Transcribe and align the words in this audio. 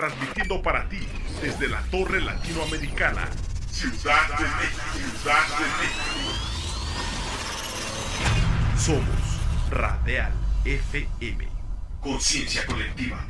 transmitiendo 0.00 0.62
para 0.62 0.88
ti 0.88 1.06
desde 1.42 1.68
la 1.68 1.82
Torre 1.90 2.22
Latinoamericana, 2.22 3.28
Ciudad 3.70 4.28
de 4.38 4.44
México. 4.44 4.82
Ciudad 4.94 5.46
de 5.58 5.66
México. 5.82 6.20
Somos 8.78 9.40
Radial 9.70 10.32
FM. 10.64 11.46
Conciencia 12.00 12.64
colectiva. 12.64 13.26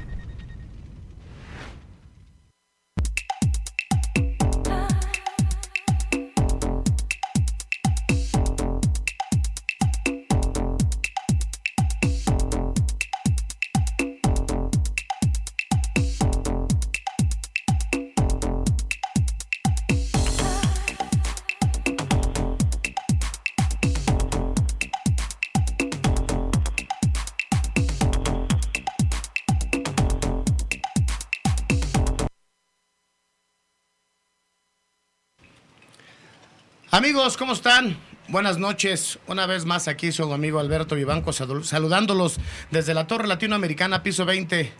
Amigos, 37.00 37.38
¿cómo 37.38 37.54
están? 37.54 37.96
Buenas 38.28 38.58
noches. 38.58 39.18
Una 39.26 39.46
vez 39.46 39.64
más 39.64 39.88
aquí 39.88 40.12
su 40.12 40.30
amigo 40.34 40.60
Alberto 40.60 40.96
Vivanco 40.96 41.32
saludándolos 41.32 42.36
desde 42.70 42.92
la 42.92 43.06
Torre 43.06 43.26
Latinoamericana, 43.26 44.02
piso 44.02 44.26
20, 44.26 44.70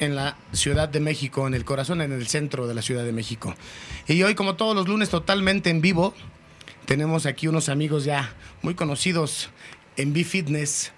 en 0.00 0.16
la 0.16 0.36
Ciudad 0.50 0.88
de 0.88 0.98
México, 0.98 1.46
en 1.46 1.54
el 1.54 1.64
corazón, 1.64 2.00
en 2.00 2.10
el 2.10 2.26
centro 2.26 2.66
de 2.66 2.74
la 2.74 2.82
Ciudad 2.82 3.04
de 3.04 3.12
México. 3.12 3.54
Y 4.08 4.20
hoy, 4.24 4.34
como 4.34 4.56
todos 4.56 4.74
los 4.74 4.88
lunes, 4.88 5.10
totalmente 5.10 5.70
en 5.70 5.80
vivo, 5.80 6.12
tenemos 6.86 7.24
aquí 7.24 7.46
unos 7.46 7.68
amigos 7.68 8.02
ya 8.02 8.34
muy 8.62 8.74
conocidos 8.74 9.50
en 9.96 10.12
B-Fitness 10.12 10.90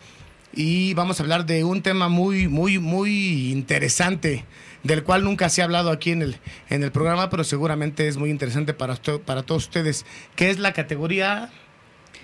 y 0.55 0.95
vamos 0.95 1.21
a 1.21 1.23
hablar 1.23 1.45
de 1.45 1.65
un 1.65 1.83
tema 1.83 2.09
muy, 2.09 2.49
muy, 2.49 2.79
muy 2.79 3.53
interesante 3.53 4.47
del 4.83 5.03
cual 5.03 5.25
nunca 5.25 5.49
se 5.49 5.63
ha 5.63 5.65
hablado 5.65 5.91
aquí 5.91 6.11
en 6.11 6.23
el, 6.23 6.37
en 6.71 6.83
el 6.83 6.93
programa, 6.93 7.31
pero 7.31 7.45
seguramente 7.45 8.09
es 8.09 8.17
muy 8.17 8.31
interesante 8.31 8.75
para, 8.75 8.97
para 9.25 9.43
todos 9.43 9.65
ustedes, 9.65 10.05
que 10.37 10.51
es 10.51 10.59
la 10.59 10.73
categoría 10.73 11.51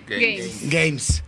Games. 0.07 0.69
Games. 0.69 1.23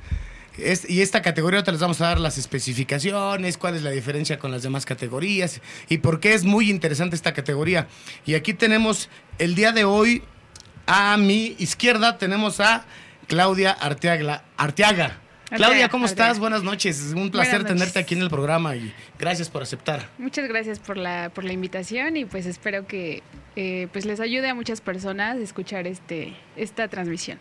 y 0.88 1.02
esta 1.02 1.22
categoría 1.22 1.60
ahorita 1.60 1.72
les 1.72 1.82
vamos 1.82 2.02
a 2.02 2.08
dar 2.08 2.20
las 2.20 2.38
especificaciones, 2.38 3.58
cuál 3.58 3.76
es 3.76 3.84
la 3.84 3.92
diferencia 3.92 4.40
con 4.40 4.52
las 4.52 4.64
demás 4.64 4.86
categorías 4.86 5.62
y 5.88 6.00
por 6.00 6.20
qué 6.20 6.34
es 6.34 6.44
muy 6.44 6.70
interesante 6.70 7.16
esta 7.16 7.34
categoría. 7.34 7.88
Y 8.26 8.34
aquí 8.34 8.54
tenemos 8.54 9.10
el 9.38 9.56
día 9.56 9.72
de 9.72 9.86
hoy 9.86 10.24
a 10.88 11.16
mi 11.18 11.56
izquierda 11.60 12.18
tenemos 12.18 12.60
a 12.60 12.86
Claudia 13.28 13.72
Arteaga. 13.72 14.44
Arteaga 14.58 15.21
Claudia, 15.56 15.90
¿cómo 15.90 16.06
estás? 16.06 16.40
Buenas 16.40 16.64
noches. 16.64 17.00
Es 17.00 17.14
un 17.14 17.30
placer 17.30 17.66
tenerte 17.66 18.00
aquí 18.00 18.16
en 18.16 18.22
el 18.22 18.30
programa 18.30 18.76
y 18.76 18.94
gracias 19.20 19.50
por 19.50 19.62
aceptar. 19.62 20.10
Muchas 20.18 20.48
gracias 20.48 20.80
por 20.80 20.98
la, 20.98 21.30
por 21.34 21.44
la 21.44 21.52
invitación 21.52 22.16
y 22.16 22.26
pues 22.26 22.46
espero 22.46 22.88
que 22.88 23.22
eh, 23.58 23.88
pues 23.92 24.06
les 24.06 24.20
ayude 24.20 24.50
a 24.50 24.56
muchas 24.56 24.80
personas 24.80 25.38
a 25.38 25.42
escuchar 25.42 25.88
este, 25.88 26.34
esta 26.56 26.88
transmisión. 26.88 27.38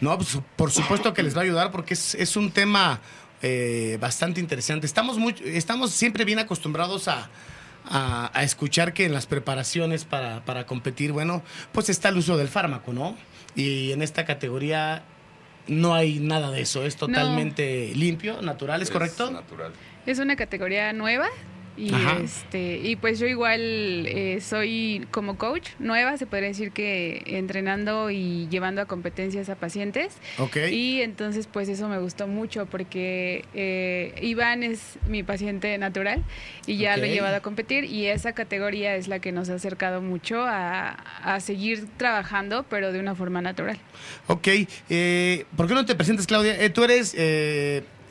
No, 0.00 0.16
pues, 0.16 0.38
por 0.56 0.70
supuesto 0.70 1.12
que 1.12 1.22
les 1.22 1.36
va 1.36 1.40
a 1.40 1.44
ayudar 1.44 1.70
porque 1.70 1.94
es, 1.94 2.36
un 2.36 2.50
tema 2.50 3.00
eh, 3.42 3.98
bastante 4.00 4.40
interesante. 4.40 4.86
Estamos, 4.86 5.18
muy, 5.18 5.34
estamos 5.44 5.90
siempre 5.90 6.24
bien 6.24 6.38
acostumbrados 6.38 7.06
a, 7.08 7.28
a, 7.84 8.42
escuchar 8.42 8.94
que 8.94 9.04
en 9.04 9.12
las 9.12 9.26
preparaciones 9.26 10.04
para, 10.04 10.44
para 10.44 10.64
competir, 10.66 11.12
bueno, 11.12 11.42
pues 11.72 11.90
está 11.90 12.08
el 12.08 12.16
uso 12.16 12.36
del 12.36 12.48
fármaco, 12.48 12.92
¿no? 12.92 13.16
Y 13.54 13.92
en 13.92 14.02
esta 14.02 14.24
categoría 14.24 15.04
no 15.66 15.94
hay 15.94 16.18
nada 16.18 16.50
de 16.50 16.62
eso, 16.62 16.84
es 16.84 16.96
totalmente 16.96 17.92
limpio, 17.94 18.42
natural, 18.42 18.82
¿es, 18.82 18.90
correcto? 18.90 19.30
Natural. 19.30 19.72
Es 20.06 20.18
una 20.18 20.36
categoría 20.36 20.92
nueva, 20.92 21.28
y, 21.82 22.24
este, 22.24 22.78
y 22.78 22.96
pues 22.96 23.18
yo 23.18 23.26
igual 23.26 23.60
eh, 23.60 24.38
soy 24.40 25.06
como 25.10 25.36
coach 25.36 25.70
nueva, 25.78 26.16
se 26.16 26.26
podría 26.26 26.48
decir 26.48 26.70
que 26.70 27.22
entrenando 27.26 28.10
y 28.10 28.46
llevando 28.48 28.80
a 28.80 28.86
competencias 28.86 29.48
a 29.48 29.56
pacientes. 29.56 30.14
Y 30.70 31.00
entonces 31.02 31.48
pues 31.50 31.68
eso 31.68 31.88
me 31.88 31.98
gustó 31.98 32.26
mucho 32.26 32.66
porque 32.66 33.44
eh, 33.54 34.14
Iván 34.22 34.62
es 34.62 34.98
mi 35.08 35.22
paciente 35.22 35.76
natural 35.78 36.22
y 36.66 36.76
ya 36.76 36.96
lo 36.96 37.04
he 37.04 37.10
llevado 37.10 37.36
a 37.36 37.40
competir 37.40 37.84
y 37.84 38.06
esa 38.06 38.32
categoría 38.32 38.94
es 38.96 39.08
la 39.08 39.18
que 39.18 39.32
nos 39.32 39.48
ha 39.50 39.54
acercado 39.54 40.00
mucho 40.00 40.42
a, 40.42 40.90
a 40.90 41.40
seguir 41.40 41.86
trabajando 41.96 42.64
pero 42.68 42.92
de 42.92 43.00
una 43.00 43.14
forma 43.14 43.42
natural. 43.42 43.78
Ok, 44.28 44.48
eh, 44.88 45.46
¿por 45.56 45.66
qué 45.66 45.74
no 45.74 45.84
te 45.84 45.94
presentes 45.94 46.26
Claudia? 46.26 46.60
Eh, 46.62 46.70
tú 46.70 46.84
eres 46.84 47.14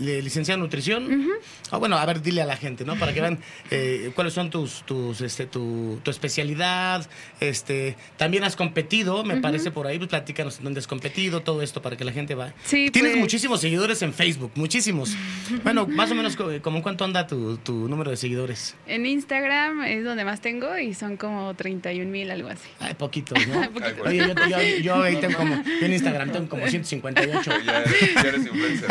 licenciada 0.01 0.55
en 0.55 0.61
nutrición. 0.61 1.29
Ah, 1.69 1.77
bueno, 1.77 1.97
a 1.97 2.05
ver, 2.05 2.21
dile 2.21 2.41
a 2.41 2.45
la 2.45 2.57
gente, 2.57 2.83
¿no? 2.83 2.97
Para 2.97 3.13
que 3.13 3.21
vean 3.21 3.39
eh, 3.69 4.11
cuáles 4.15 4.33
son 4.33 4.49
tus, 4.49 4.83
tus, 4.85 5.21
este, 5.21 5.45
tu, 5.45 5.99
tu, 6.03 6.11
especialidad. 6.11 7.07
Este, 7.39 7.95
también 8.17 8.43
has 8.43 8.55
competido, 8.55 9.23
me 9.23 9.37
parece 9.37 9.71
por 9.71 9.87
ahí. 9.87 9.97
Pues 9.97 10.09
platícanos 10.09 10.61
dónde 10.61 10.79
has 10.79 10.87
competido, 10.87 11.41
todo 11.41 11.61
esto 11.61 11.81
para 11.81 11.95
que 11.95 12.03
la 12.03 12.11
gente 12.11 12.35
va. 12.35 12.53
Sí, 12.63 12.89
Tienes 12.91 13.11
pues. 13.11 13.21
muchísimos 13.21 13.61
seguidores 13.61 14.01
en 14.01 14.13
Facebook, 14.13 14.51
muchísimos. 14.55 15.15
bueno, 15.63 15.87
más 15.87 16.11
o 16.11 16.15
menos, 16.15 16.37
¿como 16.61 16.81
cuánto 16.81 17.05
anda 17.05 17.27
tu, 17.27 17.57
tu, 17.57 17.87
número 17.87 18.11
de 18.11 18.17
seguidores? 18.17 18.75
En 18.87 19.05
Instagram 19.05 19.83
es 19.83 20.03
donde 20.03 20.25
más 20.25 20.41
tengo 20.41 20.77
y 20.77 20.93
son 20.93 21.17
como 21.17 21.53
31 21.53 22.09
mil, 22.09 22.29
algo 22.31 22.49
así. 22.49 22.67
Ay, 22.79 22.95
poquitos, 22.95 23.37
¿no? 23.47 23.61
Oye, 24.05 24.17
yo, 24.17 24.33
yo, 24.49 24.77
yo, 24.81 25.03
ahí 25.03 25.15
tengo 25.17 25.37
como, 25.37 25.55
en 25.55 25.93
Instagram 25.93 26.31
tengo 26.33 26.49
como 26.49 26.67
158. 26.67 27.51
ya, 27.65 27.83
ya 28.15 28.29
eres 28.29 28.45
influencer. 28.45 28.89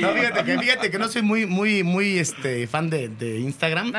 No, 0.00 0.05
fíjate 0.14 0.44
que, 0.44 0.58
fíjate 0.58 0.90
que 0.90 0.98
no 0.98 1.08
soy 1.08 1.22
muy, 1.22 1.46
muy, 1.46 1.82
muy 1.82 2.18
este, 2.18 2.66
fan 2.66 2.90
de, 2.90 3.38
Instagram, 3.40 3.92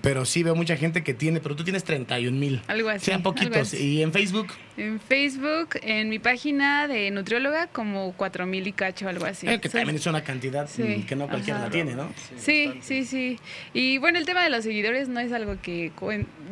pero 0.00 0.24
sí 0.24 0.42
veo 0.42 0.54
mucha 0.54 0.76
gente 0.76 1.02
que 1.02 1.14
tiene, 1.14 1.40
pero 1.40 1.56
tú 1.56 1.64
tienes 1.64 1.84
31 1.84 2.38
mil. 2.38 2.62
Algo 2.66 2.88
así. 2.88 3.06
Sean 3.06 3.22
poquitos. 3.22 3.74
¿Y 3.74 4.02
en 4.02 4.12
Facebook? 4.12 4.48
En 4.76 4.98
Facebook, 4.98 5.78
en 5.82 6.08
mi 6.08 6.18
página 6.18 6.88
de 6.88 7.10
nutrióloga, 7.12 7.68
como 7.68 8.12
4 8.16 8.44
mil 8.46 8.66
y 8.66 8.72
cacho, 8.72 9.08
algo 9.08 9.24
así. 9.24 9.48
Eh, 9.48 9.60
que 9.60 9.68
también 9.68 9.96
es 9.96 10.06
una 10.06 10.24
cantidad 10.24 10.68
que 10.68 11.14
no 11.14 11.28
cualquiera 11.28 11.60
la 11.60 11.70
tiene, 11.70 11.94
¿no? 11.94 12.12
Sí, 12.36 12.72
sí, 12.80 13.04
sí. 13.04 13.38
Y 13.72 13.98
bueno, 13.98 14.18
el 14.18 14.26
tema 14.26 14.42
de 14.42 14.50
los 14.50 14.64
seguidores 14.64 15.08
no 15.08 15.20
es 15.20 15.32
algo 15.32 15.56
que 15.62 15.92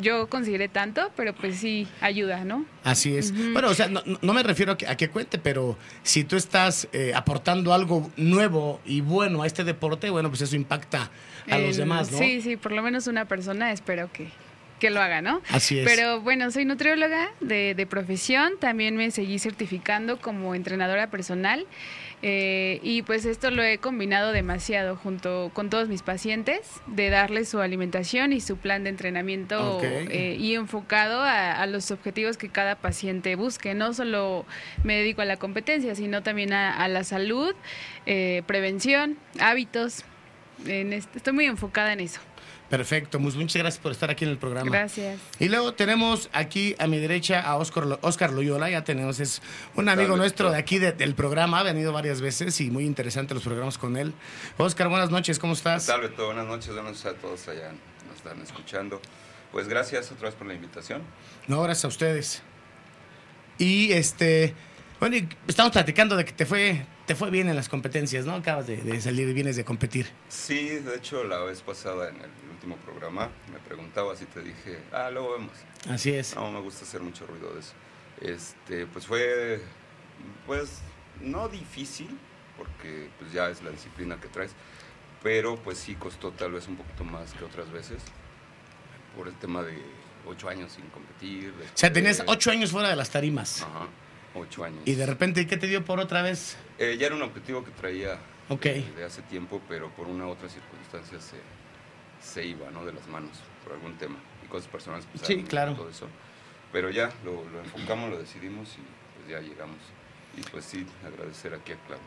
yo 0.00 0.28
considere 0.28 0.68
tanto, 0.68 1.10
pero 1.16 1.34
pues 1.34 1.56
sí 1.56 1.88
ayuda, 2.00 2.44
¿no? 2.44 2.64
Así 2.84 3.16
es. 3.16 3.32
Bueno, 3.52 3.68
o 3.68 3.74
sea, 3.74 3.88
no, 3.88 4.32
me 4.32 4.42
refiero 4.42 4.72
a 4.72 4.78
que, 4.78 4.86
a 4.86 4.96
que, 4.96 5.08
cuente, 5.08 5.38
pero 5.38 5.76
si 6.04 6.22
tú 6.22 6.36
estás 6.36 6.88
eh, 6.92 7.12
aportando 7.14 7.74
algo 7.74 8.10
nuevo 8.16 8.80
y 8.84 9.00
bueno 9.00 9.42
a 9.42 9.46
este 9.46 9.64
deporte, 9.64 10.10
bueno, 10.10 10.28
pues 10.28 10.42
eso 10.42 10.54
impacta 10.54 11.10
a 11.50 11.58
los 11.58 11.76
demás, 11.76 12.12
¿no? 12.12 12.18
Sí, 12.18 12.40
sí, 12.40 12.56
por 12.56 12.72
lo 12.72 12.82
menos 12.82 13.08
una 13.08 13.24
persona 13.24 13.72
espero 13.72 14.10
que, 14.12 14.28
que 14.82 14.90
lo 14.90 15.00
haga, 15.00 15.22
¿no? 15.22 15.40
Así 15.48 15.78
es. 15.78 15.84
Pero 15.86 16.20
bueno, 16.22 16.50
soy 16.50 16.64
nutrióloga 16.64 17.30
de, 17.38 17.76
de 17.76 17.86
profesión, 17.86 18.54
también 18.58 18.96
me 18.96 19.12
seguí 19.12 19.38
certificando 19.38 20.18
como 20.18 20.56
entrenadora 20.56 21.08
personal. 21.08 21.68
Eh, 22.24 22.80
y 22.82 23.02
pues 23.02 23.24
esto 23.24 23.52
lo 23.52 23.62
he 23.62 23.78
combinado 23.78 24.32
demasiado 24.32 24.96
junto 24.96 25.52
con 25.54 25.70
todos 25.70 25.88
mis 25.88 26.02
pacientes, 26.02 26.60
de 26.86 27.10
darles 27.10 27.48
su 27.48 27.60
alimentación 27.60 28.32
y 28.32 28.40
su 28.40 28.56
plan 28.56 28.82
de 28.82 28.90
entrenamiento 28.90 29.80
eh, 29.82 30.36
y 30.38 30.54
enfocado 30.54 31.20
a, 31.22 31.64
los 31.66 31.92
objetivos 31.92 32.36
que 32.36 32.48
cada 32.48 32.74
paciente 32.74 33.36
busque. 33.36 33.74
No 33.74 33.94
solo 33.94 34.46
me 34.82 34.96
dedico 34.96 35.22
a 35.22 35.26
la 35.26 35.36
competencia, 35.36 35.94
sino 35.94 36.24
también 36.24 36.52
a, 36.52 36.88
la 36.88 37.04
salud, 37.04 37.54
eh, 38.06 38.42
prevención, 38.46 39.16
hábitos. 39.38 40.04
En 40.66 40.92
estoy 40.92 41.32
muy 41.32 41.46
enfocada 41.46 41.92
en 41.92 42.00
eso. 42.00 42.20
Perfecto, 42.72 43.20
muchas 43.20 43.54
gracias 43.54 43.82
por 43.82 43.92
estar 43.92 44.10
aquí 44.10 44.24
en 44.24 44.30
el 44.30 44.38
programa. 44.38 44.70
Gracias. 44.70 45.20
Y 45.38 45.50
luego 45.50 45.74
tenemos 45.74 46.30
aquí 46.32 46.74
a 46.78 46.86
mi 46.86 46.98
derecha 46.98 47.42
a 47.42 47.56
Oscar, 47.56 47.98
Oscar 48.00 48.32
Loyola, 48.32 48.70
ya 48.70 48.82
tenemos, 48.82 49.20
es 49.20 49.42
un 49.74 49.90
amigo 49.90 50.16
nuestro 50.16 50.50
de 50.50 50.56
aquí 50.56 50.78
del 50.78 51.14
programa, 51.14 51.60
ha 51.60 51.64
venido 51.64 51.92
varias 51.92 52.22
veces 52.22 52.58
y 52.62 52.70
muy 52.70 52.86
interesante 52.86 53.34
los 53.34 53.42
programas 53.42 53.76
con 53.76 53.98
él. 53.98 54.14
Oscar, 54.56 54.88
buenas 54.88 55.10
noches, 55.10 55.38
¿cómo 55.38 55.52
estás? 55.52 55.84
¿Qué 55.84 55.92
tal, 55.92 56.08
Buenas 56.16 56.46
noches, 56.46 56.68
buenas 56.68 56.92
noches 56.92 57.04
a 57.04 57.12
todos 57.12 57.46
allá 57.48 57.72
nos 58.08 58.16
están 58.16 58.40
escuchando. 58.40 59.02
Pues 59.50 59.68
gracias 59.68 60.10
otra 60.10 60.30
vez 60.30 60.34
por 60.34 60.46
la 60.46 60.54
invitación. 60.54 61.02
No, 61.48 61.60
gracias 61.60 61.84
a 61.84 61.88
ustedes. 61.88 62.42
Y 63.58 63.92
este, 63.92 64.54
bueno, 64.98 65.18
estamos 65.46 65.72
platicando 65.72 66.16
de 66.16 66.24
que 66.24 66.32
te 66.32 66.46
fue, 66.46 66.86
te 67.06 67.14
fue 67.14 67.30
bien 67.30 67.48
en 67.48 67.56
las 67.56 67.68
competencias, 67.68 68.24
¿no? 68.26 68.34
Acabas 68.34 68.66
de, 68.66 68.76
de 68.76 69.00
salir 69.00 69.28
y 69.28 69.32
vienes 69.32 69.56
de 69.56 69.64
competir. 69.64 70.06
Sí, 70.28 70.68
de 70.68 70.96
hecho 70.96 71.24
la 71.24 71.38
vez 71.40 71.62
pasada 71.62 72.08
en 72.10 72.16
el 72.16 72.30
programa, 72.84 73.28
me 73.52 73.58
preguntabas 73.58 74.22
y 74.22 74.26
te 74.26 74.40
dije, 74.40 74.78
ah, 74.92 75.10
luego 75.10 75.32
vemos. 75.32 75.52
Así 75.88 76.12
es. 76.14 76.36
No, 76.36 76.50
me 76.52 76.60
gusta 76.60 76.84
hacer 76.84 77.00
mucho 77.00 77.26
ruido 77.26 77.52
de 77.52 77.60
eso. 77.60 77.72
Este, 78.20 78.86
pues 78.86 79.06
fue, 79.06 79.60
pues, 80.46 80.78
no 81.20 81.48
difícil, 81.48 82.16
porque 82.56 83.08
pues 83.18 83.32
ya 83.32 83.48
es 83.50 83.62
la 83.62 83.70
disciplina 83.70 84.20
que 84.20 84.28
traes, 84.28 84.52
pero 85.24 85.56
pues 85.56 85.78
sí 85.78 85.96
costó 85.96 86.30
tal 86.30 86.52
vez 86.52 86.68
un 86.68 86.76
poquito 86.76 87.02
más 87.02 87.32
que 87.34 87.44
otras 87.44 87.70
veces. 87.72 88.00
por 89.16 89.28
el 89.28 89.34
tema 89.34 89.62
de 89.62 89.76
ocho 90.26 90.48
años 90.48 90.72
sin 90.72 90.86
competir. 90.86 91.52
O 91.74 91.76
sea, 91.76 91.92
tenías 91.92 92.22
ocho 92.26 92.50
años 92.50 92.70
fuera 92.70 92.88
de 92.88 92.96
las 92.96 93.10
tarimas. 93.10 93.62
Ajá, 93.62 93.88
ocho 94.34 94.64
años. 94.64 94.80
Y 94.84 94.94
de 94.94 95.06
repente, 95.06 95.46
¿qué 95.46 95.56
te 95.56 95.66
dio 95.66 95.84
por 95.84 96.00
otra 96.00 96.22
vez? 96.22 96.56
Eh, 96.78 96.96
ya 96.98 97.06
era 97.06 97.14
un 97.16 97.22
objetivo 97.22 97.64
que 97.64 97.70
traía 97.72 98.18
Ok. 98.48 98.62
de, 98.64 98.92
de 98.96 99.04
hace 99.04 99.22
tiempo, 99.22 99.60
pero 99.68 99.90
por 99.90 100.06
una 100.08 100.26
u 100.26 100.30
otra 100.30 100.48
circunstancia 100.48 101.20
se, 101.20 101.36
se 102.22 102.44
iba, 102.46 102.70
¿no? 102.70 102.84
De 102.84 102.92
las 102.92 103.06
manos, 103.08 103.38
por 103.64 103.72
algún 103.74 103.96
tema. 103.98 104.16
Y 104.44 104.48
cosas 104.48 104.68
personales. 104.68 105.06
pues, 105.12 105.26
Sí, 105.26 105.42
claro. 105.44 105.74
Todo 105.74 105.88
eso. 105.90 106.08
Pero 106.72 106.90
ya 106.90 107.10
lo, 107.24 107.44
lo 107.50 107.60
enfocamos, 107.60 108.10
lo 108.10 108.18
decidimos 108.18 108.68
y 108.78 108.82
pues 109.18 109.28
ya 109.30 109.40
llegamos. 109.40 109.76
Y 110.36 110.40
pues 110.50 110.64
sí, 110.64 110.86
agradecer 111.06 111.52
aquí 111.52 111.72
a 111.72 111.76
Clau, 111.86 111.98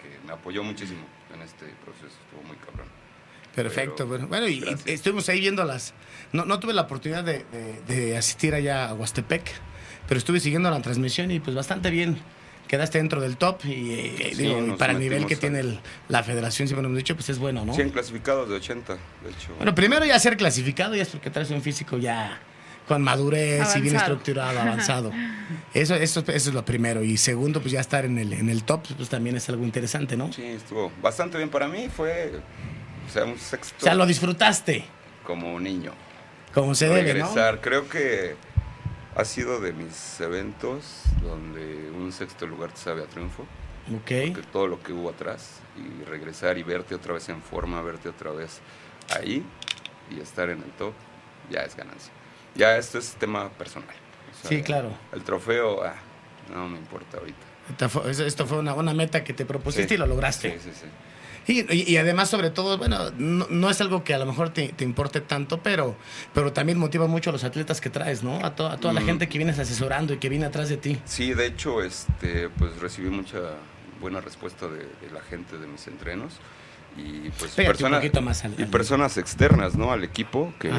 que 0.00 0.26
me 0.26 0.32
apoyó 0.32 0.62
muchísimo 0.64 1.04
en 1.34 1.42
este 1.42 1.66
proceso, 1.84 2.06
estuvo 2.24 2.42
muy 2.46 2.56
cabrón. 2.56 2.86
Perfecto. 3.54 4.06
Bueno, 4.06 4.26
bueno, 4.28 4.46
y, 4.48 4.64
y 4.86 4.92
estuvimos 4.92 5.28
ahí 5.28 5.40
viendo 5.40 5.64
las... 5.64 5.92
No, 6.32 6.44
no 6.44 6.60
tuve 6.60 6.72
la 6.72 6.82
oportunidad 6.82 7.24
de, 7.24 7.44
de- 7.44 7.80
de 7.86 8.16
asistir 8.16 8.54
allá 8.54 8.88
a 8.88 8.94
Huastepec, 8.94 9.50
pero 10.08 10.18
estuve 10.18 10.40
siguiendo 10.40 10.70
la 10.70 10.80
transmisión 10.82 11.30
y 11.30 11.38
pues 11.40 11.54
bastante 11.54 11.90
bien. 11.90 12.18
Quedaste 12.66 12.98
dentro 12.98 13.20
del 13.22 13.38
top 13.38 13.64
y 13.64 13.92
eh, 13.94 14.32
Sí, 14.34 14.42
digo, 14.42 14.60
nos 14.60 14.78
para 14.78 14.92
el 14.92 14.98
nivel 15.00 15.24
que 15.24 15.36
tiene 15.36 15.60
el- 15.60 15.80
la 16.08 16.22
federación, 16.22 16.68
siempre 16.68 16.82
nos 16.82 16.90
hemos 16.90 16.98
dicho, 16.98 17.14
pues 17.14 17.30
es 17.30 17.38
bueno, 17.38 17.64
¿no? 17.64 17.72
100 17.72 17.88
clasificados 17.90 18.46
de 18.50 18.56
80, 18.56 18.92
de 18.94 19.30
hecho. 19.30 19.54
Bueno, 19.56 19.74
primero 19.74 20.04
ya 20.04 20.18
ser 20.18 20.36
clasificado 20.36 20.94
ya 20.94 21.00
es 21.02 21.08
porque 21.08 21.30
traes 21.30 21.50
un 21.50 21.62
físico 21.62 21.96
ya 21.96 22.38
con 22.86 23.00
madurez 23.02 23.74
y 23.76 23.80
bien 23.80 23.96
estructurado, 23.96 24.60
avanzado. 24.60 25.12
Eso, 25.74 25.94
eso, 25.94 26.20
eso 26.20 26.48
es 26.50 26.54
lo 26.54 26.62
primero. 26.64 27.02
Y 27.02 27.16
segundo, 27.16 27.60
pues 27.60 27.72
ya 27.72 27.80
estar 27.80 28.04
en 28.04 28.18
el, 28.18 28.32
en 28.34 28.50
el 28.50 28.64
top, 28.64 28.82
pues 28.98 29.08
también 29.08 29.36
es 29.36 29.48
algo 29.48 29.64
interesante, 29.64 30.14
¿no? 30.16 30.30
Sí, 30.32 30.42
estuvo 30.44 30.92
bastante 31.00 31.38
bien 31.38 31.48
para 31.48 31.68
mí, 31.68 31.88
fue, 31.94 32.32
o 33.08 33.10
sea, 33.12 33.24
un 33.24 33.38
sexto 33.38 33.74
O 33.78 33.82
sea, 33.84 33.94
lo 33.94 34.04
disfrutaste, 34.06 34.84
como 35.24 35.58
niño. 35.58 35.92
como 36.52 36.74
se 36.74 36.86
debe, 36.88 37.00
¿no? 37.00 37.26
regresar. 37.26 37.60
Creo 37.62 37.88
que 37.88 38.36
ha 39.18 39.24
sido 39.24 39.60
de 39.60 39.72
mis 39.72 40.20
eventos 40.20 41.02
donde 41.22 41.90
un 41.90 42.12
sexto 42.12 42.46
lugar 42.46 42.70
te 42.72 42.78
sabe 42.80 43.02
a 43.02 43.06
triunfo. 43.06 43.42
Ok. 43.94 44.06
Que 44.06 44.42
todo 44.52 44.66
lo 44.66 44.82
que 44.82 44.92
hubo 44.92 45.10
atrás 45.10 45.60
y 45.76 46.04
regresar 46.04 46.56
y 46.58 46.62
verte 46.62 46.94
otra 46.94 47.14
vez 47.14 47.28
en 47.28 47.42
forma, 47.42 47.82
verte 47.82 48.08
otra 48.08 48.30
vez 48.30 48.60
ahí 49.18 49.44
y 50.10 50.20
estar 50.20 50.48
en 50.50 50.62
el 50.62 50.70
top, 50.72 50.92
ya 51.50 51.60
es 51.62 51.74
ganancia. 51.76 52.12
Ya 52.54 52.76
esto 52.76 52.98
es 52.98 53.14
tema 53.14 53.48
personal. 53.50 53.94
O 54.32 54.40
sea, 54.40 54.48
Sí, 54.48 54.62
claro. 54.62 54.90
El 55.12 55.22
trofeo, 55.22 55.82
ah, 55.82 55.94
no 56.52 56.68
me 56.68 56.78
importa 56.78 57.18
ahorita. 57.18 57.38
Esto 57.70 57.88
fue, 57.88 58.10
esto 58.10 58.46
fue 58.46 58.58
una, 58.58 58.74
una 58.74 58.94
meta 58.94 59.22
que 59.24 59.32
te 59.34 59.44
propusiste 59.44 59.88
Sí. 59.88 59.94
y 59.94 59.98
lo 59.98 60.06
lograste. 60.06 60.58
Sí, 60.58 60.70
sí, 60.70 60.80
sí. 60.82 60.86
Y, 61.48 61.60
y- 61.74 61.84
y 61.90 61.96
además, 61.96 62.28
sobre 62.30 62.50
todo, 62.50 62.78
bueno, 62.78 63.10
no, 63.18 63.46
no 63.50 63.70
es 63.70 63.80
algo 63.80 64.04
que 64.04 64.14
a 64.14 64.18
lo 64.18 64.26
mejor 64.26 64.50
te, 64.50 64.68
te 64.68 64.84
importe 64.84 65.20
tanto, 65.20 65.58
pero, 65.62 65.96
pero 66.34 66.52
también 66.52 66.78
motiva 66.78 67.06
mucho 67.08 67.30
a 67.30 67.32
los 67.32 67.42
atletas 67.42 67.80
que 67.80 67.90
traes, 67.90 68.22
¿no? 68.22 68.44
A, 68.44 68.54
to- 68.54 68.68
a 68.68 68.76
toda 68.76 68.92
la 68.94 69.00
Mm. 69.00 69.06
gente 69.06 69.28
que 69.28 69.38
vienes 69.38 69.58
asesorando 69.58 70.12
y 70.12 70.18
que 70.18 70.28
viene 70.28 70.44
atrás 70.46 70.68
de 70.68 70.76
ti. 70.76 71.00
Sí, 71.06 71.32
de 71.34 71.46
hecho, 71.46 71.82
este, 71.82 72.50
pues 72.50 72.78
recibí 72.78 73.08
mucha 73.10 73.38
buena 74.00 74.20
respuesta 74.20 74.68
de, 74.68 74.78
de 74.80 75.10
la 75.12 75.20
gente 75.22 75.58
de 75.58 75.66
mis 75.66 75.86
entrenos 75.88 76.34
y 76.96 77.30
pues 77.30 77.52
personas 77.52 78.00
poquito 78.00 78.22
más 78.22 78.44
al- 78.44 78.54
y 78.58 78.62
al- 78.62 78.68
personas 78.70 79.16
externas, 79.18 79.74
¿no? 79.76 79.90
Al 79.92 80.04
equipo 80.04 80.52
que, 80.60 80.70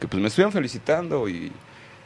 que, 0.00 0.06
pues 0.06 0.20
me 0.20 0.28
estuvieron 0.28 0.52
felicitando 0.52 1.28
y, 1.28 1.50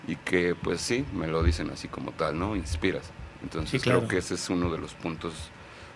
y 0.06 0.16
que 0.16 0.54
pues 0.54 0.80
sí 0.80 1.04
me 1.14 1.26
lo 1.26 1.42
dicen 1.42 1.68
así 1.70 1.88
como 1.88 2.12
tal, 2.12 2.38
¿no? 2.38 2.54
Inspiras. 2.56 3.04
Entonces 3.42 3.70
Sí, 3.72 3.78
claro. 3.80 4.00
creo 4.00 4.08
que 4.08 4.18
ese 4.18 4.34
es 4.34 4.48
uno 4.50 4.70
de 4.70 4.78
los 4.78 4.94
puntos 4.94 5.32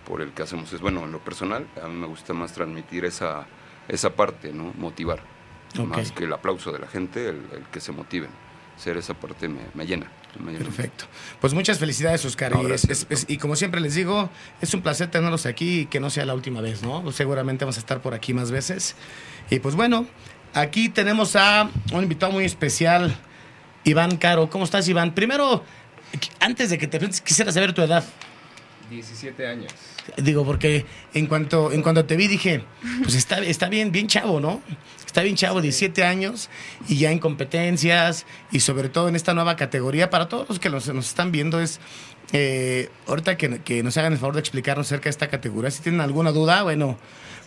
por 0.06 0.22
el 0.22 0.32
que 0.32 0.42
hacemos 0.42 0.72
es 0.72 0.80
bueno 0.80 1.04
en 1.04 1.12
lo 1.12 1.18
personal 1.18 1.66
a 1.82 1.86
mí 1.88 1.94
me 1.94 2.06
gusta 2.06 2.32
más 2.32 2.52
transmitir 2.52 3.04
esa 3.04 3.46
esa 3.88 4.10
parte, 4.14 4.52
¿no? 4.52 4.72
Motivar 4.76 5.20
más 5.86 6.12
que 6.12 6.24
el 6.24 6.32
aplauso 6.32 6.72
de 6.72 6.78
la 6.78 6.86
gente, 6.88 7.28
el, 7.28 7.36
el 7.52 7.62
que 7.72 7.80
se 7.80 7.92
motiven. 7.92 8.30
Ser 8.76 8.96
esa 8.96 9.12
parte 9.14 9.48
me, 9.48 9.60
me 9.74 9.86
llena. 9.86 10.06
me 10.38 10.52
llena. 10.52 10.64
Perfecto. 10.66 11.04
Pues 11.40 11.52
muchas 11.52 11.78
felicidades, 11.78 12.24
Oscar. 12.24 12.52
No, 12.52 12.58
y, 12.62 12.66
es- 12.66 12.68
gracias, 12.86 13.06
es- 13.10 13.24
es- 13.24 13.24
y 13.28 13.36
como 13.38 13.56
siempre 13.56 13.80
les 13.80 13.94
digo, 13.94 14.30
es 14.60 14.72
un 14.72 14.82
placer 14.82 15.10
tenerlos 15.10 15.46
aquí 15.46 15.80
y 15.80 15.86
que 15.86 15.98
no 16.00 16.10
sea 16.10 16.24
la 16.26 16.34
última 16.34 16.60
vez, 16.60 16.82
¿no? 16.82 17.10
Seguramente 17.12 17.64
vamos 17.64 17.76
a 17.76 17.80
estar 17.80 18.00
por 18.00 18.14
aquí 18.14 18.32
más 18.34 18.50
veces. 18.52 18.94
Y 19.50 19.58
pues 19.58 19.74
bueno, 19.74 20.06
aquí 20.54 20.88
tenemos 20.90 21.34
a 21.34 21.68
un 21.92 22.02
invitado 22.02 22.30
muy 22.30 22.44
especial, 22.44 23.16
Iván 23.84 24.16
Caro. 24.16 24.48
¿Cómo 24.48 24.64
estás, 24.64 24.86
Iván? 24.88 25.12
Primero, 25.14 25.64
antes 26.40 26.70
de 26.70 26.78
que 26.78 26.86
te 26.86 26.98
presentes, 26.98 27.20
quisiera 27.20 27.50
saber 27.52 27.72
tu 27.72 27.82
edad. 27.82 28.04
17 28.90 29.46
años. 29.46 29.72
Digo, 30.16 30.44
porque 30.44 30.86
en 31.14 31.26
cuanto, 31.26 31.72
en 31.72 31.82
cuanto 31.82 32.04
te 32.04 32.16
vi 32.16 32.28
dije, 32.28 32.62
pues 33.02 33.14
está, 33.14 33.38
está 33.38 33.68
bien, 33.68 33.92
bien 33.92 34.06
chavo, 34.08 34.40
¿no? 34.40 34.62
Está 35.06 35.22
bien 35.22 35.36
chavo, 35.36 35.60
17 35.60 36.04
años 36.04 36.50
y 36.88 36.98
ya 36.98 37.10
en 37.10 37.18
competencias 37.18 38.26
y 38.52 38.60
sobre 38.60 38.88
todo 38.88 39.08
en 39.08 39.16
esta 39.16 39.34
nueva 39.34 39.56
categoría. 39.56 40.10
Para 40.10 40.28
todos 40.28 40.48
los 40.48 40.58
que 40.58 40.70
nos, 40.70 40.86
nos 40.92 41.08
están 41.08 41.32
viendo 41.32 41.60
es, 41.60 41.80
eh, 42.32 42.90
ahorita 43.06 43.36
que, 43.36 43.60
que 43.60 43.82
nos 43.82 43.96
hagan 43.96 44.12
el 44.12 44.18
favor 44.18 44.34
de 44.34 44.40
explicarnos 44.40 44.86
acerca 44.86 45.04
de 45.04 45.10
esta 45.10 45.28
categoría. 45.28 45.70
Si 45.70 45.82
tienen 45.82 46.00
alguna 46.00 46.32
duda, 46.32 46.62
bueno, 46.62 46.98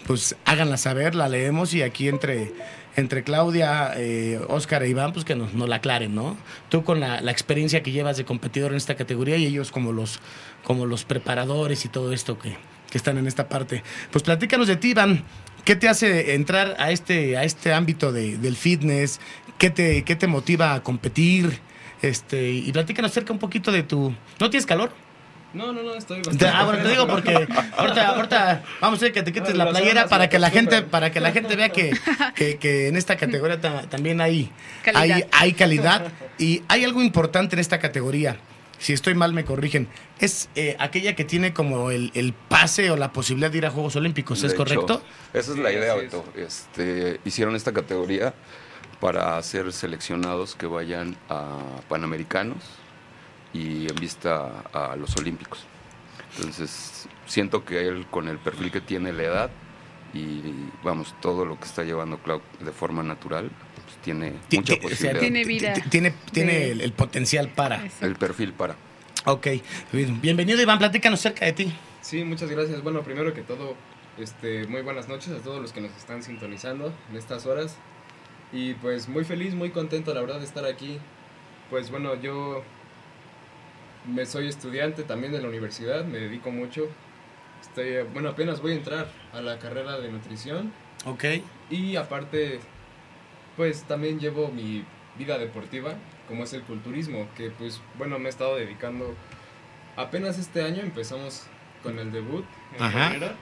pues 0.08 0.36
háganla 0.46 0.78
saber, 0.78 1.16
la 1.16 1.30
leemos 1.30 1.74
y 1.74 1.82
aquí 1.82 2.08
entre, 2.08 2.52
entre 2.96 3.24
Claudia, 3.24 3.94
eh, 3.96 4.40
Oscar 4.48 4.84
e 4.84 4.90
Iván, 4.90 5.14
pues 5.14 5.26
que 5.26 5.36
nos, 5.36 5.54
nos 5.54 5.70
la 5.70 5.78
aclaren, 5.78 6.16
¿no? 6.16 6.38
Tú 6.70 6.84
con 6.84 7.00
la, 7.00 7.22
la 7.22 7.32
experiencia 7.32 7.84
que 7.84 7.92
llevas 7.92 8.18
de 8.18 8.26
competidor 8.26 8.72
en 8.72 8.78
esta 8.78 8.96
categoría 8.96 9.38
y 9.38 9.46
ellos 9.46 9.72
como 9.72 9.92
los, 9.92 10.20
como 10.64 10.86
los 10.86 11.04
preparadores 11.06 11.86
y 11.86 11.90
todo 11.90 12.14
esto 12.14 12.38
que, 12.40 12.56
que 12.90 12.98
están 12.98 13.18
en 13.18 13.28
esta 13.28 13.50
parte. 13.50 13.84
Pues 14.12 14.24
platícanos 14.24 14.68
de 14.68 14.76
ti, 14.76 14.90
Iván. 14.92 15.24
¿Qué 15.66 15.76
te 15.76 15.88
hace 15.88 16.34
entrar 16.34 16.76
a 16.80 16.92
este, 16.92 17.38
a 17.38 17.44
este 17.44 17.72
ámbito 17.74 18.12
de- 18.12 18.38
del 18.38 18.56
fitness? 18.56 19.20
¿Qué 19.60 19.70
te, 19.70 20.04
¿Qué 20.04 20.16
te 20.16 20.26
motiva 20.28 20.74
a 20.74 20.82
competir? 20.84 21.60
Este, 22.02 22.50
y 22.52 22.72
platícanos 22.72 23.12
acerca 23.12 23.32
un 23.32 23.38
poquito 23.38 23.72
de 23.72 23.84
tu... 23.84 24.12
¿No 24.40 24.50
tienes 24.50 24.66
calor? 24.66 24.92
No, 25.54 25.72
no, 25.74 25.84
no, 25.84 25.94
estoy 25.94 26.22
Te- 26.22 26.30
bastante. 26.30 26.48
Ah, 26.58 26.64
bueno, 26.66 26.82
te 26.82 26.90
digo 26.90 27.06
porque 27.08 27.48
ahorita, 27.78 28.08
ahorita 28.16 28.64
vamos 28.80 29.00
a 29.00 29.02
ver 29.04 29.12
que 29.12 29.22
te 29.22 29.32
quites 29.34 29.54
la 29.56 29.70
playera 29.70 30.08
para 30.08 30.30
que 30.30 30.40
la 30.40 30.50
gente, 30.50 30.82
para 30.82 31.12
que 31.12 31.20
la 31.20 31.32
gente 31.32 31.56
vea 31.58 31.70
que, 31.70 31.92
que, 32.36 32.56
que 32.58 32.88
en 32.88 32.96
esta 32.96 33.18
categoría 33.18 33.60
ta- 33.62 33.84
también 33.90 34.22
hay 34.22 34.50
Calidad. 34.82 35.02
hay, 35.18 35.24
hay 35.32 35.54
calidad 35.54 36.08
y 36.40 36.64
hay 36.70 36.86
algo 36.86 37.04
importante 37.04 37.56
en 37.56 37.60
esta 37.60 37.80
categoría. 37.80 38.38
Si 38.82 38.94
estoy 38.94 39.14
mal, 39.14 39.32
me 39.32 39.46
corrigen. 39.46 39.88
Es 40.18 40.50
eh, 40.56 40.76
aquella 40.80 41.16
que 41.16 41.24
tiene 41.24 41.54
como 41.54 41.92
el, 41.92 42.12
el 42.16 42.34
pase 42.34 42.90
o 42.90 42.98
la 42.98 43.14
posibilidad 43.14 43.52
de 43.52 43.60
ir 43.60 43.66
a 43.68 43.70
Juegos 43.70 43.96
Olímpicos, 43.96 44.44
¿es 44.44 44.54
De 44.54 44.58
correcto? 44.58 44.96
hecho, 44.96 45.40
esa 45.40 45.52
es 45.52 45.58
la 45.60 45.72
idea. 45.72 45.94
Beto. 45.94 46.26
Este, 46.36 47.20
hicieron 47.24 47.56
esta 47.56 47.74
categoría 47.74 48.34
para 49.00 49.40
ser 49.44 49.72
seleccionados 49.72 50.56
que 50.56 50.66
vayan 50.66 51.16
a 51.30 51.60
Panamericanos 51.90 52.58
y 53.54 53.88
en 53.88 53.96
vista 54.00 54.64
a 54.74 54.96
los 54.96 55.16
Olímpicos. 55.16 55.64
Entonces, 56.36 57.08
siento 57.28 57.64
que 57.64 57.88
él 57.88 58.08
con 58.10 58.28
el 58.30 58.40
perfil 58.40 58.72
que 58.72 58.82
tiene, 58.82 59.14
la 59.14 59.24
edad 59.24 59.52
y 60.14 60.42
vamos, 60.84 61.16
todo 61.22 61.46
lo 61.46 61.58
que 61.60 61.66
está 61.66 61.84
llevando 61.84 62.18
Clau 62.18 62.42
de 62.60 62.72
forma 62.72 63.02
natural, 63.04 63.50
pues 63.86 63.98
tiene 64.04 64.34
Ti- 64.50 64.58
mucha 64.58 64.74
ti- 64.74 64.80
o 64.80 64.82
sea, 64.82 64.90
posibilidad. 64.90 65.20
Tiene 65.20 65.44
vida. 65.46 65.74
Tiene, 65.90 66.14
tiene 66.32 66.54
De- 66.54 66.72
el, 66.72 66.82
el 66.82 66.94
potencial 66.94 67.50
para. 67.50 67.84
Exacto. 67.86 68.06
El 68.06 68.16
perfil 68.16 68.54
para. 68.54 68.76
Ok. 69.26 69.48
Bien. 69.92 70.20
Bienvenido, 70.22 70.62
Iván. 70.62 70.80
Platícanos 70.80 71.20
cerca 71.22 71.46
de 71.46 71.54
ti. 71.54 71.74
Sí, 72.02 72.24
muchas 72.24 72.50
gracias. 72.50 72.82
Bueno, 72.84 73.04
primero 73.04 73.34
que 73.34 73.42
todo, 73.42 73.76
este, 74.18 74.66
muy 74.68 74.82
buenas 74.82 75.08
noches 75.08 75.30
a 75.34 75.38
todos 75.38 75.62
los 75.62 75.72
que 75.72 75.82
nos 75.82 75.92
están 75.96 76.24
sintonizando 76.24 76.92
en 77.10 77.18
estas 77.18 77.46
horas. 77.46 77.78
Y 78.52 78.74
pues 78.74 79.08
muy 79.08 79.24
feliz, 79.24 79.54
muy 79.54 79.70
contento, 79.70 80.14
la 80.14 80.22
verdad, 80.22 80.40
de 80.40 80.46
estar 80.46 80.66
aquí. 80.66 80.98
Pues 81.70 81.90
bueno, 81.92 82.20
yo 82.20 82.64
me 84.12 84.26
soy 84.26 84.48
estudiante 84.48 85.04
también 85.04 85.32
de 85.32 85.42
la 85.42 85.48
universidad, 85.48 86.04
me 86.04 86.18
dedico 86.18 86.52
mucho. 86.52 86.88
Estoy, 87.62 88.04
bueno, 88.14 88.30
apenas 88.30 88.62
voy 88.62 88.74
a 88.74 88.76
entrar 88.76 89.08
a 89.34 89.42
la 89.42 89.60
carrera 89.60 90.00
de 90.00 90.12
nutrición. 90.12 90.74
Ok. 91.06 91.24
Y 91.70 91.96
aparte, 91.96 92.60
pues 93.58 93.84
también 93.84 94.20
llevo 94.20 94.50
mi 94.50 94.84
vida 95.18 95.38
deportiva, 95.38 95.96
como 96.28 96.44
es 96.44 96.54
el 96.54 96.64
culturismo, 96.64 97.28
que 97.36 97.50
pues 97.52 97.82
bueno, 97.98 98.20
me 98.20 98.26
he 98.28 98.30
estado 98.30 98.56
dedicando. 98.56 99.14
Apenas 99.96 100.38
este 100.38 100.64
año 100.64 100.82
empezamos 100.82 101.44
con 101.84 102.00
el 102.00 102.12
debut 102.12 102.46
en 102.78 102.84
Ajá. 102.84 103.08
carrera, 103.10 103.36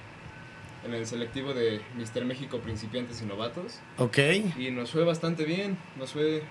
en 0.85 0.93
el 0.93 1.05
selectivo 1.05 1.53
de 1.53 1.81
Mister 1.95 2.25
México 2.25 2.59
Principiantes 2.59 3.21
y 3.21 3.25
Novatos. 3.25 3.79
Ok. 3.97 4.17
Y 4.57 4.71
nos 4.71 4.91
fue 4.91 5.03
bastante 5.03 5.43
bien, 5.45 5.77
nos 5.97 6.11
fue, 6.13 6.43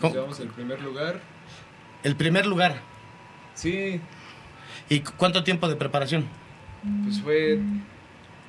nos 0.00 0.12
llevamos 0.12 0.40
el 0.40 0.48
primer 0.48 0.80
lugar. 0.82 1.20
El 2.02 2.16
primer 2.16 2.46
lugar. 2.46 2.80
Sí, 3.54 4.00
¿Y 4.88 5.00
cu- 5.00 5.12
cuánto 5.16 5.44
tiempo 5.44 5.68
de 5.68 5.76
preparación? 5.76 6.26
Pues 7.04 7.20
fue 7.20 7.58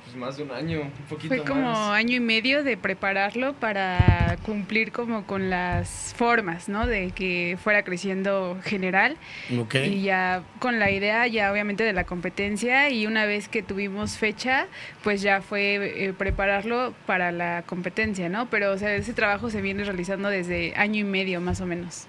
pues, 0.04 0.16
más 0.16 0.36
de 0.36 0.42
un 0.42 0.50
año, 0.50 0.80
un 0.82 0.90
poquito 1.08 1.34
Fue 1.34 1.44
como 1.44 1.62
más. 1.62 1.90
año 1.90 2.16
y 2.16 2.20
medio 2.20 2.62
de 2.62 2.76
prepararlo 2.76 3.54
para 3.54 4.36
cumplir 4.44 4.92
como 4.92 5.24
con 5.24 5.48
las 5.48 6.14
formas, 6.16 6.68
¿no? 6.68 6.86
De 6.86 7.10
que 7.12 7.56
fuera 7.62 7.84
creciendo 7.84 8.58
general. 8.64 9.16
Ok. 9.58 9.76
Y 9.76 10.02
ya 10.02 10.42
con 10.58 10.78
la 10.78 10.90
idea 10.90 11.26
ya 11.26 11.50
obviamente 11.50 11.84
de 11.84 11.92
la 11.94 12.04
competencia 12.04 12.90
y 12.90 13.06
una 13.06 13.24
vez 13.24 13.48
que 13.48 13.62
tuvimos 13.62 14.18
fecha, 14.18 14.66
pues 15.02 15.22
ya 15.22 15.40
fue 15.40 16.04
eh, 16.06 16.12
prepararlo 16.12 16.92
para 17.06 17.32
la 17.32 17.62
competencia, 17.66 18.28
¿no? 18.28 18.50
Pero 18.50 18.72
o 18.72 18.78
sea, 18.78 18.94
ese 18.94 19.14
trabajo 19.14 19.48
se 19.48 19.62
viene 19.62 19.84
realizando 19.84 20.28
desde 20.28 20.74
año 20.76 21.00
y 21.00 21.04
medio 21.04 21.40
más 21.40 21.60
o 21.62 21.66
menos. 21.66 22.06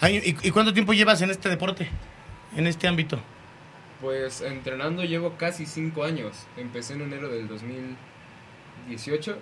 Año- 0.00 0.20
¿Y, 0.24 0.34
y 0.42 0.50
cuánto 0.52 0.72
tiempo 0.72 0.94
llevas 0.94 1.20
en 1.20 1.28
este 1.30 1.50
deporte? 1.50 1.86
En 2.56 2.66
este 2.66 2.88
ámbito. 2.88 3.20
Pues 4.00 4.40
entrenando 4.40 5.04
llevo 5.04 5.36
casi 5.36 5.66
cinco 5.66 6.04
años. 6.04 6.34
Empecé 6.56 6.94
en 6.94 7.02
enero 7.02 7.28
del 7.28 7.48
2018. 7.48 9.38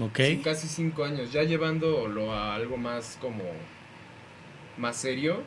Ok. 0.00 0.16
Sí, 0.18 0.40
casi 0.42 0.66
cinco 0.68 1.04
años. 1.04 1.32
Ya 1.32 1.42
llevándolo 1.42 2.32
a 2.32 2.54
algo 2.54 2.76
más 2.76 3.18
como 3.20 3.44
más 4.78 4.96
serio. 4.96 5.42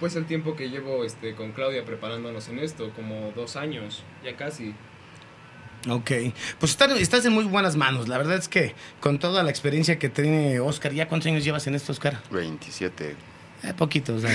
Pues 0.00 0.14
el 0.16 0.26
tiempo 0.26 0.54
que 0.54 0.70
llevo 0.70 1.04
este 1.04 1.34
con 1.34 1.52
Claudia 1.52 1.84
preparándonos 1.84 2.48
en 2.48 2.60
esto, 2.60 2.92
como 2.94 3.32
dos 3.34 3.56
años, 3.56 4.04
ya 4.24 4.36
casi. 4.36 4.74
Ok, 5.88 6.10
pues 6.58 6.72
estás, 6.72 6.92
estás 7.00 7.24
en 7.26 7.32
muy 7.32 7.44
buenas 7.44 7.76
manos. 7.76 8.08
La 8.08 8.16
verdad 8.18 8.36
es 8.36 8.48
que 8.48 8.74
con 9.00 9.18
toda 9.18 9.42
la 9.42 9.50
experiencia 9.50 9.98
que 9.98 10.08
tiene 10.08 10.60
Oscar, 10.60 10.92
¿ya 10.92 11.08
cuántos 11.08 11.28
años 11.28 11.44
llevas 11.44 11.66
en 11.66 11.74
esto, 11.74 11.92
Oscar? 11.92 12.20
27. 12.30 13.16
Eh, 13.64 13.74
poquito, 13.76 14.14
o 14.14 14.20
sea, 14.20 14.30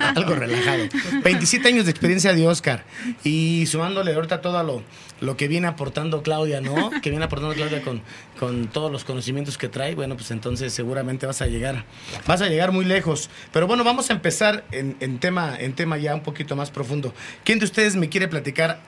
algo 0.16 0.34
relajado. 0.34 0.84
27 1.22 1.68
años 1.68 1.84
de 1.84 1.92
experiencia 1.92 2.32
de 2.32 2.46
Oscar 2.48 2.84
y 3.22 3.66
sumándole 3.66 4.12
ahorita 4.12 4.40
todo 4.40 4.60
lo, 4.64 4.82
lo 5.20 5.36
que 5.36 5.46
viene 5.46 5.68
aportando 5.68 6.22
Claudia, 6.22 6.60
¿no? 6.60 6.90
Que 7.00 7.10
viene 7.10 7.24
aportando 7.24 7.54
Claudia 7.54 7.82
con, 7.82 8.02
con 8.40 8.66
todos 8.66 8.90
los 8.90 9.04
conocimientos 9.04 9.56
que 9.56 9.68
trae, 9.68 9.94
bueno, 9.94 10.16
pues 10.16 10.32
entonces 10.32 10.72
seguramente 10.72 11.26
vas 11.26 11.42
a 11.42 11.46
llegar, 11.46 11.84
vas 12.26 12.40
a 12.40 12.48
llegar 12.48 12.72
muy 12.72 12.84
lejos. 12.84 13.30
Pero 13.52 13.68
bueno, 13.68 13.84
vamos 13.84 14.10
a 14.10 14.14
empezar 14.14 14.64
en, 14.72 14.96
en 14.98 15.18
tema, 15.20 15.56
en 15.58 15.74
tema 15.74 15.96
ya 15.98 16.14
un 16.14 16.22
poquito 16.22 16.56
más 16.56 16.72
profundo. 16.72 17.14
¿Quién 17.44 17.60
de 17.60 17.66
ustedes 17.66 17.94
me 17.94 18.08
quiere 18.08 18.26
platicar 18.26 18.80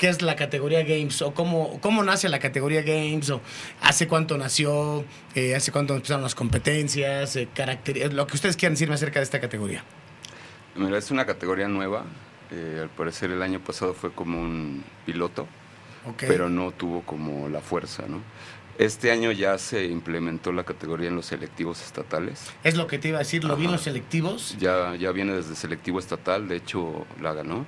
qué 0.00 0.08
es 0.08 0.22
la 0.22 0.34
categoría 0.34 0.82
Games 0.82 1.20
o 1.20 1.34
cómo, 1.34 1.78
cómo 1.82 2.02
nace 2.02 2.30
la 2.30 2.38
categoría 2.38 2.80
Games 2.80 3.28
o 3.28 3.42
hace 3.82 4.08
cuánto 4.08 4.38
nació, 4.38 5.04
eh, 5.34 5.54
hace 5.54 5.72
cuánto 5.72 5.94
empezaron 5.94 6.22
las 6.22 6.34
competencias, 6.34 7.36
eh, 7.36 7.48
caracter- 7.54 8.10
lo 8.14 8.26
que 8.26 8.34
ustedes 8.34 8.56
quieran 8.56 8.72
decirme 8.72 8.94
acerca 8.94 9.20
de 9.20 9.24
esta 9.24 9.40
categoría. 9.42 9.84
Mira, 10.74 10.96
es 10.96 11.10
una 11.10 11.26
categoría 11.26 11.68
nueva. 11.68 12.04
eh, 12.52 12.80
al 12.82 12.88
parecer 12.88 13.30
el 13.30 13.42
año 13.42 13.60
pasado 13.60 13.94
fue 13.94 14.10
como 14.10 14.40
un 14.40 14.82
piloto, 15.06 15.46
pero 16.18 16.48
no 16.48 16.72
tuvo 16.72 17.02
como 17.02 17.48
la 17.48 17.60
fuerza, 17.60 18.06
¿no? 18.08 18.22
Este 18.76 19.12
año 19.12 19.30
ya 19.30 19.56
se 19.58 19.84
implementó 19.84 20.50
la 20.50 20.64
categoría 20.64 21.06
en 21.10 21.14
los 21.14 21.26
selectivos 21.26 21.80
estatales. 21.80 22.50
Es 22.64 22.74
lo 22.76 22.88
que 22.88 22.98
te 22.98 23.06
iba 23.08 23.18
a 23.18 23.20
decir, 23.20 23.44
lo 23.44 23.54
vi 23.54 23.64
en 23.64 23.68
Ajá. 23.68 23.76
los 23.76 23.82
selectivos. 23.84 24.56
Ya, 24.58 24.96
ya 24.96 25.12
viene 25.12 25.32
desde 25.34 25.54
selectivo 25.54 26.00
estatal, 26.00 26.48
de 26.48 26.56
hecho 26.56 27.06
la 27.20 27.34
ganó. 27.34 27.66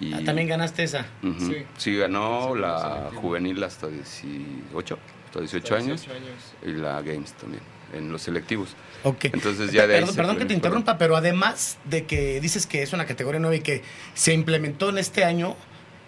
Y, 0.00 0.12
Ah, 0.12 0.20
También 0.24 0.48
ganaste 0.48 0.82
esa. 0.82 1.06
Sí. 1.22 1.64
sí. 1.76 1.96
ganó 1.96 2.50
Sí, 2.54 2.60
la 2.60 3.10
juvenil 3.14 3.62
hasta 3.62 3.88
18, 3.88 4.98
hasta 5.26 5.40
18 5.40 5.74
años, 5.76 6.00
18 6.02 6.12
años. 6.12 6.54
y 6.66 6.72
la 6.80 7.00
Games 7.02 7.32
también, 7.34 7.62
en 7.92 8.10
los 8.12 8.22
selectivos. 8.22 8.70
Ok. 9.04 9.26
Entonces 9.26 9.70
ya 9.72 9.86
de 9.86 9.96
ahí 9.96 10.04
Perdón, 10.14 10.36
que 10.38 10.44
te 10.46 10.54
interrumpa, 10.54 10.98
pero 10.98 11.16
además 11.16 11.78
de 11.84 12.04
que 12.06 12.40
dices 12.40 12.66
que 12.66 12.82
es 12.82 12.92
una 12.92 13.06
categoría 13.06 13.40
nueva 13.40 13.56
y 13.56 13.60
que 13.60 13.82
se 14.14 14.32
implementó 14.32 14.88
en 14.90 14.98
este 14.98 15.24
año, 15.24 15.56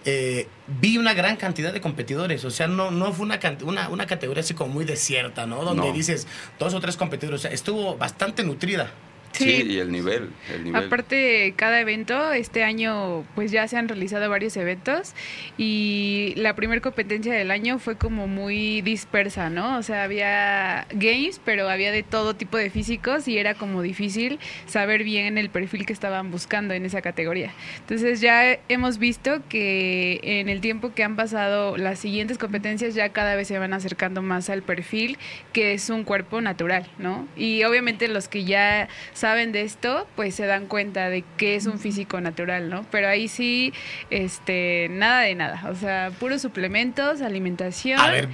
eh, 0.05 0.47
vi 0.69 0.99
una 0.99 1.15
gran 1.15 1.37
cantidad 1.37 1.73
de 1.73 1.81
competidores. 1.81 2.45
O 2.45 2.51
sea, 2.51 2.69
no, 2.69 2.91
no 2.91 3.13
fue 3.13 3.27
una, 3.27 3.41
una, 3.65 3.89
una 3.89 4.07
categoría 4.07 4.41
así 4.43 4.55
como 4.55 4.73
muy 4.73 4.85
desierta, 4.85 5.47
¿no? 5.47 5.65
Donde 5.65 5.89
No. 5.89 5.93
dices 5.93 6.27
dos 6.59 6.75
o 6.75 6.81
tres 6.81 6.97
competidores. 6.97 7.41
O 7.41 7.43
sea, 7.43 7.51
estuvo 7.51 7.97
bastante 7.97 8.43
nutrida. 8.45 8.91
Sí, 9.37 9.65
y 9.67 9.79
el 9.79 9.91
nivel, 9.91 10.31
el 10.53 10.65
nivel. 10.65 10.85
Aparte, 10.87 11.55
cada 11.57 11.81
evento, 11.81 12.33
este 12.33 12.65
año 12.65 13.25
pues 13.35 13.51
ya 13.51 13.69
se 13.69 13.77
han 13.77 13.89
realizado 13.89 14.29
varios 14.31 14.57
eventos 14.57 15.15
y 15.59 16.35
la 16.37 16.55
primera 16.55 16.81
competencia 16.81 17.33
del 17.33 17.51
año 17.51 17.79
fue 17.79 17.97
como 17.97 18.27
muy 18.27 18.81
dispersa, 18.83 19.51
¿no? 19.51 19.79
O 19.79 19.83
sea, 19.83 20.05
había 20.05 20.87
games, 20.93 21.41
pero 21.45 21.69
había 21.69 21.93
de 21.93 22.03
todo 22.03 22.35
tipo 22.35 22.57
de 22.57 22.71
físicos 22.71 23.29
y 23.29 23.39
era 23.39 23.55
como 23.55 23.83
difícil 23.83 24.39
saber 24.67 25.05
bien 25.05 25.39
el 25.39 25.51
perfil 25.51 25.87
que 25.87 25.93
estaban 25.93 26.31
buscando 26.31 26.75
en 26.75 26.85
esa 26.85 27.03
categoría. 27.03 27.53
Entonces 27.81 28.21
ya 28.21 28.59
hemos 28.69 28.99
visto 28.99 29.43
que 29.49 30.21
en 30.23 30.49
el 30.49 30.61
tiempo 30.61 30.95
que 30.95 31.05
han 31.05 31.17
pasado 31.17 31.77
las 31.77 31.99
siguientes 31.99 32.39
competencias 32.39 32.95
ya 32.95 33.11
cada 33.11 33.37
vez 33.37 33.49
se 33.49 33.59
van 33.59 33.73
acercando 33.73 34.23
más 34.23 34.51
al 34.51 34.63
perfil 34.63 35.19
que 35.53 35.73
es 35.73 35.91
un 35.91 36.05
cuerpo 36.05 36.41
natural, 36.41 36.89
¿no? 36.99 37.27
Y 37.37 37.65
obviamente 37.65 38.09
los 38.09 38.29
que 38.29 38.45
ya 38.45 38.89
saben 39.13 39.26
de 39.35 39.63
esto, 39.63 40.07
pues 40.17 40.35
se 40.35 40.47
dan 40.47 40.67
cuenta 40.67 41.09
de 41.11 41.25
que 41.37 41.57
es 41.57 41.67
un 41.67 41.79
físico 41.79 42.21
natural, 42.21 42.71
¿no? 42.71 42.87
Pero 42.91 43.09
ahí 43.09 43.27
sí, 43.29 43.73
este, 44.11 44.89
nada 44.91 45.23
de 45.23 45.35
nada, 45.35 45.63
o 45.71 45.75
sea, 45.75 46.11
puros 46.19 46.41
suplementos, 46.43 47.21
alimentación. 47.21 47.99
A 48.01 48.11
ver, 48.11 48.29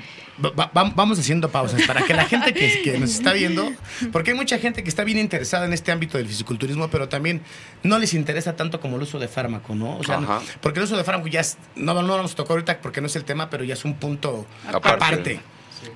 va- 0.45 0.71
va- 0.75 0.93
vamos 0.95 1.19
haciendo 1.19 1.51
pausas 1.51 1.83
para 1.87 2.03
que 2.03 2.15
la 2.15 2.25
gente 2.27 2.53
que, 2.55 2.83
que 2.83 2.99
nos 2.99 3.11
está 3.15 3.33
viendo, 3.33 3.73
porque 4.13 4.33
hay 4.33 4.37
mucha 4.37 4.59
gente 4.59 4.83
que 4.83 4.89
está 4.89 5.03
bien 5.05 5.19
interesada 5.19 5.65
en 5.67 5.73
este 5.73 5.91
ámbito 5.93 6.19
del 6.19 6.29
fisiculturismo, 6.29 6.89
pero 6.89 7.09
también 7.09 7.41
no 7.83 7.99
les 7.99 8.15
interesa 8.15 8.55
tanto 8.55 8.81
como 8.81 8.97
el 8.97 9.03
uso 9.03 9.19
de 9.19 9.29
fármaco, 9.29 9.75
¿no? 9.75 9.97
O 9.99 10.05
sea, 10.05 10.19
Ajá. 10.19 10.41
porque 10.61 10.79
el 10.79 10.85
uso 10.85 10.97
de 10.97 11.05
fármaco 11.05 11.29
ya 11.29 11.41
es, 11.41 11.57
no, 11.75 11.95
no 11.95 12.03
nos 12.03 12.35
tocó 12.35 12.53
ahorita 12.53 12.79
porque 12.81 13.01
no 13.01 13.07
es 13.07 13.17
el 13.17 13.25
tema, 13.25 13.49
pero 13.51 13.65
ya 13.65 13.75
es 13.75 13.85
un 13.85 13.95
punto 13.95 14.47
Aparte. 14.69 14.89
aparte. 14.91 15.41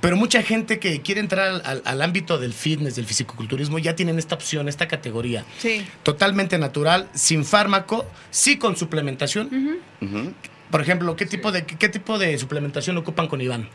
Pero 0.00 0.16
mucha 0.16 0.42
gente 0.42 0.78
que 0.78 1.00
quiere 1.02 1.20
entrar 1.20 1.48
al, 1.48 1.62
al- 1.64 1.82
al 1.84 2.02
ámbito 2.02 2.38
del 2.38 2.52
fitness, 2.52 2.96
del 2.96 3.06
fisiculturismo, 3.06 3.78
ya 3.78 3.94
tienen 3.96 4.18
esta 4.18 4.34
opción, 4.34 4.68
esta 4.68 4.88
categoría. 4.88 5.44
Sí. 5.58 5.86
Totalmente 6.02 6.58
natural, 6.58 7.08
sin 7.14 7.44
fármaco, 7.44 8.06
sí 8.30 8.56
con 8.58 8.76
suplementación. 8.76 9.78
Por 10.70 10.80
ejemplo, 10.80 11.14
¿qué 11.16 11.26
tipo, 11.26 11.52
de, 11.52 11.64
qué, 11.64 11.76
qué 11.76 11.88
tipo 11.88 12.18
de 12.18 12.36
suplementación 12.38 12.96
ocupan 12.98 13.28
con 13.28 13.40
Iván? 13.40 13.68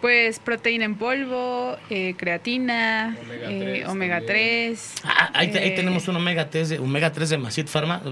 Pues 0.00 0.38
proteína 0.38 0.84
en 0.84 0.96
polvo, 0.96 1.76
eh, 1.88 2.14
creatina, 2.16 3.16
Omega 3.22 3.50
eh, 3.50 3.58
3 3.80 3.88
omega 3.88 4.16
también. 4.18 4.74
3. 4.74 4.92
Ah, 5.04 5.30
ahí, 5.32 5.50
eh, 5.54 5.72
tenemos 5.74 6.06
un 6.08 6.16
omega 6.16 6.50
3 6.50 6.68
de, 6.68 6.78
omega 6.78 7.10
3 7.10 7.30
de 7.30 7.38
Macit 7.38 7.68
Pharma. 7.68 8.02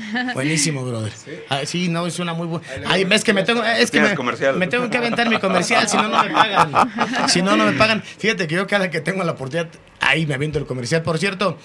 Buenísimo, 0.34 0.84
brother. 0.84 1.12
Sí. 1.12 1.30
Ah, 1.48 1.60
sí, 1.64 1.88
no, 1.88 2.06
es 2.06 2.18
una 2.18 2.34
muy 2.34 2.46
buena. 2.46 2.66
Ay, 2.86 3.04
voy. 3.04 3.14
es 3.14 3.24
que 3.24 3.32
me 3.32 3.42
tengo, 3.42 3.64
es 3.64 3.90
que 3.90 4.00
me, 4.00 4.14
comercial. 4.14 4.56
me 4.56 4.66
tengo 4.66 4.88
que 4.90 4.96
aventar 4.98 5.28
mi 5.28 5.38
comercial, 5.38 5.88
si 5.88 5.96
no, 5.96 6.08
no 6.08 6.22
me 6.24 6.30
pagan. 6.30 6.72
Si 7.28 7.42
no, 7.42 7.56
no 7.56 7.64
me 7.66 7.72
pagan. 7.72 8.02
Fíjate 8.02 8.46
que 8.46 8.54
yo 8.54 8.66
cada 8.66 8.90
que 8.90 9.00
tengo 9.00 9.22
la 9.24 9.32
oportunidad, 9.32 9.68
ahí 10.00 10.26
me 10.26 10.34
aviento 10.34 10.58
el 10.58 10.66
comercial. 10.66 11.02
Por 11.02 11.18
cierto, 11.18 11.58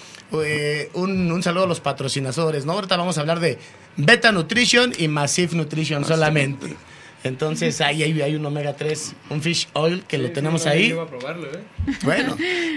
eh, 0.44 0.90
un, 0.94 1.32
un 1.32 1.44
saludo 1.44 1.64
a 1.66 1.68
los 1.68 1.80
patrocinadores, 1.80 2.66
¿no? 2.66 2.74
Ahorita 2.74 2.98
vamos 2.98 3.18
a 3.18 3.22
hablar 3.22 3.40
de 3.40 3.58
Beta 3.98 4.32
Nutrition 4.32 4.94
y 4.98 5.08
Massive 5.08 5.56
Nutrition 5.56 6.06
solamente. 6.06 6.76
Entonces, 7.24 7.80
ahí 7.80 8.04
hay, 8.04 8.22
hay 8.22 8.36
un 8.36 8.46
omega 8.46 8.76
3, 8.76 9.16
un 9.30 9.42
fish 9.42 9.70
oil 9.74 10.04
que 10.06 10.18
Sí, 10.18 10.22
lo 10.24 10.28
sí, 10.28 10.34
tenemos 10.34 10.66
no, 10.66 10.72
ahí. 10.72 10.90
yo 10.90 10.96
iba 10.96 11.04
a 11.04 11.08
probarlo, 11.08 11.48
¿eh? 11.48 11.64
Bueno, 12.04 12.36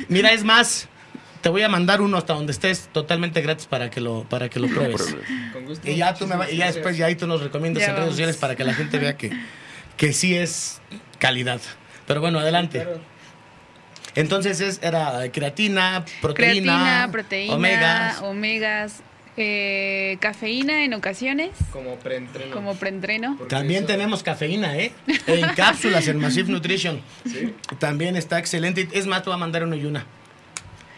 mira, 0.09 0.31
es 0.33 0.45
más, 0.45 0.89
te 1.47 1.51
voy 1.51 1.63
a 1.63 1.69
mandar 1.69 2.01
uno 2.01 2.19
hasta 2.19 2.33
donde 2.35 2.51
estés 2.51 2.89
totalmente 2.93 3.41
gratis 3.41 3.67
para 3.67 3.89
que 3.89 4.01
lo, 4.01 4.25
para 4.25 4.49
que 4.49 4.59
lo 4.59 4.67
pruebes. 4.75 5.15
Con 5.53 5.65
gusto. 5.65 5.89
Y 5.89 5.95
ya 5.95 6.13
tú 6.13 6.27
me 6.27 6.35
va- 6.35 6.51
y 6.51 6.57
ya 6.57 6.67
después 6.67 6.97
ya 6.97 7.07
ahí 7.07 7.15
tú 7.15 7.29
nos 7.29 7.41
recomiendas 7.41 7.85
Ya 7.85 7.91
en 7.91 7.97
redes 7.99 8.11
sociales 8.11 8.37
para 8.37 8.57
que 8.57 8.65
la 8.65 8.75
gente 8.75 8.99
vea 8.99 9.17
que, 9.17 9.31
que 9.97 10.13
sí 10.13 10.35
es 10.35 10.81
calidad. 11.21 11.61
Pero 12.09 12.21
bueno, 12.21 12.41
adelante. 12.41 12.81
Claro. 12.83 12.99
Entonces 14.17 14.61
es, 14.61 14.81
era 14.83 15.31
creatina, 15.31 16.05
proteína, 16.21 16.73
Creatina, 16.73 17.09
proteína, 17.13 17.55
omegas. 17.55 18.23
omegas, 18.23 19.03
eh, 19.37 20.17
cafeína 20.21 20.83
en 20.83 20.95
ocasiones, 20.95 21.51
Como 21.71 21.95
preentreno. 21.95 22.53
como 22.53 22.75
preentreno. 22.75 23.39
También 23.49 23.85
eso- 23.85 23.93
tenemos 23.93 24.25
cafeína, 24.25 24.77
¿eh? 24.79 24.91
En 25.29 25.47
cápsulas, 25.55 26.09
en 26.09 26.19
Massive 26.19 26.51
Nutrition. 26.51 27.01
Sí. 27.25 27.55
También 27.79 28.17
está 28.17 28.37
excelente. 28.41 28.89
Es 28.91 29.07
más, 29.07 29.23
te 29.23 29.31
voy 29.31 29.37
a 29.37 29.39
mandar 29.39 29.63
uno 29.63 29.77
y 29.77 29.85
una. 29.85 30.07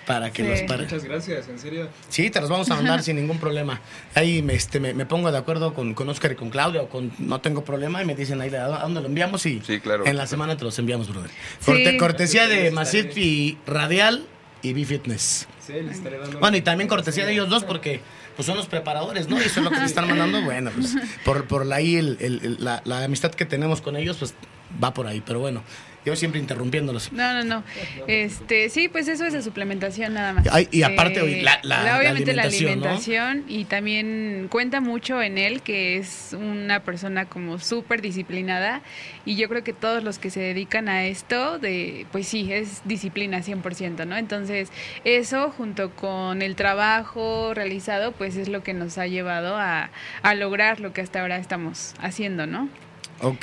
Para 0.08 0.32
que 0.32 0.42
Sí. 0.42 0.48
los 0.48 0.62
para. 0.62 0.82
Muchas 0.84 1.04
gracias, 1.04 1.48
en 1.48 1.58
serio. 1.58 1.88
Sí, 2.08 2.30
te 2.30 2.40
los 2.40 2.48
vamos 2.48 2.68
a 2.70 2.74
mandar 2.76 3.02
sin 3.04 3.14
ningún 3.16 3.38
problema. 3.38 3.80
Ahí 4.14 4.42
me, 4.42 4.54
este, 4.54 4.80
me, 4.80 4.94
me 4.94 5.04
pongo 5.06 5.30
de 5.30 5.36
acuerdo 5.36 5.74
con, 5.74 5.92
con 5.92 6.08
Oscar 6.08 6.32
y 6.32 6.34
con 6.34 6.48
Claudia, 6.48 6.80
o 6.82 6.88
con 6.88 7.12
no 7.18 7.40
tengo 7.42 7.62
problema, 7.62 8.02
y 8.02 8.06
me 8.06 8.14
dicen 8.14 8.40
ahí 8.40 8.52
a 8.54 8.64
dónde 8.66 9.02
lo 9.02 9.06
enviamos 9.06 9.44
y 9.44 9.60
Sí, 9.64 9.78
claro. 9.80 10.06
en 10.06 10.16
la 10.16 10.26
semana 10.26 10.56
te 10.56 10.64
los 10.64 10.78
enviamos, 10.78 11.08
brother. 11.10 11.30
Sí. 11.60 11.66
Corte- 11.66 11.96
cortesía 11.98 12.48
de 12.48 12.72
y 13.16 13.58
Radial 13.66 14.24
y 14.62 14.72
B-Fitness. 14.72 15.46
Sí, 15.64 15.74
les 15.74 15.98
estaré 15.98 16.18
dando. 16.18 16.38
Bueno, 16.40 16.56
y 16.56 16.62
también 16.62 16.88
cortesía 16.88 17.26
de 17.26 17.32
ellos 17.32 17.50
dos 17.50 17.64
porque 17.64 18.00
pues 18.34 18.46
son 18.46 18.56
los 18.56 18.66
preparadores, 18.66 19.28
¿no? 19.28 19.36
Y 19.38 19.42
eso 19.44 19.60
es 19.60 19.64
lo 19.64 19.70
que 19.70 19.76
te 19.78 19.84
están 19.84 20.08
mandando. 20.08 20.40
Bueno, 20.42 20.70
pues 20.74 20.94
por, 21.24 21.44
por 21.46 21.70
ahí 21.72 21.96
el- 21.96 22.16
el- 22.20 22.40
el- 22.42 22.64
la, 22.64 22.80
la 22.86 23.04
amistad 23.04 23.32
que 23.32 23.44
tenemos 23.44 23.82
con 23.82 23.94
ellos, 23.96 24.16
pues 24.16 24.34
va 24.82 24.94
por 24.94 25.06
ahí, 25.06 25.22
pero 25.24 25.40
bueno, 25.40 25.62
yo 26.04 26.16
siempre 26.16 26.40
interrumpiéndolos. 26.40 27.12
No, 27.12 27.34
no, 27.34 27.44
no. 27.44 27.64
Este, 28.06 28.68
sí, 28.70 28.88
pues 28.88 29.08
eso 29.08 29.26
es 29.26 29.32
de 29.32 29.42
suplementación 29.42 30.14
nada 30.14 30.32
más. 30.32 30.46
Ay, 30.50 30.68
y 30.70 30.82
aparte, 30.82 31.20
Eh, 31.20 31.42
la- 31.42 31.60
la- 31.62 31.82
la 31.84 31.98
obviamente 31.98 32.32
la 32.34 32.44
alimentación 32.44 33.44
y 33.48 33.64
también 33.64 34.46
cuenta 34.50 34.80
mucho 34.80 35.20
en 35.22 35.36
él 35.38 35.60
que 35.62 35.96
es 35.98 36.34
una 36.38 36.80
persona 36.84 37.26
como 37.26 37.58
súper 37.58 38.00
disciplinada 38.00 38.80
y 39.26 39.36
yo 39.36 39.48
creo 39.48 39.62
que 39.64 39.72
todos 39.72 40.02
los 40.02 40.18
que 40.18 40.30
se 40.30 40.40
dedican 40.40 40.88
a 40.88 41.04
esto, 41.04 41.58
de, 41.58 42.06
pues 42.12 42.26
sí, 42.28 42.52
es 42.52 42.80
disciplina 42.84 43.42
100%, 43.42 44.06
¿no? 44.06 44.16
Entonces, 44.16 44.70
eso 45.04 45.50
junto 45.50 45.90
con 45.90 46.40
el 46.42 46.56
trabajo 46.56 47.52
realizado, 47.54 48.12
pues 48.12 48.36
es 48.36 48.48
lo 48.48 48.62
que 48.62 48.72
nos 48.72 48.96
ha 48.98 49.06
llevado 49.06 49.56
a, 49.56 49.90
a 50.22 50.34
lograr 50.34 50.80
lo 50.80 50.92
que 50.92 51.00
hasta 51.00 51.20
ahora 51.20 51.36
estamos 51.38 51.94
haciendo, 52.00 52.46
¿no? 52.46 52.68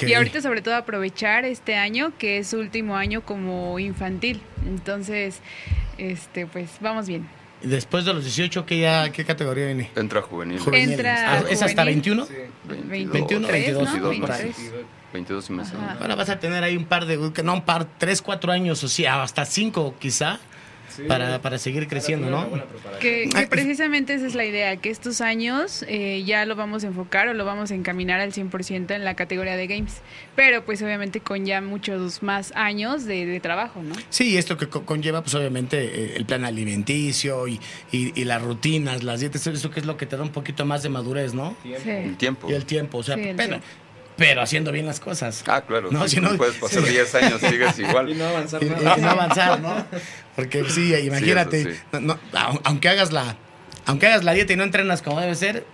Y 0.05 0.13
ahorita 0.13 0.41
sobre 0.41 0.62
todo 0.62 0.75
aprovechar 0.75 1.46
este 1.46 1.75
año 1.75 2.13
que 2.17 2.38
es 2.38 2.48
su 2.48 2.60
último 2.60 2.96
año 2.96 3.22
como 3.22 3.77
infantil. 3.79 4.41
Entonces, 4.65 5.39
este 5.98 6.46
pues 6.48 6.72
vamos 6.79 7.08
bien. 7.08 7.27
Y 7.63 7.67
Después 7.67 8.05
de 8.05 8.13
los 8.13 8.24
18, 8.24 8.65
¿qué, 8.65 8.79
ya, 8.79 9.12
¿qué 9.12 9.25
categoría 9.25 9.65
viene? 9.65 9.89
Entra 9.96 10.22
juvenil. 10.22 10.60
Juvenil. 10.60 10.91
Entra 10.91 11.34
Ah, 11.34 11.44
¿Es 11.50 11.62
hasta 11.62 11.84
juvenil. 11.84 12.01
21? 12.01 12.25
Sí. 12.25 12.34
21, 13.10 13.48
22, 13.48 13.94
¿no? 13.96 14.01
por 14.20 14.32
ahí. 14.32 14.44
23. 14.44 14.86
22 15.13 15.50
y. 15.50 15.53
Ahora 16.01 16.15
vas 16.15 16.29
a 16.29 16.39
tener 16.39 16.63
ahí 16.63 16.75
un 16.75 16.86
par 16.86 17.05
de, 17.05 17.17
no 17.44 17.53
un 17.53 17.62
par, 17.62 17.88
tres, 17.98 18.22
cuatro 18.22 18.51
años, 18.51 18.84
o 18.84 18.88
sea, 18.88 19.24
hasta 19.24 19.46
cinco 19.46 19.96
quizá, 20.00 20.39
Sí. 20.96 21.04
para, 21.04 21.42
para 21.42 21.58
seguir 21.58 21.88
creciendo, 21.88 22.30
¿no? 22.30 22.50
Que, 23.00 23.30
que 23.30 23.38
Ay, 23.38 23.46
precisamente 23.48 24.14
esa 24.14 24.28
es 24.28 24.36
la 24.36 24.46
idea, 24.46 24.78
que 24.78 24.90
estos 24.90 25.22
años 25.22 25.84
eh, 25.88 26.24
ya 26.25 26.46
lo 26.46 26.56
vamos 26.56 26.84
a 26.84 26.88
enfocar 26.88 27.28
o 27.28 27.34
lo 27.34 27.44
vamos 27.46 27.72
a 27.72 27.75
encaminar 27.75 28.20
al 28.20 28.32
100% 28.32 28.96
en 28.96 29.04
la 29.04 29.16
categoría 29.16 29.56
de 29.58 29.68
games. 29.68 29.96
Pero 30.36 30.64
pues 30.66 30.82
obviamente 30.82 31.20
con 31.20 31.46
ya 31.46 31.62
muchos 31.62 32.24
más 32.24 32.52
años 32.56 33.06
de, 33.06 33.25
de 33.25 33.40
trabajo, 33.40 33.82
¿no? 33.84 33.96
Sí, 34.10 34.38
esto 34.38 34.58
que 34.58 34.68
co- 34.68 34.86
conlleva, 34.86 35.22
pues 35.22 35.36
obviamente, 35.36 35.84
eh, 35.84 36.14
el 36.16 36.25
plan 36.25 36.46
alimenticio 36.46 37.48
y, 37.48 37.60
y- 37.92 38.20
y 38.20 38.24
las 38.25 38.42
rutinas, 38.42 39.04
las 39.04 39.20
dietas, 39.20 39.46
eso 39.48 39.72
que 39.72 39.80
es 39.80 39.86
lo 39.86 39.98
que 39.98 40.06
te 40.06 40.18
da 40.18 40.24
un 40.24 40.30
poquito 40.30 40.66
más 40.66 40.84
de 40.84 40.90
madurez, 40.90 41.34
¿no? 41.34 41.56
Tiempo. 41.64 41.84
Sí. 41.84 41.90
El 41.90 42.18
tiempo. 42.18 42.50
Y 42.50 42.54
el 42.54 42.66
tiempo, 42.66 42.98
o 43.00 43.04
sea, 43.04 43.16
Sí, 43.16 43.22
el 43.22 43.36
pero, 43.36 43.50
tiempo. 43.50 43.68
Pero 44.17 44.41
haciendo 44.41 44.72
bien 44.72 44.86
las 44.86 45.00
cosas. 45.00 45.43
Ah, 45.48 45.62
claro. 45.62 45.89
No, 45.91 46.07
sí, 46.07 46.15
si 46.15 46.22
no- 46.22 46.36
puedes 46.38 46.55
pasar 46.55 46.84
sí. 46.84 46.89
10 46.91 47.15
años, 47.15 47.41
sigues 47.41 47.77
Y 47.79 47.84
igual. 47.84 48.17
no 48.17 48.25
avanzar 48.25 48.63
Y, 48.63 48.67
y- 48.67 48.69
nada. 48.69 48.95
y 48.98 49.01
no 49.01 49.10
avanzar, 49.10 49.60
¿no? 49.62 49.86
Porque 50.36 50.63
sí, 50.69 50.93
imagínate, 50.95 51.74
sí. 51.75 51.79
no- 51.93 52.00
no, 52.00 52.19
au- 52.34 52.62
aunque 52.63 52.89
hagas 52.89 53.12
la 53.12 53.36
aunque 53.88 54.07
hagas 54.07 54.24
la 54.24 54.34
dieta 54.34 54.53
y 54.53 54.55
no 54.55 54.63
entrenas 54.63 55.01
como 55.03 55.22
debe 55.22 55.36
ser, 55.36 55.65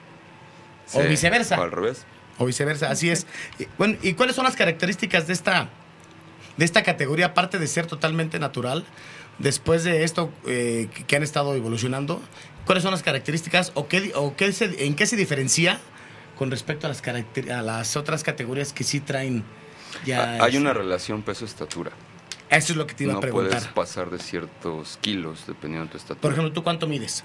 o 0.94 1.02
Sí, 1.02 1.08
viceversa. 1.08 1.58
O 1.60 1.64
al 1.64 1.72
revés. 1.72 2.06
o 2.40 2.46
viceversa, 2.46 2.90
así 2.92 3.10
es. 3.10 3.26
Y, 3.60 3.68
bueno, 3.78 3.98
¿y 4.02 4.14
cuáles 4.14 4.36
son 4.36 4.44
las 4.44 4.56
características 4.56 5.28
de 5.28 5.34
esta 5.34 5.70
de 6.58 6.66
esta 6.66 6.84
categoría 6.84 7.28
aparte 7.28 7.58
de 7.60 7.68
ser 7.68 7.86
totalmente 7.86 8.38
natural? 8.40 8.86
Después 9.40 9.84
de 9.86 10.04
esto 10.04 10.32
eh, 10.46 10.90
que- 10.94 11.04
que 11.06 11.16
han 11.16 11.24
estado 11.24 11.56
evolucionando, 11.56 12.22
¿cuáles 12.66 12.84
son 12.84 12.92
las 12.92 13.02
características 13.04 13.72
o 13.76 13.88
qué 13.88 14.02
di- 14.02 14.12
o 14.14 14.36
qué 14.36 14.52
se- 14.52 14.86
en 14.86 14.96
qué 14.96 15.06
se 15.06 15.16
diferencia 15.16 15.80
con 16.42 16.50
respecto 16.50 16.88
a 16.88 16.90
las 16.90 17.04
caracter- 17.04 17.52
a 17.52 17.62
las 17.62 17.96
otras 17.96 18.24
categorías 18.24 18.74
que 18.74 18.84
sí 18.84 19.00
traen 19.00 19.44
ya 20.08 20.38
Ah, 20.40 20.46
Hay 20.46 20.58
una 20.58 20.74
relación 20.74 21.22
peso-estatura. 21.22 21.92
Eso 22.50 22.74
es 22.74 22.78
lo 22.78 22.88
que 22.88 22.96
te 22.96 23.04
iba 23.04 23.14
No 23.14 23.20
a 23.20 23.22
preguntar. 23.22 23.50
puedes 23.60 23.68
pasar 23.68 24.10
de 24.10 24.18
ciertos 24.18 24.98
kilos 25.02 25.46
dependiendo 25.46 25.86
de 25.86 25.92
tu 25.92 25.98
estatura. 25.98 26.20
Por 26.22 26.32
ejemplo, 26.32 26.52
¿tú 26.52 26.64
cuánto 26.64 26.88
mides? 26.88 27.24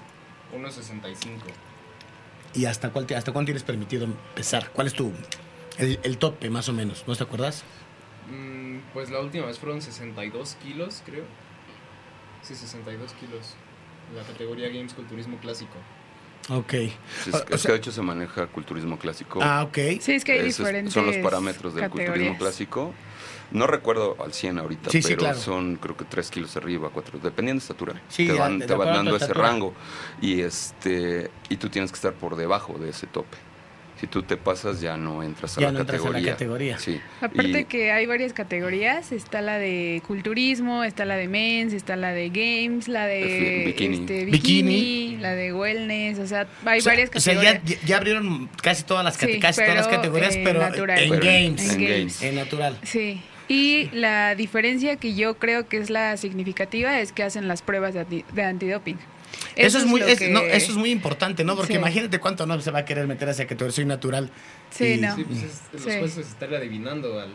1.65. 0.53 1.15
¿Y 2.53 2.65
hasta, 2.65 2.91
cuál 2.91 3.07
te- 3.07 3.15
hasta 3.15 3.31
cuánto 3.31 3.47
tienes 3.47 3.63
permitido 3.63 4.07
pesar? 4.35 4.69
¿Cuál 4.69 4.85
es 4.85 4.93
tu 4.93 5.11
el, 5.79 5.99
el 6.03 6.19
tope 6.19 6.51
más 6.51 6.69
o 6.69 6.73
menos? 6.73 7.03
¿No 7.07 7.15
te 7.15 7.23
acuerdas? 7.23 7.63
Mm, 8.29 8.81
pues 8.93 9.09
la 9.09 9.19
última 9.19 9.47
vez 9.47 9.57
fueron 9.57 9.81
62 9.81 10.57
kilos, 10.63 11.01
creo. 11.07 11.23
Sí, 12.43 12.53
62 12.53 13.13
kilos. 13.13 13.55
La 14.15 14.21
categoría 14.21 14.67
Games 14.69 14.93
Culturismo 14.93 15.37
Clásico. 15.39 15.73
Ok. 16.49 16.71
Sí, 16.71 16.89
es, 17.27 17.33
O- 17.33 17.37
o 17.37 17.41
es 17.55 17.61
sea- 17.61 17.67
que 17.69 17.71
de 17.73 17.77
hecho 17.79 17.91
se 17.91 18.01
maneja 18.01 18.47
culturismo 18.47 18.97
clásico. 18.97 19.39
Ah, 19.41 19.63
ok. 19.63 19.99
Sí, 19.99 20.13
es 20.13 20.23
que 20.23 20.33
hay 20.33 20.47
Esos 20.47 20.59
diferentes 20.59 20.93
son 20.93 21.05
los 21.07 21.17
parámetros 21.17 21.75
del 21.75 21.89
culturismo 21.89 22.37
clásico. 22.37 22.93
No 23.51 23.65
recuerdo 23.65 24.17
al 24.21 24.33
100 24.33 24.57
ahorita, 24.57 24.89
Sí, 24.89 25.01
sí, 25.01 25.07
pero 25.09 25.19
claro. 25.19 25.37
son 25.39 25.77
creo 25.77 25.95
que 25.95 26.03
3 26.03 26.29
kilos 26.29 26.57
arriba, 26.57 26.89
4, 26.93 27.17
dependiendo 27.23 27.61
de 27.61 27.63
estatura. 27.63 28.01
Sí, 28.09 28.27
te 28.27 28.33
van, 28.33 28.59
de 28.59 28.65
te 28.65 28.75
van 28.75 28.87
dando 28.93 29.15
ese 29.15 29.23
estatura. 29.25 29.47
rango. 29.47 29.73
Y, 30.21 30.41
este, 30.41 31.31
y 31.47 31.55
tú 31.55 31.69
tienes 31.69 31.91
que 31.91 31.95
estar 31.95 32.13
por 32.13 32.35
debajo 32.35 32.77
de 32.77 32.89
ese 32.89 33.07
tope. 33.07 33.37
Si 33.99 34.05
tú 34.07 34.21
te 34.23 34.37
pasas 34.37 34.79
ya 34.79 34.95
no 34.95 35.23
entras 35.23 35.57
a, 35.57 35.61
Ya 35.61 35.67
la, 35.67 35.73
no 35.73 35.79
entras 35.79 36.01
a 36.01 36.03
la 36.03 36.09
categoría. 36.11 36.31
categoría. 36.33 36.77
Sí. 36.77 36.99
Aparte 37.19 37.61
Y- 37.61 37.65
que 37.65 37.91
hay 37.91 38.05
varias 38.05 38.31
categorías, 38.33 39.11
está 39.11 39.41
la 39.41 39.57
de 39.57 40.01
culturismo, 40.05 40.83
está 40.83 41.03
la 41.05 41.15
de 41.15 41.27
mens, 41.27 41.73
está 41.73 41.95
la 41.95 42.11
de 42.11 42.29
games, 42.29 42.87
la 42.87 43.07
de 43.07 43.63
bikini. 43.65 43.97
este, 43.97 44.25
Bikini. 44.25 44.73
bikini, 44.73 45.17
la 45.17 45.33
de 45.33 45.51
wellness, 45.53 46.19
o 46.19 46.27
sea, 46.27 46.47
hay 46.65 46.79
O 46.79 46.81
sea, 46.83 46.91
varias 46.91 47.09
o 47.15 47.19
sea, 47.19 47.33
categorías. 47.35 47.63
ya, 47.81 47.87
ya 47.87 47.97
abrieron 47.97 48.49
casi 48.61 48.83
todas 48.83 49.03
las, 49.03 49.17
cate- 49.17 49.33
Sí, 49.33 49.39
casi 49.39 49.61
todas 49.61 49.75
las 49.75 49.87
pero 49.87 49.97
categorías, 49.97 50.35
en 50.35 50.43
pero 50.43 50.59
natural. 50.59 50.99
en 50.99 51.09
Pero 51.09 51.23
games. 51.25 51.69
En 51.73 51.81
en 51.81 51.87
games. 51.89 52.21
En 52.21 52.35
natural. 52.35 52.77
Sí. 52.83 53.21
Y 53.49 53.89
la 53.93 54.35
diferencia 54.35 54.97
que 54.97 55.15
yo 55.15 55.37
creo 55.39 55.67
que 55.69 55.77
es 55.77 55.89
la 55.89 56.17
significativa 56.17 56.99
es 56.99 57.13
que 57.13 57.23
hacen 57.23 57.47
las 57.47 57.61
pruebas 57.61 57.93
de, 57.93 58.01
anti- 58.01 58.25
de 58.33 58.43
antidoping. 58.43 58.97
Eso, 59.55 59.77
es 59.79 59.85
muy, 59.85 59.99
lo 60.01 60.07
es- 60.07 60.19
que- 60.19 60.29
no, 60.29 60.39
eso 60.41 60.71
es 60.71 60.77
muy 60.77 60.91
importante, 60.91 61.43
¿no? 61.43 61.55
Porque 61.55 61.73
Sí. 61.73 61.79
imagínate 61.79 62.19
cuánto 62.19 62.45
no 62.45 62.59
se 62.61 62.71
va 62.71 62.79
a 62.79 62.85
querer 62.85 63.07
meter 63.07 63.27
a 63.27 63.31
esa 63.31 63.43
categoría. 63.45 63.71
Soy 63.73 63.85
natural. 63.85 64.29
Sí, 64.69 64.93
y- 64.93 64.97
no. 65.01 65.15
Sí, 65.15 65.23
pues 65.23 65.43
es, 65.43 65.61
los 65.73 65.81
Sí. 65.83 65.99
jueces 65.99 66.27
están 66.27 66.53
adivinando 66.53 67.19
al, 67.19 67.31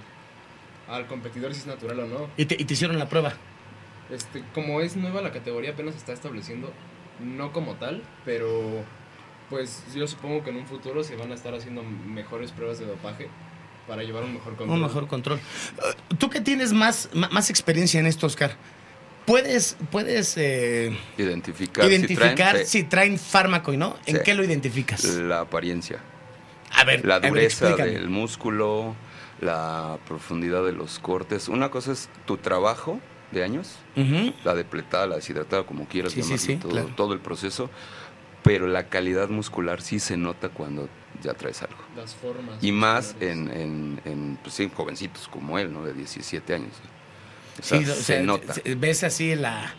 al 0.88 1.06
competidor 1.06 1.52
si 1.54 1.60
es 1.60 1.66
natural 1.66 2.00
o 2.00 2.06
no. 2.06 2.28
Y 2.36 2.44
te, 2.46 2.54
y 2.60 2.64
te 2.64 2.74
hicieron 2.74 2.98
la 2.98 3.08
prueba. 3.08 3.34
Este, 4.10 4.42
como 4.54 4.80
es 4.80 4.96
nueva 4.96 5.22
la 5.22 5.32
categoría, 5.32 5.70
apenas 5.70 5.94
se 5.94 6.00
está 6.00 6.12
estableciendo, 6.12 6.72
no 7.20 7.52
como 7.52 7.74
tal, 7.76 8.02
pero 8.24 8.84
pues 9.48 9.82
yo 9.94 10.06
supongo 10.06 10.42
que 10.44 10.50
en 10.50 10.56
un 10.56 10.66
futuro 10.66 11.02
se 11.04 11.14
van 11.16 11.30
a 11.30 11.34
estar 11.34 11.54
haciendo 11.54 11.82
mejores 11.82 12.52
pruebas 12.52 12.78
de 12.78 12.86
dopaje 12.86 13.28
para 13.86 14.02
llevar 14.02 14.24
un 14.24 14.34
mejor 14.34 14.56
control. 14.56 14.76
Un 14.78 14.82
mejor 14.82 15.08
control. 15.08 15.40
Uh, 16.10 16.14
Tú 16.16 16.30
que 16.30 16.40
tienes 16.40 16.72
más, 16.72 17.08
más 17.14 17.50
experiencia 17.50 18.00
en 18.00 18.06
esto, 18.06 18.26
Oscar, 18.26 18.56
¿puedes, 19.26 19.76
puedes 19.90 20.34
eh, 20.36 20.96
Identificar, 21.18 21.84
si 21.84 21.90
identificar 21.90 22.34
traen, 22.34 22.66
si 22.66 22.82
traen 22.84 23.18
fármaco 23.18 23.72
y 23.72 23.76
no? 23.76 23.96
¿En 24.06 24.16
Sí. 24.16 24.22
qué 24.24 24.34
lo 24.34 24.44
identificas? 24.44 25.04
la 25.04 25.40
apariencia. 25.40 25.98
A 26.72 26.84
ver, 26.84 27.04
La 27.04 27.16
a 27.16 27.18
ver, 27.18 27.30
dureza 27.30 27.68
explícame. 27.68 27.92
del 27.98 28.08
músculo, 28.08 28.94
la 29.40 29.98
profundidad 30.08 30.64
de 30.64 30.72
los 30.72 30.98
cortes. 30.98 31.48
Una 31.48 31.70
cosa 31.70 31.92
es 31.92 32.08
tu 32.26 32.38
trabajo 32.38 32.98
de 33.30 33.42
años, 33.44 33.76
la 34.44 34.54
depletada, 34.54 35.06
la 35.06 35.16
deshidratada, 35.16 35.64
como 35.64 35.86
quieras 35.86 36.12
Sí, 36.12 36.20
llamarlo, 36.22 36.38
sí, 36.38 36.56
todo, 36.56 36.70
claro. 36.72 36.88
todo 36.96 37.12
el 37.14 37.20
proceso. 37.20 37.70
Pero 38.42 38.66
la 38.66 38.88
calidad 38.88 39.28
muscular 39.28 39.82
sí 39.82 40.00
se 40.00 40.16
nota 40.16 40.48
cuando 40.48 40.88
ya 41.22 41.32
traes 41.34 41.62
algo. 41.62 41.76
Las 41.96 42.14
formas. 42.14 42.56
Y 42.60 42.72
más 42.72 43.14
en, 43.20 43.48
en, 43.52 44.00
en, 44.04 44.38
pues 44.42 44.54
sí, 44.56 44.68
jovencitos 44.74 45.28
como 45.28 45.58
él, 45.60 45.72
¿no? 45.72 45.84
De 45.84 45.92
17 45.92 46.52
años. 46.54 46.72
O 47.60 47.62
sea, 47.62 47.78
Sí, 47.78 47.84
o 47.90 47.94
se 47.94 48.22
nota. 48.22 48.54
ves 48.76 49.04
así 49.04 49.34
la. 49.34 49.74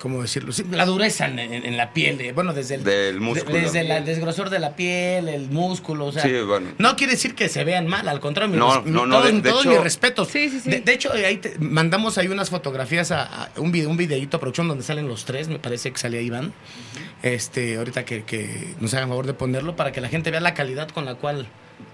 ¿Cómo 0.00 0.22
decirlo? 0.22 0.52
La 0.72 0.84
dureza 0.84 1.26
en, 1.26 1.38
en- 1.38 1.64
en 1.64 1.76
la 1.76 1.92
piel. 1.92 2.32
bueno, 2.34 2.52
desde 2.52 2.74
el, 2.74 2.84
Del 2.84 3.20
músculo. 3.20 3.54
de- 3.54 3.60
desde 3.62 3.84
la- 3.84 3.98
el 3.98 4.04
desgrosor 4.04 4.50
de 4.50 4.58
la 4.58 4.74
piel, 4.74 5.28
el 5.28 5.48
músculo. 5.50 6.06
O 6.06 6.12
sea, 6.12 6.22
Sí, 6.24 6.32
bueno. 6.40 6.72
No 6.78 6.96
quiere 6.96 7.12
decir 7.12 7.36
que 7.36 7.48
se 7.48 7.62
vean 7.62 7.86
mal, 7.86 8.08
al 8.08 8.18
contrario, 8.18 8.52
mi 8.52 8.58
No, 8.58 8.80
res- 8.80 8.86
no, 8.92 9.06
no, 9.06 9.18
todos, 9.18 9.26
de- 9.32 9.40
de 9.40 9.48
todos 9.50 9.62
hecho- 9.64 9.70
mis 9.70 9.80
respetos. 9.80 10.28
Sí, 10.28 10.48
sí, 10.50 10.58
sí. 10.60 10.68
De, 10.70 10.80
de 10.80 10.92
hecho, 10.92 11.12
ahí 11.12 11.36
te- 11.36 11.56
mandamos 11.60 12.18
ahí 12.18 12.26
unas 12.26 12.50
fotografías 12.50 13.12
a, 13.12 13.44
a 13.44 13.50
un 13.60 13.70
video, 13.70 13.88
un 13.88 13.96
videíto 13.96 14.36
a 14.36 14.40
producción 14.40 14.66
donde 14.66 14.82
salen 14.82 15.06
los 15.06 15.24
tres, 15.24 15.46
me 15.48 15.60
parece 15.60 15.92
que 15.92 15.98
salía 15.98 16.20
Iván. 16.20 16.52
Este, 17.22 17.76
ahorita 17.76 18.04
que, 18.04 18.24
que 18.24 18.74
nos 18.80 18.92
hagan 18.94 19.08
favor 19.10 19.26
de 19.26 19.34
ponerlo 19.34 19.76
para 19.76 19.92
que 19.92 20.00
la 20.00 20.08
gente 20.08 20.32
vea 20.32 20.40
la 20.40 20.54
calidad 20.54 20.88
con 20.88 21.04
la 21.04 21.14
cual. 21.14 21.46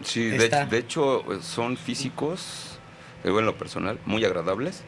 Sí, 0.03 0.25
de, 0.25 0.37
Está. 0.45 0.65
de 0.65 0.79
hecho 0.79 1.23
son 1.43 1.77
físicos, 1.77 2.72
digo 3.25 3.39
en 3.41 3.47
lo 3.47 3.57
personal, 3.57 3.99
muy 4.07 4.25
agradables, 4.25 4.83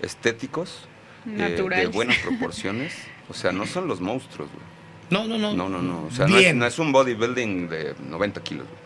estéticos, 0.00 0.86
eh, 1.26 1.56
de 1.76 1.86
buenas 1.86 2.18
proporciones. 2.18 2.94
O 3.28 3.34
sea, 3.34 3.52
no 3.52 3.66
son 3.66 3.86
los 3.88 4.00
monstruos, 4.00 4.48
güey. 4.50 4.64
No, 5.10 5.26
no, 5.28 5.38
no. 5.38 5.54
No, 5.54 5.68
no, 5.68 5.82
no. 5.82 6.06
O 6.06 6.10
sea, 6.10 6.26
no 6.26 6.38
es, 6.38 6.54
no 6.54 6.66
es 6.66 6.78
un 6.78 6.90
bodybuilding 6.92 7.68
de 7.68 7.94
90 8.08 8.42
kilos. 8.42 8.66
güey. 8.66 8.82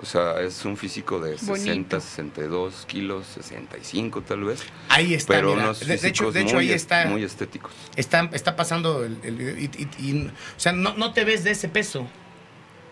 O 0.00 0.06
sea, 0.06 0.40
es 0.40 0.64
un 0.64 0.76
físico 0.76 1.18
de 1.18 1.36
60, 1.38 1.96
Bonito. 1.96 2.00
62 2.00 2.84
kilos, 2.86 3.26
65 3.34 4.22
tal 4.22 4.44
vez. 4.44 4.62
Ahí 4.88 5.14
está. 5.14 5.34
pero 5.34 5.50
mira. 5.50 5.64
unos 5.64 5.80
de, 5.80 5.96
de 5.96 6.08
hecho, 6.08 6.30
de 6.30 6.42
hecho 6.42 6.54
muy, 6.54 6.64
ahí 6.66 6.70
es- 6.72 6.82
está. 6.82 7.06
muy 7.06 7.24
estéticos. 7.24 7.72
Está, 7.96 8.28
está 8.32 8.54
pasando 8.54 9.04
el, 9.04 9.18
el 9.24 9.34
video 9.36 9.56
y, 9.58 9.64
y- 9.98 10.06
y- 10.10 10.26
o 10.28 10.60
sea, 10.60 10.70
no, 10.72 10.94
no 10.96 11.12
te 11.12 11.24
ves 11.24 11.42
de 11.42 11.50
ese 11.50 11.68
peso. 11.68 12.06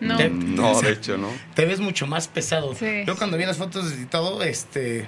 No. 0.01 0.17
Te- 0.17 0.29
No, 0.29 0.81
de 0.81 0.91
hecho, 0.91 1.17
no. 1.17 1.29
Te 1.55 1.65
ves 1.65 1.79
mucho 1.79 2.07
más 2.07 2.27
pesado. 2.27 2.75
Sí. 2.75 3.03
Yo 3.07 3.15
cuando 3.15 3.37
vi 3.37 3.45
las 3.45 3.57
fotos 3.57 3.93
y 3.97 4.05
todo, 4.05 4.43
este, 4.43 5.07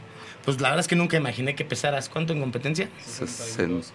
pues 0.55 0.62
la 0.62 0.69
verdad 0.69 0.81
es 0.81 0.88
que 0.88 0.95
nunca 0.95 1.17
imaginé 1.17 1.55
que 1.55 1.65
pesaras. 1.65 2.09
¿Cuánto 2.09 2.33
en 2.33 2.39
competencia? 2.39 2.89
62 3.05 3.91
kilos. 3.91 3.93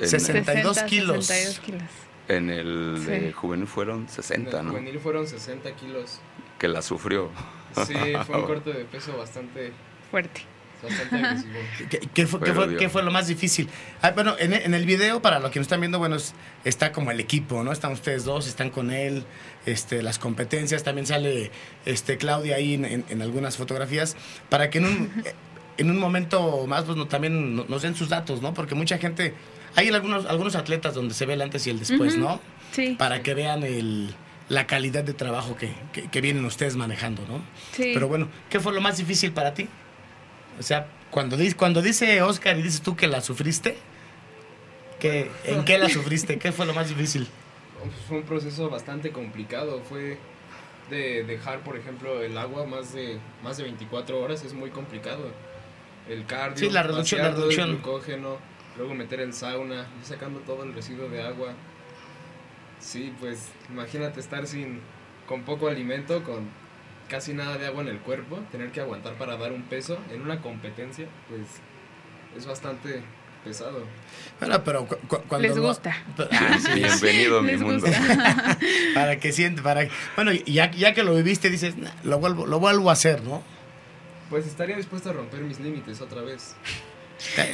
En, 0.00 0.08
62 0.08 0.76
60, 0.76 0.86
kilos. 0.86 1.26
62 1.26 1.58
kilos. 1.60 1.82
en 2.28 2.50
el 2.50 2.96
Sí. 3.04 3.10
de 3.10 3.32
juvenil 3.32 3.66
fueron 3.66 4.00
En 4.02 4.08
60, 4.08 4.58
el 4.60 4.64
¿no? 4.66 4.70
juvenil 4.72 4.98
fueron 5.00 5.26
60 5.26 5.74
kilos. 5.76 6.20
Que 6.58 6.68
la 6.68 6.80
sufrió. 6.82 7.30
Sí, 7.86 7.94
fue 8.26 8.36
un 8.40 8.46
corte 8.46 8.72
de 8.72 8.84
peso 8.84 9.16
bastante... 9.16 9.72
Fuerte. 10.10 10.42
bastante 10.82 11.16
agresivo. 11.16 11.58
¿Qué, 11.90 11.98
qué 12.14 12.26
fue, 12.26 12.40
qué 12.40 12.52
fue- 12.52 12.76
qué 12.76 12.88
fue 12.88 13.02
lo 13.02 13.10
más 13.10 13.26
difícil? 13.28 13.68
Ah, 14.02 14.10
bueno, 14.12 14.34
en, 14.38 14.52
en 14.54 14.74
el 14.74 14.86
video, 14.86 15.20
para 15.22 15.38
los 15.38 15.50
que 15.50 15.58
nos 15.58 15.66
están 15.66 15.80
viendo, 15.80 15.98
bueno, 15.98 16.16
es- 16.16 16.34
está 16.64 16.92
como 16.92 17.10
el 17.10 17.20
equipo, 17.20 17.62
¿no? 17.64 17.72
Están 17.72 17.92
ustedes 17.92 18.24
dos, 18.24 18.46
están 18.48 18.70
con 18.70 18.90
él, 18.90 19.24
este, 19.66 20.02
las 20.02 20.18
competencias, 20.18 20.82
también 20.84 21.06
sale 21.06 21.50
este, 21.84 22.16
Claudia 22.16 22.56
ahí 22.56 22.74
en, 22.74 22.84
en- 22.84 23.04
en 23.08 23.22
algunas 23.22 23.56
fotografías, 23.56 24.16
para 24.48 24.70
que 24.70 24.78
en 24.78 24.84
un, 24.86 25.22
en 25.78 25.90
un 25.90 25.98
momento 25.98 26.66
más 26.66 26.84
pues, 26.84 26.96
no- 26.96 27.06
también 27.08 27.56
no- 27.56 27.64
nos 27.68 27.82
den 27.82 27.94
sus 27.94 28.08
datos, 28.08 28.42
¿no? 28.42 28.52
Porque 28.54 28.74
mucha 28.74 28.98
gente, 28.98 29.34
hay 29.76 29.88
algunos, 29.88 30.26
algunos 30.26 30.54
atletas 30.56 30.94
donde 30.94 31.14
se 31.14 31.26
ve 31.26 31.34
el 31.34 31.42
antes 31.42 31.66
y 31.66 31.70
el 31.70 31.78
después. 31.78 32.16
¿no? 32.18 32.40
Sí. 32.72 32.94
Para 32.98 33.22
que 33.22 33.34
vean 33.34 33.62
el, 33.62 34.14
la 34.48 34.66
calidad 34.66 35.04
de 35.04 35.14
trabajo 35.14 35.56
que, 35.56 35.72
que- 35.92 36.08
que 36.08 36.20
vienen 36.20 36.44
ustedes 36.44 36.76
manejando, 36.76 37.22
¿no? 37.28 37.42
Sí. 37.72 37.90
Pero 37.94 38.08
bueno, 38.08 38.28
¿qué 38.48 38.60
fue 38.60 38.72
lo 38.72 38.80
más 38.80 38.98
difícil 38.98 39.32
para 39.32 39.54
ti? 39.54 39.68
O 40.58 40.62
sea, 40.62 40.86
cuando, 41.10 41.36
dice- 41.36 41.56
cuando 41.56 41.82
dice 41.82 42.20
Oscar 42.22 42.58
y 42.58 42.62
dices 42.62 42.82
tú 42.82 42.94
que 42.96 43.06
la 43.08 43.20
sufriste, 43.20 43.76
¿qué, 44.98 45.30
¿en 45.44 45.64
qué 45.64 45.78
la 45.78 45.88
sufriste? 45.88 46.38
¿Qué 46.38 46.52
fue 46.52 46.66
lo 46.66 46.74
más 46.74 46.88
difícil? 46.88 47.26
Fue 48.08 48.18
un 48.18 48.24
proceso 48.24 48.68
bastante 48.68 49.10
complicado. 49.10 49.80
Fue 49.88 50.18
de 50.90 51.24
dejar, 51.24 51.60
por 51.60 51.76
ejemplo, 51.76 52.20
el 52.22 52.36
agua 52.36 52.66
más 52.66 52.92
de, 52.92 53.18
más 53.42 53.56
de 53.56 53.62
24 53.64 54.20
horas. 54.20 54.44
Es 54.44 54.52
muy 54.52 54.70
complicado. 54.70 55.30
El 56.10 56.26
cardio, 56.26 56.56
Sí, 56.58 56.70
la 56.70 56.82
reducción, 56.82 57.22
la 57.22 57.28
todo 57.30 57.36
el 57.36 57.42
reducción. 57.56 57.70
glucógeno, 57.70 58.38
luego 58.76 58.94
meter 58.94 59.20
el 59.20 59.32
sauna, 59.32 59.86
ir 60.00 60.04
sacando 60.04 60.40
todo 60.40 60.64
el 60.64 60.74
residuo 60.74 61.08
de 61.08 61.22
agua. 61.22 61.52
Sí, 62.80 63.12
pues 63.20 63.48
imagínate 63.70 64.20
estar 64.20 64.46
sin 64.46 64.80
con 65.26 65.42
poco 65.42 65.68
alimento, 65.68 66.22
con 66.24 66.48
casi 67.08 67.32
nada 67.34 67.58
de 67.58 67.66
agua 67.66 67.82
en 67.82 67.88
el 67.88 67.98
cuerpo, 67.98 68.38
tener 68.50 68.70
que 68.72 68.80
aguantar 68.80 69.14
para 69.14 69.36
dar 69.36 69.52
un 69.52 69.62
peso 69.62 69.98
en 70.12 70.22
una 70.22 70.40
competencia, 70.40 71.06
pues 71.28 71.42
es 72.36 72.46
bastante 72.46 73.02
pesado. 73.44 73.84
Bueno, 74.38 74.62
pero 74.64 74.86
cu- 74.86 74.96
cu- 75.08 75.22
cuando... 75.28 75.46
Les 75.48 75.58
gusta. 75.58 75.96
Ah, 76.32 76.58
sí, 76.64 76.72
Bienvenido 76.74 77.38
a 77.38 77.42
mi 77.42 77.52
Les 77.52 77.60
mundo. 77.60 77.86
para 78.94 79.18
que 79.20 79.32
siente, 79.32 79.62
para 79.62 79.86
Bueno, 80.16 80.32
ya, 80.32 80.70
ya 80.72 80.92
que 80.94 81.02
lo 81.02 81.14
viviste, 81.14 81.50
dices, 81.50 81.76
"Nah, 81.76 81.90
lo 82.04 82.18
vuelvo, 82.18 82.46
lo 82.46 82.58
vuelvo 82.58 82.90
a 82.90 82.94
hacer, 82.94 83.22
¿no? 83.22 83.42
Pues 84.30 84.46
estaría 84.46 84.76
dispuesto 84.76 85.10
a 85.10 85.12
romper 85.12 85.40
mis 85.40 85.60
límites 85.60 86.00
otra 86.00 86.22
vez. 86.22 86.54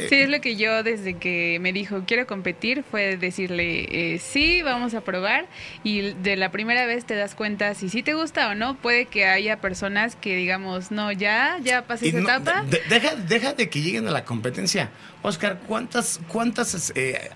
Sí, 0.08 0.14
es 0.14 0.28
lo 0.28 0.40
que 0.40 0.54
yo 0.54 0.84
desde 0.84 1.14
que 1.14 1.58
me 1.60 1.72
dijo 1.72 2.04
quiero 2.06 2.24
competir 2.28 2.84
fue 2.88 3.16
decirle 3.16 4.14
eh, 4.14 4.18
sí, 4.20 4.62
vamos 4.62 4.94
a 4.94 5.00
probar 5.00 5.48
y 5.82 6.12
de 6.12 6.36
la 6.36 6.52
primera 6.52 6.86
vez 6.86 7.04
te 7.04 7.16
das 7.16 7.34
cuenta 7.34 7.74
si 7.74 7.88
sí 7.88 8.04
te 8.04 8.14
gusta 8.14 8.48
o 8.50 8.54
no. 8.54 8.76
Puede 8.76 9.06
que 9.06 9.26
haya 9.26 9.60
personas 9.60 10.14
que 10.14 10.36
digamos, 10.36 10.92
no, 10.92 11.10
ya, 11.10 11.58
ya 11.64 11.84
pasé 11.84 12.06
y 12.06 12.08
esa 12.10 12.20
no- 12.20 12.28
etapa. 12.28 12.62
de- 12.62 12.80
deja, 12.88 13.16
deja 13.16 13.54
de 13.54 13.68
que 13.68 13.80
lleguen 13.80 14.06
a 14.06 14.12
la 14.12 14.24
competencia. 14.24 14.90
Oscar, 15.22 15.58
¿cuántas, 15.66 16.20
cuántas, 16.28 16.92
eh, 16.94 17.30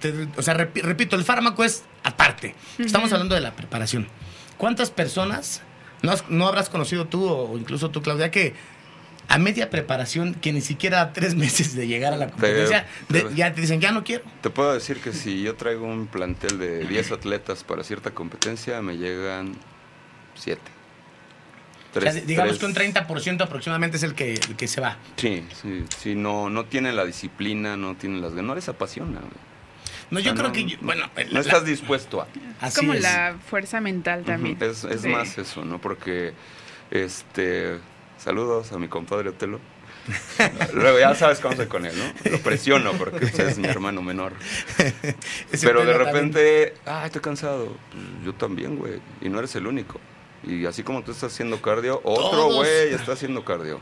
te- 0.00 0.26
o 0.36 0.42
sea, 0.42 0.54
repi- 0.56 0.82
repito, 0.82 1.14
el 1.14 1.22
fármaco 1.22 1.62
es 1.62 1.84
aparte. 2.02 2.56
Estamos 2.78 3.12
hablando 3.12 3.36
de 3.36 3.40
la 3.40 3.52
preparación. 3.54 4.08
¿Cuántas 4.56 4.90
personas 4.90 5.62
no, 6.02 6.10
has- 6.10 6.28
no 6.28 6.48
habrás 6.48 6.70
conocido 6.70 7.06
tú 7.06 7.24
o 7.28 7.56
incluso 7.56 7.90
tú, 7.90 8.02
Claudia, 8.02 8.32
que 8.32 8.54
a 9.28 9.38
media 9.38 9.68
preparación, 9.70 10.34
que 10.34 10.52
ni 10.52 10.60
siquiera 10.60 11.00
a 11.02 11.12
tres 11.12 11.34
meses 11.44 11.74
de 11.76 11.86
llegar 11.86 12.12
a 12.12 12.16
la 12.16 12.28
competencia, 12.30 12.86
de- 13.08 13.26
ya 13.34 13.52
te 13.52 13.60
dicen, 13.60 13.80
ya 13.80 13.92
no 13.92 14.02
quiero? 14.04 14.24
Te 14.40 14.50
puedo 14.50 14.72
decir 14.72 14.98
que 15.00 15.12
si 15.12 15.42
yo 15.42 15.54
traigo 15.56 15.86
un 15.86 16.06
plantel 16.06 16.58
de 16.58 16.84
10 16.86 17.12
atletas 17.12 17.62
para 17.64 17.84
cierta 17.84 18.10
competencia, 18.12 18.80
me 18.82 18.96
llegan 18.96 19.52
7. 20.34 20.60
O 21.96 22.00
sea, 22.00 22.12
digamos 22.12 22.58
que 22.58 22.66
un 22.66 22.74
30% 22.74 23.40
aproximadamente 23.42 23.96
es 23.96 24.02
el 24.02 24.14
que, 24.14 24.34
el 24.34 24.56
que 24.56 24.68
se 24.68 24.80
va. 24.80 24.98
Sí, 25.16 25.44
sí, 25.60 25.84
sí, 25.98 26.14
no, 26.14 26.48
no 26.50 26.64
tienen 26.66 26.94
la 26.96 27.04
disciplina, 27.04 27.76
no 27.76 27.96
tienen 27.96 28.20
las 28.20 28.30
ganas, 28.32 28.44
no 28.46 28.54
les 28.54 28.68
apasiona. 28.68 29.18
güey. 29.20 29.32
No, 30.10 30.18
O 30.18 30.20
yo 30.20 30.30
sea, 30.30 30.34
creo 30.34 30.48
no- 30.48 30.52
que, 30.52 30.64
yo- 30.64 30.78
bueno, 30.82 31.10
No 31.16 31.22
la- 31.32 31.40
estás 31.40 31.64
dispuesto 31.64 32.20
a... 32.22 32.26
es 32.26 32.30
así 32.60 32.76
como 32.80 32.94
es. 32.94 33.02
la 33.02 33.36
fuerza 33.50 33.80
mental 33.80 34.22
también. 34.24 34.56
Es, 34.60 34.84
es 34.84 35.00
Sí. 35.02 35.08
más 35.08 35.36
eso, 35.38 35.64
¿no? 35.64 35.80
Porque, 35.80 36.34
este, 36.90 37.78
saludos 38.18 38.72
a 38.72 38.78
mi 38.78 38.88
compadre 38.88 39.30
Otelo. 39.30 39.60
Luego 40.74 40.98
ya 40.98 41.14
sabes 41.14 41.40
cómo 41.40 41.54
soy 41.54 41.66
con 41.66 41.84
él, 41.84 41.94
¿no? 41.96 42.30
Lo 42.30 42.38
presiono 42.38 42.92
porque 42.92 43.18
pues, 43.26 43.38
es 43.38 43.58
mi 43.58 43.68
hermano 43.68 44.02
menor. 44.02 44.32
Pero 45.60 45.84
de 45.84 45.92
repente, 45.92 46.74
ah, 46.86 47.04
estoy 47.06 47.20
cansado. 47.20 47.76
Pues, 47.90 48.04
yo 48.24 48.34
también, 48.34 48.76
güey. 48.76 49.00
Y 49.20 49.28
no 49.28 49.38
eres 49.38 49.54
el 49.56 49.66
único. 49.66 50.00
Y 50.44 50.66
así 50.66 50.82
como 50.82 51.02
tú 51.02 51.12
estás 51.12 51.32
haciendo 51.32 51.60
cardio, 51.60 52.00
otro 52.04 52.54
güey 52.54 52.94
está 52.94 53.12
haciendo 53.12 53.44
cardio. 53.44 53.80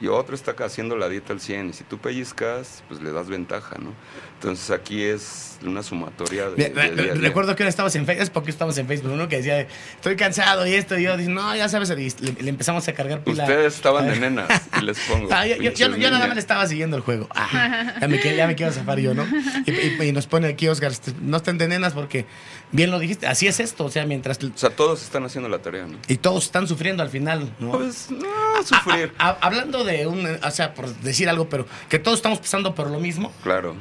Y 0.00 0.08
otro 0.08 0.34
está 0.34 0.52
haciendo 0.64 0.96
la 0.96 1.08
dieta 1.08 1.32
al 1.32 1.40
100. 1.40 1.70
Y 1.70 1.72
si 1.72 1.84
tú 1.84 1.98
pellizcas, 1.98 2.82
pues 2.88 3.00
le 3.00 3.12
das 3.12 3.28
ventaja, 3.28 3.76
¿no? 3.78 3.92
Entonces 4.40 4.70
aquí 4.70 5.02
es 5.02 5.56
una 5.64 5.82
sumatoria 5.82 6.50
de, 6.50 6.68
de 6.68 6.90
día. 6.90 7.14
Recuerdo 7.14 7.56
que 7.56 7.62
ahora 7.62 7.70
estabas 7.70 7.94
en 7.96 8.04
Facebook, 8.04 8.30
porque 8.34 8.50
estábamos 8.50 8.76
en 8.76 8.86
Facebook, 8.86 9.12
uno 9.12 9.26
que 9.28 9.36
decía, 9.38 9.60
estoy 9.94 10.16
cansado 10.16 10.66
y 10.66 10.74
esto, 10.74 10.98
y 10.98 11.04
yo 11.04 11.16
dije, 11.16 11.30
no, 11.30 11.56
ya 11.56 11.70
sabes, 11.70 11.88
y 11.90 11.94
le, 12.22 12.42
le 12.42 12.50
empezamos 12.50 12.86
a 12.86 12.92
cargar 12.92 13.24
pila. 13.24 13.44
Ustedes 13.44 13.74
estaban 13.76 14.04
de 14.04 14.10
ver. 14.10 14.20
nenas 14.20 14.48
y 14.78 14.84
les 14.84 14.98
pongo. 15.00 15.28
Ah, 15.32 15.46
yo, 15.46 15.56
yo- 15.56 15.62
yo- 15.62 15.86
pinches 15.86 15.96
yo 16.02 16.10
nada 16.10 16.26
más 16.26 16.34
le 16.34 16.40
estaba 16.40 16.66
siguiendo 16.66 16.96
el 16.98 17.02
juego. 17.02 17.26
Ah, 17.34 17.94
ya, 18.00 18.08
me, 18.08 18.20
quiero- 18.20 18.36
ya 18.36 18.46
me 18.46 18.54
quiero 18.54 18.72
zafar 18.72 18.98
yo, 18.98 19.14
¿no? 19.14 19.24
Y, 19.64 19.70
y- 19.70 20.08
y 20.08 20.12
nos 20.12 20.26
pone 20.26 20.48
aquí, 20.48 20.68
Oscar, 20.68 20.90
este, 20.92 21.12
no 21.22 21.38
estén 21.38 21.56
de 21.56 21.66
nenas 21.68 21.94
porque, 21.94 22.26
bien 22.70 22.90
lo 22.90 22.98
dijiste, 22.98 23.26
así 23.26 23.46
es 23.46 23.60
esto, 23.60 23.86
o 23.86 23.90
sea, 23.90 24.04
mientras... 24.04 24.38
O 24.42 24.50
sea, 24.56 24.68
todos 24.70 25.02
están 25.02 25.24
haciendo 25.24 25.48
la 25.48 25.60
tarea, 25.60 25.86
¿no? 25.86 25.96
Y 26.08 26.16
todos 26.18 26.44
están 26.44 26.68
sufriendo 26.68 27.02
al 27.02 27.08
final, 27.08 27.50
¿no? 27.60 27.70
Pues, 27.70 28.10
no, 28.10 28.62
sufrir. 28.62 29.14
A- 29.18 29.38
hablando 29.40 29.84
de 29.84 30.06
un, 30.06 30.26
o 30.26 30.50
sea, 30.50 30.74
por 30.74 30.94
decir 30.96 31.30
algo, 31.30 31.48
pero 31.48 31.66
que 31.88 31.98
todos 31.98 32.18
estamos 32.18 32.38
pasando 32.40 32.74
por 32.74 32.90
lo 32.90 33.00
mismo, 33.00 33.32
Claro. 33.42 33.74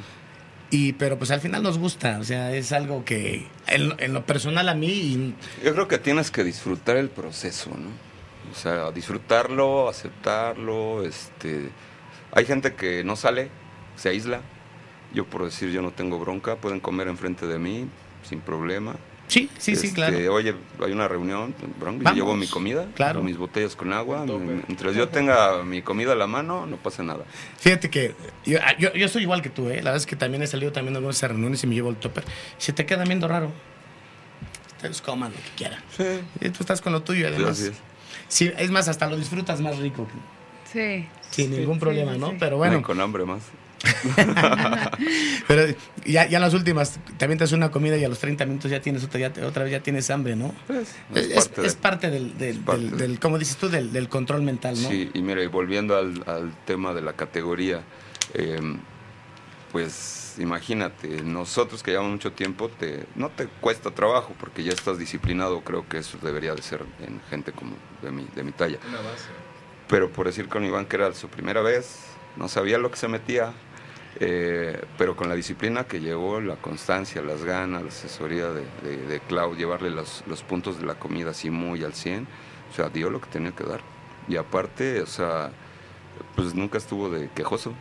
Y 0.73 0.93
pero 0.93 1.19
pues 1.19 1.29
al 1.29 1.39
final 1.39 1.61
nos 1.61 1.77
gusta, 1.77 2.17
o 2.19 2.23
sea, 2.23 2.51
es 2.51 2.71
algo 2.71 3.05
que 3.05 3.45
en, 3.67 3.93
en 3.99 4.11
lo 4.11 4.25
personal 4.25 4.67
a 4.67 4.73
mí, 4.73 5.35
Yo 5.63 5.71
creo 5.75 5.87
que 5.87 5.99
tienes 5.99 6.31
que 6.31 6.43
disfrutar 6.43 6.97
el 6.97 7.09
proceso, 7.09 7.69
¿no? 7.69 7.89
O 8.51 8.55
sea, 8.55 8.89
disfrutarlo, 8.89 9.87
aceptarlo, 9.87 11.03
este... 11.05 11.69
Hay 12.31 12.45
gente 12.45 12.73
que 12.73 13.03
no 13.03 13.15
sale, 13.15 13.51
se 13.95 14.09
aísla. 14.09 14.41
Yo 15.13 15.25
por 15.25 15.45
decir, 15.45 15.69
yo 15.69 15.83
no 15.83 15.91
tengo 15.91 16.17
bronca, 16.17 16.55
pueden 16.55 16.79
comer 16.79 17.07
enfrente 17.07 17.45
de 17.45 17.59
mí 17.59 17.87
sin 18.23 18.41
problema. 18.41 18.95
Sí, 19.33 19.49
sí, 19.57 19.75
sí, 19.75 19.87
Este, 19.87 19.95
claro. 19.95 20.33
Oye, 20.33 20.53
hay 20.83 20.91
una 20.91 21.07
reunión, 21.07 21.53
bronca, 21.79 22.09
yo 22.11 22.15
llevo 22.15 22.35
mi 22.35 22.47
comida, 22.47 22.87
Claro. 22.95 23.23
mis 23.23 23.37
botellas 23.37 23.75
con 23.75 23.91
agua. 23.93 24.25
Mientras 24.25 24.95
yo 24.95 25.09
tenga 25.09 25.63
mi 25.63 25.81
comida 25.81 26.11
a 26.13 26.15
la 26.15 26.27
mano, 26.27 26.65
no 26.65 26.77
pasa 26.77 27.03
nada. 27.03 27.25
Fíjate 27.57 27.89
que 27.89 28.15
yo, 28.45 28.59
ah, 28.63 28.75
yo, 28.77 28.93
yo 28.93 29.07
soy 29.09 29.23
igual 29.23 29.41
que 29.41 29.49
tú, 29.49 29.67
¿eh? 29.69 29.77
La 29.77 29.91
verdad 29.91 29.97
es 29.97 30.05
que 30.05 30.15
también 30.15 30.43
he 30.43 30.47
salido 30.47 30.71
también 30.71 30.95
a 30.95 30.97
algunas 30.97 31.21
reuniones 31.21 31.63
y 31.63 31.67
me 31.67 31.75
llevo 31.75 31.89
el 31.89 31.95
topper. 31.97 32.23
Se 32.57 32.73
te 32.73 32.85
queda 32.85 33.03
viendo 33.03 33.27
raro. 33.27 33.51
Ustedes 34.77 35.01
coman 35.01 35.31
lo 35.31 35.37
que 35.37 35.49
quieran. 35.55 35.79
Sí. 35.97 36.03
Y 36.41 36.49
tú 36.49 36.57
estás 36.61 36.81
con 36.81 36.91
lo 36.93 37.01
tuyo, 37.03 37.27
Sí, 37.29 37.33
además. 37.33 37.51
así 37.59 37.67
es. 37.69 37.73
Sí, 38.27 38.51
es 38.57 38.69
más, 38.71 38.87
hasta 38.87 39.07
lo 39.07 39.15
disfrutas 39.17 39.61
más 39.61 39.77
rico. 39.79 40.07
Sí. 40.71 41.07
Sin 41.31 41.51
Sí, 41.51 41.57
ningún 41.59 41.75
sí, 41.75 41.79
problema, 41.79 42.13
sí, 42.13 42.19
¿no? 42.19 42.29
sí. 42.31 42.35
Pero 42.39 42.57
Bueno. 42.57 42.73
bueno, 42.73 42.85
con 42.87 42.99
hambre 43.01 43.25
más. 43.25 43.41
pero 45.47 45.73
ya, 46.05 46.27
ya 46.27 46.37
en 46.37 46.41
las 46.41 46.53
últimas, 46.53 46.99
también 47.17 47.37
te 47.37 47.43
haces 47.45 47.55
una 47.55 47.71
comida 47.71 47.97
y 47.97 48.03
a 48.03 48.09
los 48.09 48.19
30 48.19 48.45
minutos 48.45 48.71
ya 48.71 48.81
tienes 48.81 49.03
otra, 49.03 49.19
ya 49.19 49.31
te- 49.33 49.43
otra 49.43 49.63
vez 49.63 49.71
ya 49.71 49.79
tienes 49.81 50.09
hambre, 50.09 50.35
¿no? 50.35 50.53
Pues, 50.67 50.95
Es, 51.15 51.25
es 51.29 51.47
parte 51.47 51.61
de- 51.61 51.67
es 51.67 51.75
parte 51.75 52.09
del, 52.09 52.37
del, 52.37 52.49
es 52.57 52.63
parte 52.63 52.81
del- 52.81 52.91
de- 52.91 53.07
del- 53.07 53.19
como 53.19 53.37
dices 53.39 53.57
tú, 53.57 53.69
del, 53.69 53.91
del 53.91 54.09
control 54.09 54.41
mental, 54.41 54.81
¿no? 54.81 54.89
Sí, 54.89 55.09
y 55.13 55.21
mira, 55.21 55.43
y 55.43 55.47
volviendo 55.47 55.95
al, 55.97 56.23
al 56.27 56.53
tema 56.65 56.93
de 56.93 57.01
la 57.01 57.13
categoría, 57.13 57.81
eh, 58.33 58.59
pues 59.71 60.35
imagínate, 60.39 61.21
nosotros 61.23 61.83
que 61.83 61.91
llevamos 61.91 62.11
mucho 62.13 62.31
tiempo, 62.31 62.69
te, 62.69 63.05
no 63.15 63.29
te 63.29 63.47
cuesta 63.47 63.91
trabajo 63.91 64.33
porque 64.39 64.63
ya 64.63 64.71
estás 64.71 64.97
disciplinado, 64.97 65.61
creo 65.61 65.87
que 65.87 65.97
eso 65.99 66.17
debería 66.21 66.53
de 66.55 66.61
ser 66.61 66.81
en 67.05 67.21
gente 67.29 67.51
como 67.51 67.73
de 68.01 68.11
mi, 68.11 68.25
de 68.35 68.43
mi 68.43 68.51
talla. 68.51 68.77
Una 68.87 68.97
base. 69.01 69.25
Pero 69.87 70.09
por 70.11 70.25
decir 70.27 70.47
con 70.47 70.63
Iván 70.63 70.85
que 70.85 70.95
era 70.95 71.13
su 71.13 71.27
primera 71.27 71.61
vez, 71.61 71.97
no 72.35 72.47
sabía 72.49 72.77
lo 72.77 72.89
que 72.89 72.97
se 72.97 73.07
metía, 73.07 73.53
eh, 74.19 74.79
pero 74.97 75.15
con 75.15 75.29
la 75.29 75.35
disciplina 75.35 75.85
que 75.85 75.99
llevó, 75.99 76.39
la 76.39 76.55
constancia, 76.55 77.21
las 77.21 77.43
ganas, 77.43 77.81
la 77.81 77.89
asesoría 77.89 78.49
de, 78.49 78.65
de, 78.83 78.97
de 79.07 79.19
Clau, 79.21 79.55
llevarle 79.55 79.89
los, 79.89 80.23
los 80.27 80.43
puntos 80.43 80.79
de 80.79 80.85
la 80.85 80.95
comida 80.95 81.31
así 81.31 81.49
muy 81.49 81.83
al 81.83 81.93
100, 81.93 82.27
o 82.71 82.75
sea, 82.75 82.89
dio 82.89 83.09
lo 83.09 83.19
que 83.21 83.27
tenía 83.29 83.51
que 83.51 83.63
dar. 83.63 83.81
Y 84.27 84.35
aparte, 84.37 85.01
o 85.01 85.05
sea, 85.07 85.51
pues 86.35 86.53
nunca 86.53 86.77
estuvo 86.77 87.09
de 87.09 87.29
quejoso, 87.35 87.73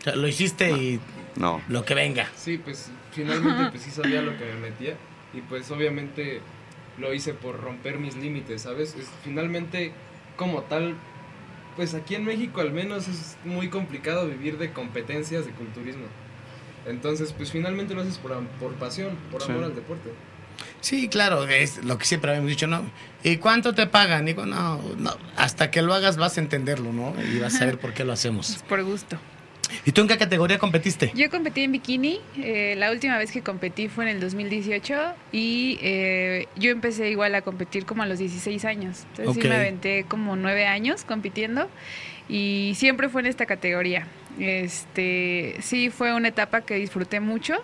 O 0.00 0.02
sea, 0.02 0.16
lo 0.16 0.26
hiciste 0.26 0.70
y 0.70 1.00
no. 1.36 1.60
lo 1.68 1.84
que 1.84 1.94
venga. 1.94 2.28
Sí, 2.36 2.58
pues 2.58 2.90
finalmente 3.12 3.70
pues 3.70 3.82
sí 3.82 3.90
sabía 3.90 4.22
lo 4.22 4.36
que 4.38 4.44
me 4.44 4.70
metía 4.70 4.96
y 5.34 5.40
pues 5.42 5.70
obviamente 5.70 6.40
lo 6.98 7.12
hice 7.14 7.34
por 7.34 7.60
romper 7.60 7.98
mis 7.98 8.16
límites, 8.16 8.62
¿sabes? 8.62 8.94
Es, 8.94 9.08
finalmente 9.24 9.92
como 10.36 10.62
tal, 10.62 10.94
pues 11.76 11.94
aquí 11.94 12.14
en 12.14 12.24
México 12.24 12.60
al 12.60 12.72
menos 12.72 13.08
es 13.08 13.36
muy 13.44 13.68
complicado 13.68 14.26
vivir 14.28 14.58
de 14.58 14.72
competencias 14.72 15.46
de 15.46 15.52
culturismo. 15.52 16.04
Entonces 16.86 17.32
pues 17.32 17.50
finalmente 17.50 17.94
lo 17.94 18.02
haces 18.02 18.18
por, 18.18 18.32
am- 18.32 18.46
por 18.58 18.72
pasión, 18.74 19.16
por 19.30 19.42
Sí. 19.42 19.50
amor 19.52 19.64
al 19.64 19.74
deporte. 19.74 20.10
Sí, 20.80 21.08
claro, 21.08 21.46
es 21.48 21.82
lo 21.84 21.96
que 21.98 22.04
siempre 22.04 22.30
habíamos 22.30 22.50
dicho, 22.50 22.66
¿no? 22.66 22.82
¿Y 23.22 23.36
cuánto 23.36 23.72
te 23.74 23.86
pagan? 23.86 24.26
Digo, 24.26 24.46
no, 24.46 24.80
no, 24.98 25.16
hasta 25.36 25.70
que 25.70 25.80
lo 25.80 25.94
hagas 25.94 26.16
vas 26.16 26.36
a 26.38 26.40
entenderlo, 26.40 26.92
¿no? 26.92 27.14
Y 27.32 27.38
vas 27.38 27.54
a 27.54 27.58
saber 27.60 27.78
por 27.78 27.94
qué 27.94 28.04
lo 28.04 28.12
hacemos. 28.12 28.62
Por 28.68 28.82
gusto. 28.84 29.16
¿Y 29.84 29.92
tú 29.92 30.00
en 30.02 30.08
qué 30.08 30.18
categoría 30.18 30.58
competiste? 30.58 31.12
Yo 31.14 31.30
competí 31.30 31.62
en 31.62 31.72
bikini. 31.72 32.20
eh, 32.38 32.74
la 32.78 32.90
última 32.90 33.18
vez 33.18 33.32
que 33.32 33.42
competí 33.42 33.88
fue 33.88 34.04
en 34.04 34.16
el 34.16 34.20
2018 34.20 35.14
y 35.32 35.78
eh, 35.82 36.46
yo 36.56 36.70
empecé 36.70 37.10
igual 37.10 37.34
a 37.34 37.42
competir 37.42 37.84
como 37.86 38.02
a 38.02 38.06
los 38.06 38.18
16 38.18 38.64
años. 38.64 39.04
Entonces 39.10 39.42
sí 39.42 39.48
me 39.48 39.56
aventé 39.56 40.04
como 40.08 40.36
nueve 40.36 40.66
años 40.66 41.04
compitiendo 41.04 41.68
y 42.28 42.72
siempre 42.76 43.08
fue 43.08 43.22
en 43.22 43.26
esta 43.26 43.46
categoría. 43.46 44.06
Este, 44.38 45.56
sí 45.60 45.90
fue 45.90 46.14
una 46.14 46.28
etapa 46.28 46.60
que 46.62 46.74
disfruté 46.76 47.20
mucho, 47.20 47.54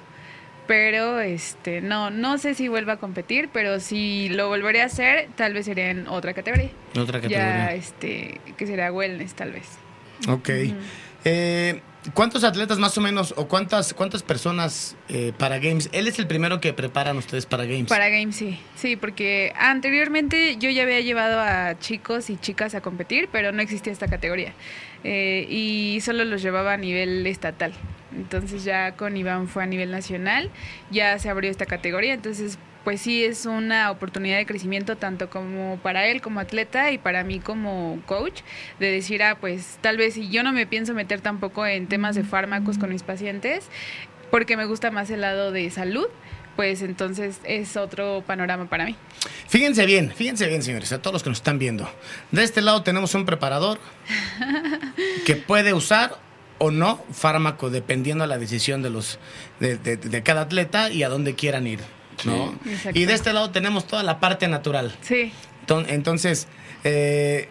pero 0.66 1.20
este, 1.20 1.80
no, 1.80 2.10
no 2.10 2.36
sé 2.38 2.54
si 2.54 2.68
vuelva 2.68 2.94
a 2.94 2.96
competir, 2.98 3.48
pero 3.52 3.80
si 3.80 4.28
lo 4.30 4.48
volveré 4.48 4.82
a 4.82 4.86
hacer, 4.86 5.28
tal 5.36 5.54
vez 5.54 5.64
sería 5.66 5.90
en 5.90 6.06
otra 6.08 6.34
categoría. 6.34 6.70
Otra 6.98 7.20
Ya, 7.20 7.28
categoría. 7.28 7.74
este, 7.74 8.40
que 8.56 8.66
será 8.66 8.92
wellness 8.92 9.34
tal 9.34 9.52
vez. 9.52 9.66
Ok. 10.28 10.50
Eh, 11.24 11.80
¿Cuántos 12.14 12.44
atletas 12.44 12.78
más 12.78 12.96
o 12.96 13.00
menos 13.00 13.34
o 13.36 13.48
cuántas 13.48 13.92
cuántas 13.92 14.22
personas 14.22 14.96
eh, 15.08 15.32
para 15.36 15.58
Games? 15.58 15.88
Él 15.92 16.06
es 16.06 16.18
el 16.18 16.26
primero 16.26 16.60
que 16.60 16.72
preparan 16.72 17.16
ustedes 17.16 17.44
para 17.44 17.64
Games. 17.64 17.88
Para 17.88 18.08
Games 18.08 18.36
sí, 18.36 18.58
sí, 18.76 18.96
porque 18.96 19.52
anteriormente 19.58 20.56
yo 20.58 20.70
ya 20.70 20.84
había 20.84 21.00
llevado 21.00 21.40
a 21.40 21.76
chicos 21.78 22.30
y 22.30 22.36
chicas 22.36 22.74
a 22.74 22.80
competir, 22.80 23.28
pero 23.32 23.50
no 23.52 23.62
existía 23.62 23.92
esta 23.92 24.06
categoría. 24.08 24.54
Eh, 25.04 25.46
y 25.50 26.00
solo 26.00 26.24
los 26.24 26.40
llevaba 26.40 26.74
a 26.74 26.76
nivel 26.76 27.26
estatal. 27.26 27.72
Entonces 28.16 28.64
ya 28.64 28.92
con 28.92 29.16
Iván 29.16 29.48
fue 29.48 29.64
a 29.64 29.66
nivel 29.66 29.90
nacional, 29.90 30.50
ya 30.90 31.18
se 31.18 31.28
abrió 31.28 31.50
esta 31.50 31.66
categoría, 31.66 32.14
entonces 32.14 32.58
pues 32.88 33.02
sí 33.02 33.22
es 33.22 33.44
una 33.44 33.90
oportunidad 33.90 34.38
de 34.38 34.46
crecimiento 34.46 34.96
tanto 34.96 35.28
como 35.28 35.78
para 35.82 36.06
él 36.06 36.22
como 36.22 36.40
atleta 36.40 36.90
y 36.90 36.96
para 36.96 37.22
mí 37.22 37.38
como 37.38 38.00
coach, 38.06 38.40
de 38.80 38.90
decir, 38.90 39.22
ah, 39.22 39.36
pues 39.38 39.76
tal 39.82 39.98
vez 39.98 40.14
si 40.14 40.30
yo 40.30 40.42
no 40.42 40.54
me 40.54 40.66
pienso 40.66 40.94
meter 40.94 41.20
tampoco 41.20 41.66
en 41.66 41.86
temas 41.86 42.14
de 42.16 42.24
fármacos 42.24 42.78
con 42.78 42.88
mis 42.88 43.02
pacientes, 43.02 43.66
porque 44.30 44.56
me 44.56 44.64
gusta 44.64 44.90
más 44.90 45.10
el 45.10 45.20
lado 45.20 45.52
de 45.52 45.68
salud, 45.68 46.06
pues 46.56 46.80
entonces 46.80 47.40
es 47.44 47.76
otro 47.76 48.24
panorama 48.26 48.70
para 48.70 48.86
mí. 48.86 48.96
Fíjense 49.48 49.84
bien, 49.84 50.10
fíjense 50.10 50.46
bien, 50.48 50.62
señores, 50.62 50.90
a 50.92 51.02
todos 51.02 51.12
los 51.12 51.22
que 51.22 51.28
nos 51.28 51.40
están 51.40 51.58
viendo. 51.58 51.90
De 52.30 52.42
este 52.42 52.62
lado 52.62 52.82
tenemos 52.84 53.14
un 53.14 53.26
preparador 53.26 53.78
que 55.26 55.36
puede 55.36 55.74
usar 55.74 56.16
o 56.56 56.70
no 56.70 57.04
fármaco 57.12 57.68
dependiendo 57.68 58.24
de 58.24 58.28
la 58.28 58.38
decisión 58.38 58.80
de 58.82 58.88
los 58.88 59.18
de, 59.60 59.76
de- 59.76 59.98
de 59.98 60.22
cada 60.22 60.40
atleta 60.40 60.90
y 60.90 61.02
a 61.02 61.10
dónde 61.10 61.34
quieran 61.34 61.66
ir, 61.66 61.80
¿no? 62.24 62.54
Sí. 62.64 62.88
Y 62.94 63.04
de 63.04 63.14
este 63.14 63.32
lado 63.32 63.50
tenemos 63.50 63.86
toda 63.86 64.02
la 64.02 64.20
parte 64.20 64.48
natural. 64.48 64.94
Sí, 65.00 65.32
Enton- 65.66 65.86
Entonces, 65.88 66.46
eh, 66.84 67.48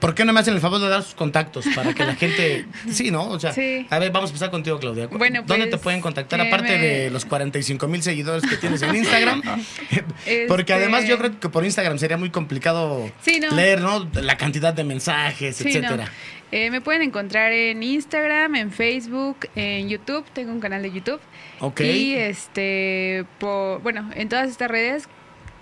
¿por 0.00 0.14
qué 0.14 0.24
no 0.24 0.32
me 0.32 0.40
hacen 0.40 0.54
el 0.54 0.60
favor 0.60 0.80
de 0.80 0.88
dar 0.88 1.02
sus 1.02 1.14
contactos 1.14 1.64
para 1.74 1.94
que 1.94 2.04
la 2.04 2.14
gente... 2.16 2.66
Sí, 2.90 3.10
¿no? 3.10 3.28
O 3.28 3.38
sea, 3.40 3.52
Sí. 3.52 3.86
a 3.90 3.98
ver, 3.98 4.10
vamos 4.12 4.30
a 4.30 4.32
empezar 4.32 4.50
contigo, 4.50 4.78
Claudia. 4.78 5.06
Bueno, 5.06 5.42
¿Dónde 5.46 5.66
pues, 5.66 5.70
te 5.70 5.78
pueden 5.78 6.00
contactar? 6.00 6.40
eh, 6.40 6.48
Aparte 6.48 6.76
me- 6.76 6.84
de 6.84 7.10
los 7.10 7.24
45 7.24 7.86
mil 7.88 8.02
seguidores 8.02 8.42
que 8.48 8.56
tienes 8.56 8.82
en 8.82 8.94
Instagram. 8.96 9.42
Porque 10.48 10.72
Este- 10.72 10.74
además 10.74 11.06
yo 11.06 11.18
creo 11.18 11.38
que 11.38 11.48
por 11.48 11.64
Instagram 11.64 11.98
sería 11.98 12.16
muy 12.16 12.30
complicado 12.30 13.10
Sí, 13.22 13.40
no. 13.40 13.54
leer, 13.54 13.80
¿no? 13.80 14.08
La 14.14 14.36
cantidad 14.36 14.74
de 14.74 14.84
mensajes, 14.84 15.56
sí, 15.56 15.68
etcétera. 15.68 15.96
no. 15.96 16.10
Eh, 16.52 16.70
me 16.70 16.80
pueden 16.80 17.02
encontrar 17.02 17.50
en 17.52 17.82
Instagram, 17.82 18.54
en 18.54 18.70
Facebook, 18.70 19.48
en 19.56 19.88
YouTube. 19.88 20.24
Tengo 20.32 20.52
un 20.52 20.60
canal 20.60 20.80
de 20.82 20.92
YouTube. 20.92 21.20
Ok. 21.58 21.80
Y 21.80 22.14
este, 22.14 23.24
por, 23.38 23.82
bueno, 23.82 24.10
en 24.14 24.28
todas 24.28 24.48
estas 24.48 24.70
redes 24.70 25.08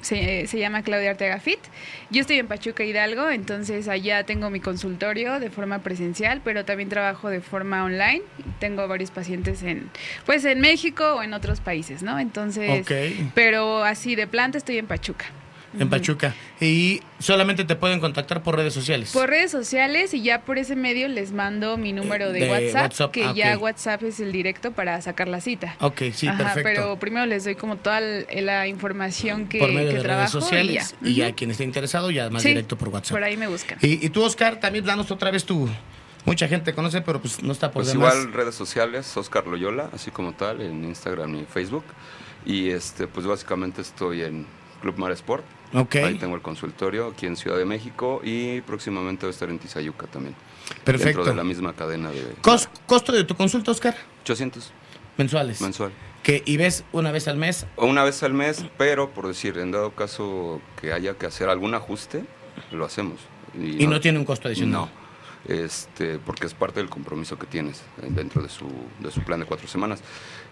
se, 0.04 0.46
se 0.46 0.58
llama 0.58 0.82
Claudia 0.82 1.10
Ortega 1.10 1.40
Fit. 1.40 1.58
Yo 2.10 2.20
estoy 2.20 2.38
en 2.38 2.46
Pachuca 2.46 2.84
Hidalgo, 2.84 3.30
entonces 3.30 3.88
allá 3.88 4.24
tengo 4.24 4.50
mi 4.50 4.60
consultorio 4.60 5.40
de 5.40 5.50
forma 5.50 5.80
presencial, 5.80 6.40
pero 6.44 6.64
también 6.64 6.88
trabajo 6.88 7.30
de 7.30 7.40
forma 7.40 7.84
online. 7.84 8.22
Tengo 8.60 8.86
varios 8.86 9.10
pacientes 9.10 9.62
en, 9.62 9.90
pues 10.26 10.44
en 10.44 10.60
México 10.60 11.14
o 11.14 11.22
en 11.22 11.34
otros 11.34 11.60
países, 11.60 12.02
¿no? 12.02 12.18
Entonces, 12.18 12.86
pero 13.34 13.84
así 13.84 14.14
de 14.14 14.26
planta 14.26 14.58
estoy 14.58 14.78
en 14.78 14.86
Pachuca. 14.86 15.26
En 15.78 15.88
Pachuca. 15.90 16.34
Y 16.60 17.00
solamente 17.18 17.64
te 17.64 17.74
pueden 17.76 18.00
contactar 18.00 18.42
por 18.42 18.56
redes 18.56 18.72
sociales. 18.74 19.10
Por 19.12 19.28
redes 19.28 19.50
sociales 19.50 20.14
y 20.14 20.22
ya 20.22 20.42
por 20.42 20.58
ese 20.58 20.76
medio 20.76 21.08
les 21.08 21.32
mando 21.32 21.76
mi 21.76 21.92
número 21.92 22.32
de, 22.32 22.40
De 22.40 22.50
WhatsApp, 22.50 22.82
WhatsApp, 22.82 23.10
que 23.10 23.24
ah, 23.24 23.32
ya. 23.34 23.58
WhatsApp 23.58 24.02
es 24.04 24.20
el 24.20 24.30
directo 24.32 24.72
para 24.72 25.00
sacar 25.02 25.28
la 25.28 25.40
cita. 25.40 25.76
Ok, 25.80 26.02
sí, 26.12 26.28
Ajá, 26.28 26.38
perfecto. 26.38 26.62
Pero 26.82 26.98
primero 26.98 27.26
les 27.26 27.44
doy 27.44 27.54
como 27.56 27.76
toda 27.76 28.00
la 28.00 28.66
información 28.68 29.46
que, 29.48 29.58
por 29.58 29.72
medio 29.72 29.90
que 29.90 29.96
de 29.96 30.02
trabajo 30.02 30.30
redes 30.38 30.44
sociales. 30.44 30.94
y 31.02 31.10
Y 31.10 31.14
ya. 31.16 31.28
ya 31.28 31.34
quien 31.34 31.50
esté 31.50 31.64
interesado, 31.64 32.10
ya 32.10 32.30
más 32.30 32.42
Sí, 32.42 32.48
directo 32.48 32.76
por 32.78 32.88
WhatsApp. 32.90 33.12
Por 33.12 33.24
ahí 33.24 33.36
me 33.36 33.48
buscan. 33.48 33.78
Y, 33.82 34.04
y 34.04 34.08
tú, 34.10 34.22
Oscar, 34.22 34.60
también 34.60 34.84
danos 34.84 35.10
otra 35.10 35.30
vez 35.30 35.44
tu... 35.44 35.68
Mucha 36.26 36.48
gente 36.48 36.66
te 36.70 36.74
conoce, 36.74 37.02
pero 37.02 37.20
pues 37.20 37.42
no 37.42 37.52
está 37.52 37.70
por 37.70 37.82
Pues 37.82 37.92
demás. 37.92 38.14
igual 38.14 38.32
redes 38.32 38.54
sociales, 38.54 39.14
Oscar 39.16 39.46
Loyola, 39.46 39.90
así 39.92 40.10
como 40.10 40.32
tal, 40.32 40.62
en 40.62 40.82
Instagram 40.84 41.34
y 41.34 41.44
Facebook. 41.44 41.84
Y 42.46 42.70
este, 42.70 43.06
pues 43.06 43.26
básicamente 43.26 43.82
estoy 43.82 44.22
en 44.22 44.46
Club 44.80 44.96
Mar 44.98 45.12
Sport. 45.12 45.44
Ahí 45.74 46.18
tengo 46.18 46.36
el 46.36 46.42
consultorio 46.42 47.08
aquí 47.08 47.26
en 47.26 47.36
Ciudad 47.36 47.58
de 47.58 47.64
México 47.64 48.20
y 48.22 48.60
próximamente 48.62 49.26
voy 49.26 49.30
a 49.30 49.34
estar 49.34 49.50
en 49.50 49.58
Tizayuca 49.58 50.06
también. 50.06 50.34
perfecto. 50.84 51.18
Dentro 51.18 51.24
de 51.24 51.34
la 51.34 51.44
misma 51.44 51.72
cadena 51.74 52.10
de 52.10 52.22
Cos- 52.42 52.68
¿Costo 52.86 53.12
de 53.12 53.24
tu 53.24 53.34
consulta, 53.34 53.70
Oscar? 53.72 53.94
800 54.22 54.72
Mensuales. 55.18 55.60
mensual. 55.60 55.92
Que, 56.22 56.42
¿Y 56.46 56.56
ves 56.56 56.84
una 56.92 57.12
vez 57.12 57.28
al 57.28 57.36
mes? 57.36 57.66
O 57.76 57.86
una 57.86 58.02
vez 58.04 58.22
al 58.22 58.32
mes, 58.32 58.64
pero 58.78 59.10
por 59.10 59.26
decir, 59.28 59.58
en 59.58 59.72
dado 59.72 59.90
caso 59.94 60.60
que 60.80 60.92
haya 60.92 61.14
que 61.18 61.26
hacer 61.26 61.48
algún 61.50 61.74
ajuste, 61.74 62.24
lo 62.72 62.84
hacemos. 62.86 63.18
Y 63.54 63.86
no 63.86 64.00
tiene 64.00 64.18
un 64.18 64.24
costo 64.24 64.48
adicional. 64.48 64.72
No, 64.72 64.88
este, 65.46 66.18
porque 66.18 66.46
es 66.46 66.54
parte 66.54 66.80
del 66.80 66.88
compromiso 66.88 67.38
que 67.38 67.46
tienes 67.46 67.80
eh, 68.02 68.06
dentro 68.08 68.42
de 68.42 68.48
su, 68.48 68.66
de 69.00 69.10
su 69.10 69.20
plan 69.22 69.40
de 69.40 69.46
cuatro 69.46 69.68
semanas. 69.68 70.02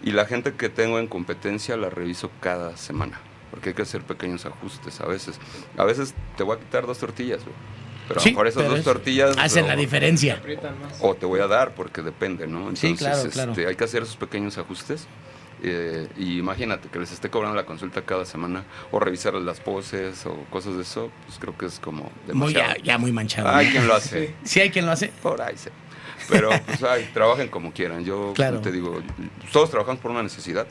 Y 0.03 0.11
la 0.11 0.25
gente 0.25 0.53
que 0.53 0.69
tengo 0.69 0.99
en 0.99 1.07
competencia 1.07 1.75
la 1.75 1.89
reviso 1.89 2.29
cada 2.39 2.77
semana, 2.77 3.19
porque 3.53 3.69
hay 3.69 3.75
que 3.75 3.83
hacer 3.83 4.01
pequeños 4.01 4.47
ajustes 4.47 4.99
a 4.99 5.05
veces. 5.05 5.39
A 5.77 5.83
veces 5.83 6.15
te 6.35 6.41
voy 6.43 6.57
a 6.57 6.59
quitar 6.59 6.87
dos 6.87 6.97
tortillas, 6.97 7.43
güey, 7.43 7.53
pero 8.07 8.19
a 8.19 8.23
Sí, 8.23 8.29
lo 8.29 8.33
mejor 8.33 8.47
esas 8.47 8.57
pero 8.63 8.69
dos 8.71 8.79
es- 8.79 8.85
tortillas... 8.85 9.37
Hacen 9.37 9.67
la 9.67 9.75
diferencia. 9.75 10.41
O 11.01 11.13
te 11.13 11.27
voy 11.27 11.39
a 11.39 11.45
dar, 11.47 11.75
porque 11.75 12.01
depende, 12.01 12.47
¿no? 12.47 12.61
Entonces, 12.61 12.89
Sí, 12.89 12.95
claro, 12.95 13.29
claro. 13.29 13.51
este, 13.51 13.67
hay 13.67 13.75
que 13.75 13.83
hacer 13.83 14.01
esos 14.01 14.15
pequeños 14.17 14.57
ajustes. 14.57 15.05
eh, 15.65 16.09
y 16.17 16.39
imagínate 16.39 16.89
que 16.89 16.97
les 16.99 17.11
esté 17.13 17.29
cobrando 17.29 17.55
la 17.55 17.65
consulta 17.65 18.01
cada 18.01 18.25
semana 18.25 18.65
o 18.91 18.99
revisar 18.99 19.35
las 19.35 19.59
poses 19.61 20.25
o 20.25 20.35
cosas 20.49 20.75
de 20.75 20.81
eso, 20.81 21.09
pues 21.25 21.37
creo 21.39 21.55
que 21.57 21.67
es 21.67 21.79
como 21.79 22.11
Muy, 22.33 22.53
ya, 22.53 22.75
ya 22.83 22.97
muy 22.97 23.11
manchado. 23.13 23.47
Hay 23.49 23.69
quien 23.69 23.87
lo 23.87 23.93
hace. 23.95 24.33
¿Sí 24.43 24.59
hay 24.59 24.71
quien 24.71 24.85
lo 24.87 24.91
hace? 24.91 25.09
Por 25.21 25.41
ahí 25.41 25.53
sí. 25.55 25.69
Pero 26.27 26.49
pues 26.65 26.83
ay, 26.83 27.09
trabajen 27.13 27.47
como 27.49 27.71
quieran. 27.71 28.03
Yo 28.03 28.33
Claro. 28.35 28.59
te 28.61 28.71
digo, 28.73 28.99
todos 29.53 29.69
trabajamos 29.69 30.01
por 30.01 30.11
una 30.11 30.23
necesidad, 30.23 30.67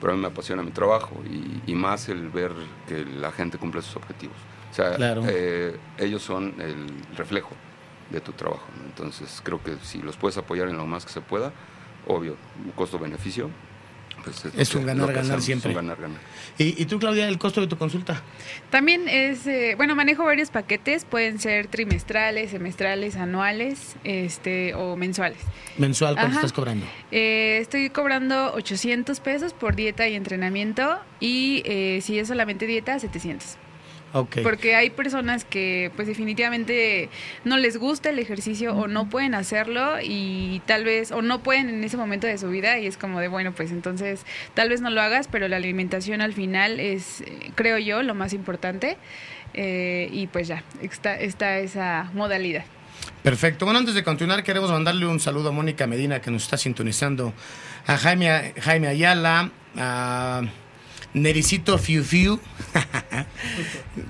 pero 0.00 0.12
a 0.12 0.16
mí 0.16 0.22
me 0.22 0.28
apasiona 0.28 0.62
mi 0.62 0.70
trabajo 0.70 1.14
y, 1.28 1.70
y 1.70 1.74
más 1.74 2.08
el 2.08 2.28
ver 2.30 2.52
que 2.88 3.04
la 3.04 3.30
gente 3.32 3.58
cumple 3.58 3.82
sus 3.82 3.96
objetivos. 3.96 4.36
O 4.70 4.74
sea, 4.74 4.94
Claro. 4.96 5.22
eh, 5.26 5.76
ellos 5.98 6.22
son 6.22 6.54
el 6.60 6.86
reflejo 7.16 7.50
de 8.10 8.20
tu 8.20 8.32
trabajo. 8.32 8.66
¿no? 8.78 8.86
Entonces 8.86 9.40
creo 9.44 9.62
que 9.62 9.76
si 9.82 10.00
los 10.02 10.16
puedes 10.16 10.36
apoyar 10.38 10.68
en 10.68 10.76
lo 10.76 10.86
más 10.86 11.04
que 11.04 11.12
se 11.12 11.20
pueda, 11.20 11.52
obvio, 12.06 12.36
costo-beneficio. 12.76 13.50
Pues 14.24 14.44
es, 14.56 14.74
un 14.74 14.82
lo 14.82 14.86
ganar, 14.88 15.06
ganar 15.08 15.24
hacemos, 15.24 15.44
siempre. 15.44 15.70
Un 15.70 15.76
ganar, 15.76 16.00
ganar. 16.00 16.18
¿Y, 16.58 16.80
y 16.82 16.86
tú, 16.86 16.98
Claudia, 16.98 17.28
el 17.28 17.38
costo 17.38 17.60
de 17.60 17.66
tu 17.66 17.76
consulta? 17.76 18.22
También 18.70 19.08
es, 19.08 19.46
eh, 19.46 19.74
bueno, 19.76 19.94
manejo 19.94 20.24
varios 20.24 20.50
paquetes, 20.50 21.04
pueden 21.04 21.38
ser 21.38 21.66
trimestrales, 21.68 22.50
semestrales, 22.50 23.16
anuales, 23.16 23.96
este, 24.04 24.74
o 24.74 24.96
mensuales. 24.96 25.38
¿Mensual 25.78 26.14
cuánto 26.14 26.30
Ajá. 26.30 26.40
estás 26.40 26.52
cobrando? 26.52 26.86
Eh, 27.10 27.58
estoy 27.60 27.90
cobrando 27.90 28.52
800 28.54 29.20
pesos 29.20 29.52
por 29.54 29.74
dieta 29.76 30.08
y 30.08 30.14
entrenamiento 30.14 30.98
y 31.18 31.62
eh, 31.64 32.00
si 32.02 32.18
es 32.18 32.28
solamente 32.28 32.66
dieta, 32.66 32.98
700. 32.98 33.56
Ok. 34.12 34.38
Porque 34.42 34.74
hay 34.74 34.90
personas 34.90 35.44
que 35.44 35.92
pues 35.94 36.08
definitivamente 36.08 37.08
no 37.44 37.58
les 37.58 37.76
gusta 37.76 38.10
el 38.10 38.18
ejercicio 38.18 38.74
o 38.74 38.88
no 38.88 39.08
pueden 39.08 39.34
hacerlo 39.34 39.98
y 40.02 40.62
tal 40.66 40.84
vez, 40.84 41.12
o 41.12 41.22
no 41.22 41.42
pueden 41.42 41.68
en 41.68 41.84
ese 41.84 41.96
momento 41.96 42.26
de 42.26 42.36
su 42.38 42.48
vida 42.48 42.78
y 42.78 42.86
es 42.86 42.96
como 42.96 43.20
de, 43.20 43.28
bueno, 43.28 43.52
pues 43.52 43.70
entonces 43.70 44.24
tal 44.54 44.68
vez 44.68 44.80
no 44.80 44.90
lo 44.90 45.00
hagas, 45.00 45.28
pero 45.28 45.46
la 45.48 45.56
alimentación 45.56 46.20
al 46.20 46.32
final 46.32 46.80
es, 46.80 47.22
creo 47.54 47.78
yo, 47.78 48.02
lo 48.02 48.14
más 48.14 48.32
importante. 48.32 48.96
Eh, 49.54 50.08
y 50.12 50.26
pues 50.28 50.48
ya, 50.48 50.62
está, 50.80 51.18
está 51.18 51.58
esa 51.58 52.10
modalidad. 52.14 52.64
Perfecto. 53.22 53.64
Bueno, 53.64 53.80
antes 53.80 53.94
de 53.94 54.02
continuar, 54.02 54.42
queremos 54.44 54.70
mandarle 54.70 55.06
un 55.06 55.20
saludo 55.20 55.50
a 55.50 55.52
Mónica 55.52 55.86
Medina, 55.86 56.20
que 56.20 56.30
nos 56.30 56.44
está 56.44 56.56
sintonizando, 56.56 57.34
a 57.86 57.96
Jaime, 57.98 58.54
Jaime 58.60 58.88
Ayala, 58.88 59.50
a 59.76 60.42
Nericito 61.12 61.76
Fiu 61.78 62.04
Fiu, 62.04 62.40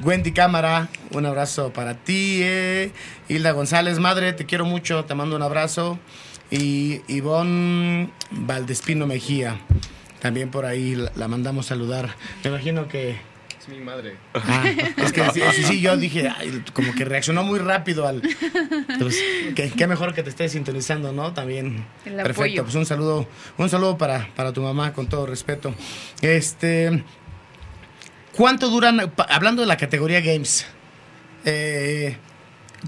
Wendy 0.02 0.32
Cámara, 0.32 0.88
un 1.10 1.26
abrazo 1.26 1.72
para 1.72 1.94
ti, 1.94 2.40
eh. 2.42 2.92
Hilda 3.28 3.52
González, 3.52 3.98
madre, 3.98 4.32
te 4.32 4.46
quiero 4.46 4.64
mucho, 4.64 5.04
te 5.04 5.14
mando 5.14 5.36
un 5.36 5.42
abrazo, 5.42 5.98
y 6.50 7.00
Ivonne 7.08 8.10
Valdespino 8.30 9.06
Mejía. 9.06 9.58
también 10.20 10.50
por 10.50 10.66
ahí 10.66 10.94
la, 10.96 11.10
la 11.16 11.28
mandamos 11.28 11.66
saludar. 11.66 12.14
Me 12.44 12.50
imagino 12.50 12.88
que... 12.88 13.16
Es 13.60 13.68
mi 13.68 13.78
madre. 13.78 14.16
Ah, 14.34 14.64
es 14.96 15.12
que 15.12 15.22
sí, 15.32 15.40
sí, 15.54 15.62
sí, 15.64 15.80
yo 15.82 15.94
dije, 15.98 16.30
ay, 16.34 16.62
como 16.72 16.94
que 16.94 17.04
reaccionó 17.04 17.42
muy 17.44 17.58
rápido 17.58 18.06
al... 18.08 18.22
Pues, 18.98 19.22
qué, 19.54 19.70
qué 19.70 19.86
mejor 19.86 20.14
que 20.14 20.22
te 20.22 20.30
estés 20.30 20.52
sintonizando, 20.52 21.12
¿no? 21.12 21.34
También. 21.34 21.84
El 22.06 22.14
Perfecto, 22.16 22.40
apoyo. 22.42 22.62
pues 22.64 22.74
un 22.74 22.86
saludo, 22.86 23.28
un 23.58 23.68
saludo 23.68 23.98
para, 23.98 24.28
para 24.34 24.52
tu 24.54 24.62
mamá, 24.62 24.94
con 24.94 25.08
todo 25.08 25.26
respeto. 25.26 25.74
Este... 26.22 27.04
¿Cuánto 28.40 28.70
duran, 28.70 29.12
hablando 29.28 29.60
de 29.60 29.68
la 29.68 29.76
categoría 29.76 30.22
Games, 30.22 30.64
eh, 31.44 32.16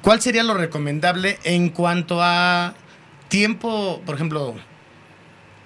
cuál 0.01 0.19
sería 0.23 0.43
lo 0.45 0.55
recomendable 0.55 1.39
en 1.45 1.69
cuanto 1.69 2.23
a 2.23 2.73
tiempo, 3.29 4.01
por 4.07 4.15
ejemplo, 4.15 4.55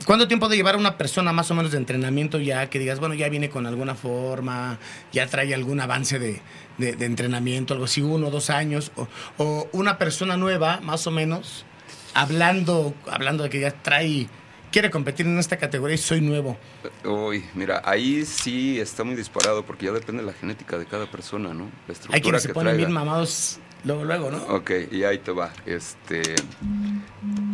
¿cuánto 0.05 0.27
tiempo 0.27 0.49
de 0.49 0.57
llevar 0.57 0.75
a 0.75 0.79
una 0.79 0.99
persona 0.99 1.33
más 1.33 1.53
o 1.53 1.55
menos 1.55 1.70
de 1.70 1.79
entrenamiento 1.79 2.40
ya 2.40 2.68
que 2.68 2.81
digas, 2.81 2.99
bueno, 2.99 3.14
ya 3.14 3.29
viene 3.29 3.49
con 3.49 3.64
alguna 3.64 3.94
forma, 3.94 4.81
ya 5.12 5.29
trae 5.29 5.55
algún 5.55 5.79
avance 5.79 6.18
de 6.18 6.42
entrenamiento, 7.07 7.72
algo 7.72 7.85
así, 7.85 8.01
uno 8.03 8.27
o 8.27 8.31
dos 8.33 8.51
años, 8.51 8.90
o, 8.96 9.07
o 9.38 9.68
una 9.70 9.99
persona 9.99 10.37
nueva, 10.37 10.81
más 10.81 11.07
o 11.07 11.12
menos, 11.12 11.64
hablando, 12.12 12.92
hablando 13.09 13.44
de 13.44 13.51
que 13.51 13.61
ya 13.61 13.70
trae, 13.70 14.27
quiere 14.77 14.91
competir 14.91 15.25
en 15.25 15.39
esta 15.39 15.57
categoría 15.57 15.95
y 15.95 15.99
soy 15.99 16.21
nuevo. 16.21 16.59
Uy, 17.03 17.43
mira, 17.55 17.81
ahí 17.83 18.27
sí 18.27 18.79
está 18.79 19.05
muy 19.05 19.15
disparado 19.15 19.65
porque 19.65 19.87
ya 19.87 19.93
depende 19.93 20.21
de 20.21 20.27
la 20.27 20.35
genética 20.35 20.77
de 20.77 20.85
cada 20.85 21.11
persona, 21.11 21.55
¿no? 21.55 21.71
La 21.87 21.95
estructura 21.95 22.15
Hay 22.15 22.21
quienes 22.21 22.43
se 22.43 22.49
que 22.49 22.53
ponen 22.53 22.75
traiga. 22.75 22.87
bien 22.87 22.93
mamados 22.93 23.59
luego, 23.85 24.05
luego, 24.05 24.31
¿no? 24.31 24.37
Ok, 24.55 24.71
y 24.93 25.05
ahí 25.05 25.17
te 25.17 25.33
va. 25.33 25.51
Este, 25.65 26.21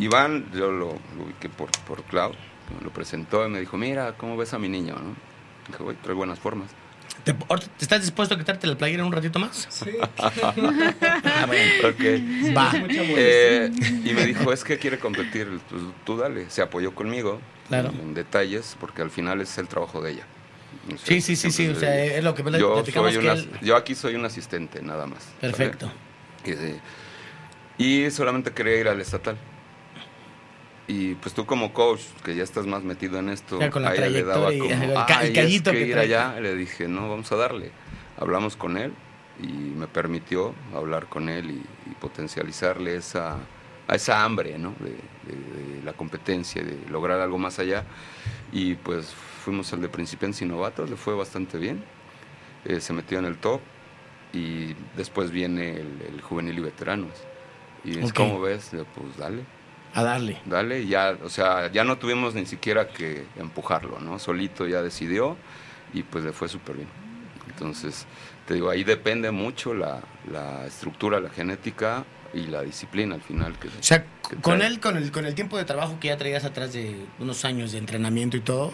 Iván, 0.01 0.51
yo 0.51 0.69
lo, 0.69 0.87
lo 1.15 1.23
ubiqué 1.23 1.47
por, 1.47 1.71
por 1.87 2.03
Cloud, 2.03 2.33
me 2.77 2.83
lo 2.83 2.91
presentó 2.91 3.45
y 3.47 3.49
me 3.49 3.61
dijo, 3.61 3.77
mira, 3.77 4.17
¿cómo 4.17 4.35
ves 4.35 4.53
a 4.53 4.59
mi 4.59 4.67
niño? 4.67 4.95
¿no? 4.95 5.15
Dije, 5.69 5.81
güey, 5.81 5.95
trae 6.03 6.15
buenas 6.15 6.39
formas. 6.39 6.71
¿Te, 7.23 7.31
ahorita- 7.47 7.71
¿te 7.77 7.85
estás 7.85 8.01
dispuesto 8.01 8.35
a 8.35 8.37
quitarte 8.37 8.67
la 8.67 8.77
playera 8.77 9.05
un 9.05 9.11
ratito 9.11 9.39
más? 9.39 9.67
Sí. 9.69 9.91
Ah, 10.17 11.45
bueno. 11.47 11.89
Ok. 11.89 12.55
Va. 12.57 12.71
Eh, 12.89 13.71
y 14.05 14.13
me 14.13 14.25
dijo, 14.25 14.51
es 14.53 14.63
que 14.63 14.77
quiere 14.77 14.99
competir, 14.99 15.47
pues 15.69 15.81
tú 16.05 16.17
dale. 16.17 16.49
Se 16.49 16.61
apoyó 16.61 16.93
conmigo 16.93 17.39
Claro. 17.69 17.89
en, 17.89 18.13
detalles, 18.13 18.75
porque 18.79 19.01
al 19.01 19.09
final 19.11 19.41
es 19.41 19.57
el 19.57 19.67
trabajo 19.67 20.01
de 20.01 20.11
ella. 20.11 20.25
O 20.87 20.97
sea, 20.97 20.99
Sí, 21.05 21.21
sí, 21.21 21.35
sí, 21.35 21.51
sí, 21.51 21.67
o 21.69 21.75
sea, 21.75 21.89
se- 21.89 22.17
es 22.17 22.23
lo 22.23 22.33
que 22.35 22.43
yo, 22.43 22.83
soy 22.83 22.91
que 22.91 22.99
una- 22.99 23.33
él- 23.33 23.49
yo 23.61 23.75
aquí 23.77 23.95
soy 23.95 24.15
un 24.15 24.25
asistente, 24.25 24.81
nada 24.81 25.05
más. 25.07 25.23
Perfecto. 25.39 25.91
Y 27.77 28.09
solamente 28.11 28.51
quería 28.51 28.75
ir 28.79 28.87
al 28.87 28.99
estatal. 29.01 29.37
Y 30.87 31.15
pues 31.15 31.33
tú 31.33 31.45
como 31.45 31.71
coach, 31.73 32.01
que 32.25 32.35
ya 32.35 32.43
estás 32.43 32.65
más 32.67 32.83
metido 32.83 33.17
en 33.17 33.29
esto, 33.29 33.59
Ya 33.59 33.69
con 33.69 33.83
la 33.83 33.89
a 33.89 33.95
ella 33.95 34.09
le 34.09 34.23
daba 34.23 34.51
como, 34.57 34.65
el 34.73 34.93
ca- 35.05 35.21
el 35.21 35.27
"Ay, 35.29 35.33
callito 35.33 35.69
es 35.71 35.73
que 35.77 35.83
que 35.83 35.87
ir 35.87 35.93
trae". 35.93 36.05
allá. 36.05 36.39
Le 36.41 36.55
dije, 36.55 36.87
no, 36.87 37.09
vamos 37.09 37.31
a 37.31 37.35
darle. 37.37 37.71
Hablamos 38.17 38.55
con 38.57 38.77
él 38.77 38.93
y 39.41 39.47
me 39.47 39.87
permitió 39.87 40.53
hablar 40.75 41.07
con 41.07 41.29
él 41.29 41.51
y, 41.51 41.89
y 41.89 41.93
potencializarle 42.01 42.97
esa, 42.97 43.37
a 43.87 43.95
esa 43.95 44.23
hambre, 44.25 44.57
¿no? 44.57 44.73
De, 44.79 44.89
de- 44.89 45.75
de 45.77 45.83
la 45.83 45.93
competencia, 45.93 46.61
de 46.63 46.77
lograr 46.89 47.21
algo 47.21 47.37
más 47.37 47.59
allá. 47.59 47.85
Y 48.51 48.75
pues 48.75 49.07
fuimos 49.45 49.71
al 49.71 49.81
de 49.81 49.87
principiantes 49.89 50.41
y 50.41 50.45
novatos, 50.45 50.89
le 50.89 50.97
fue 50.97 51.15
bastante 51.15 51.57
bien. 51.57 51.81
Eh, 52.65 52.81
se 52.81 52.91
metió 52.93 53.19
en 53.19 53.25
el 53.25 53.37
top 53.37 53.61
y 54.33 54.73
después 54.97 55.31
viene 55.31 55.71
el, 55.77 56.01
el 56.13 56.21
juvenil 56.21 56.57
y 56.57 56.61
veteranos. 56.61 57.11
Y 57.85 57.99
es 57.99 58.05
Ok. 58.11 58.13
como 58.15 58.41
ves, 58.41 58.69
pues 58.71 59.17
dale, 59.17 59.43
A 59.93 60.03
darle. 60.03 60.37
dale, 60.45 60.81
y 60.81 60.87
ya, 60.87 61.17
o 61.23 61.29
sea, 61.29 61.71
ya 61.71 61.83
no 61.83 61.97
tuvimos 61.97 62.33
ni 62.33 62.45
siquiera 62.45 62.87
que 62.89 63.25
empujarlo, 63.37 63.99
¿no? 63.99 64.17
Solito 64.19 64.67
ya 64.67 64.81
decidió 64.81 65.37
y 65.93 66.01
pues 66.03 66.23
le 66.23 66.31
fue 66.33 66.49
súper 66.49 66.77
bien. 66.77 66.87
Entonces, 67.47 68.07
te 68.47 68.55
digo, 68.55 68.69
ahí 68.71 68.83
depende 68.83 69.29
mucho 69.31 69.73
la, 69.75 70.01
la 70.31 70.65
estructura, 70.65 71.19
la 71.19 71.29
genética 71.29 72.03
y 72.33 72.47
la 72.47 72.63
disciplina 72.63 73.13
al 73.13 73.21
final. 73.21 73.57
Que, 73.59 73.67
O 73.67 73.71
sea, 73.81 74.03
que 74.27 74.35
con 74.37 74.57
trae. 74.57 74.67
él, 74.71 74.79
con 74.79 74.97
el, 74.97 75.11
con 75.11 75.25
el 75.25 75.35
tiempo 75.35 75.57
de 75.57 75.65
trabajo 75.65 75.99
que 75.99 76.07
ya 76.07 76.17
traías 76.17 76.43
atrás 76.43 76.73
de 76.73 76.95
unos 77.19 77.45
años 77.45 77.71
de 77.71 77.77
entrenamiento 77.77 78.35
y 78.35 78.39
todo, 78.41 78.73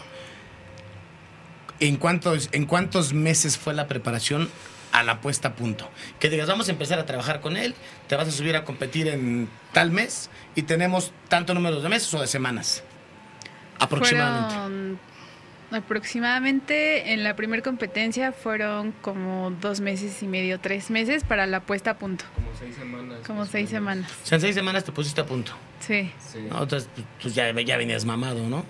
¿en 1.81 1.97
cuántos, 1.97 2.47
en 2.53 2.65
cuántos 2.65 3.13
meses 3.13 3.57
fue 3.57 3.73
la 3.73 3.87
preparación 3.87 4.49
a 4.91 5.03
la 5.03 5.21
puesta 5.21 5.49
a 5.49 5.53
punto? 5.55 5.89
Que 6.19 6.29
digas, 6.29 6.47
vamos 6.47 6.67
a 6.67 6.71
empezar 6.71 6.99
a 6.99 7.05
trabajar 7.05 7.41
con 7.41 7.57
él, 7.57 7.75
te 8.07 8.15
vas 8.15 8.27
a 8.27 8.31
subir 8.31 8.55
a 8.55 8.63
competir 8.65 9.07
en 9.07 9.49
tal 9.73 9.91
mes 9.91 10.29
y 10.55 10.63
tenemos 10.63 11.11
tanto 11.27 11.53
número 11.53 11.81
de 11.81 11.89
meses 11.89 12.13
o 12.13 12.21
de 12.21 12.27
semanas. 12.27 12.83
Aproximadamente. 13.79 14.55
Fueron 14.55 14.99
aproximadamente 15.71 17.13
en 17.13 17.23
la 17.23 17.35
primera 17.35 17.61
competencia 17.61 18.31
fueron 18.31 18.91
como 19.01 19.51
dos 19.51 19.81
meses 19.81 20.21
y 20.23 20.27
medio, 20.27 20.59
tres 20.59 20.89
meses 20.89 21.23
para 21.23 21.45
la 21.45 21.59
puesta 21.59 21.91
a 21.91 21.97
punto. 21.97 22.25
Como 22.35 22.49
seis 22.57 22.75
semanas. 22.75 23.19
Como 23.25 23.45
seis 23.45 23.69
menos. 23.71 23.71
semanas. 23.71 24.11
O 24.23 24.25
sea, 24.25 24.35
en 24.37 24.41
seis 24.41 24.55
semanas 24.55 24.83
te 24.83 24.91
pusiste 24.91 25.21
a 25.21 25.25
punto. 25.25 25.51
Sí. 25.79 26.11
Sí. 26.19 26.39
¿no? 26.49 26.63
Entonces, 26.63 26.89
pues 27.21 27.35
ya, 27.35 27.51
ya 27.51 27.77
venías 27.77 28.05
mamado, 28.05 28.47
¿no? 28.49 28.65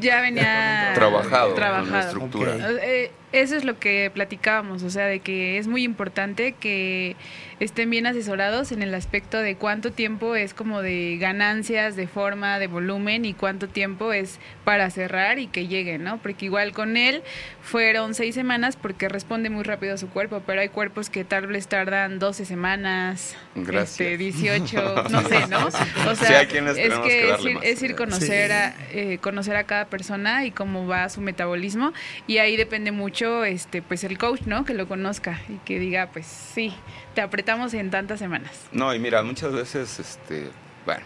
Ya 0.00 0.22
venía 0.22 0.92
Trabajado, 0.94 1.52
con 1.52 1.60
la 1.60 1.68
trabajado. 1.68 2.00
estructura. 2.00 2.56
Eh, 2.82 3.10
eso 3.32 3.56
es 3.56 3.64
lo 3.64 3.78
que 3.78 4.10
platicábamos, 4.12 4.82
o 4.82 4.90
sea, 4.90 5.06
de 5.06 5.20
que 5.20 5.58
es 5.58 5.66
muy 5.68 5.84
importante 5.84 6.52
que 6.52 7.16
estén 7.60 7.90
bien 7.90 8.06
asesorados 8.06 8.72
en 8.72 8.82
el 8.82 8.94
aspecto 8.94 9.38
de 9.38 9.54
cuánto 9.54 9.92
tiempo 9.92 10.34
es 10.34 10.54
como 10.54 10.80
de 10.82 11.18
ganancias, 11.20 11.94
de 11.94 12.06
forma, 12.06 12.58
de 12.58 12.66
volumen 12.66 13.24
y 13.24 13.34
cuánto 13.34 13.68
tiempo 13.68 14.12
es 14.12 14.40
para 14.64 14.88
cerrar 14.90 15.38
y 15.38 15.46
que 15.46 15.66
lleguen, 15.68 16.02
¿no? 16.02 16.18
Porque 16.18 16.46
igual 16.46 16.72
con 16.72 16.96
él 16.96 17.22
fueron 17.62 18.14
seis 18.14 18.34
semanas 18.34 18.76
porque 18.76 19.08
responde 19.08 19.50
muy 19.50 19.62
rápido 19.62 19.94
a 19.94 19.98
su 19.98 20.08
cuerpo, 20.08 20.42
pero 20.46 20.62
hay 20.62 20.68
cuerpos 20.70 21.10
que 21.10 21.22
tal 21.24 21.46
vez 21.48 21.68
tardan 21.68 22.18
12 22.18 22.46
semanas, 22.46 23.36
este, 23.54 24.16
18, 24.16 25.04
no 25.10 25.22
sé, 25.28 25.46
¿no? 25.48 25.66
O 25.66 26.14
sea, 26.14 26.14
Sí, 26.14 26.34
hay 26.34 26.46
quienes 26.46 26.78
es 26.78 26.94
que, 26.94 27.00
que 27.02 27.30
es 27.32 27.44
ir, 27.44 27.58
es 27.62 27.82
ir 27.82 27.94
conocer 27.94 28.50
Sí. 28.50 28.52
a 28.52 28.74
eh, 28.92 29.18
conocer 29.20 29.56
a 29.56 29.64
cada 29.64 29.84
persona 29.86 30.46
y 30.46 30.50
cómo 30.50 30.86
va 30.86 31.08
su 31.10 31.20
metabolismo 31.20 31.92
y 32.26 32.38
ahí 32.38 32.56
depende 32.56 32.90
mucho 32.90 33.19
este 33.44 33.82
pues 33.82 34.04
el 34.04 34.18
coach 34.18 34.42
no 34.46 34.64
que 34.64 34.74
lo 34.74 34.88
conozca 34.88 35.40
y 35.48 35.54
que 35.64 35.78
diga 35.78 36.10
pues 36.12 36.26
sí 36.26 36.74
te 37.14 37.20
apretamos 37.20 37.74
en 37.74 37.90
tantas 37.90 38.18
semanas 38.18 38.52
No, 38.72 38.94
y 38.94 38.98
mira, 38.98 39.22
muchas 39.22 39.52
veces, 39.52 39.98
este, 39.98 40.48
bueno, 40.86 41.04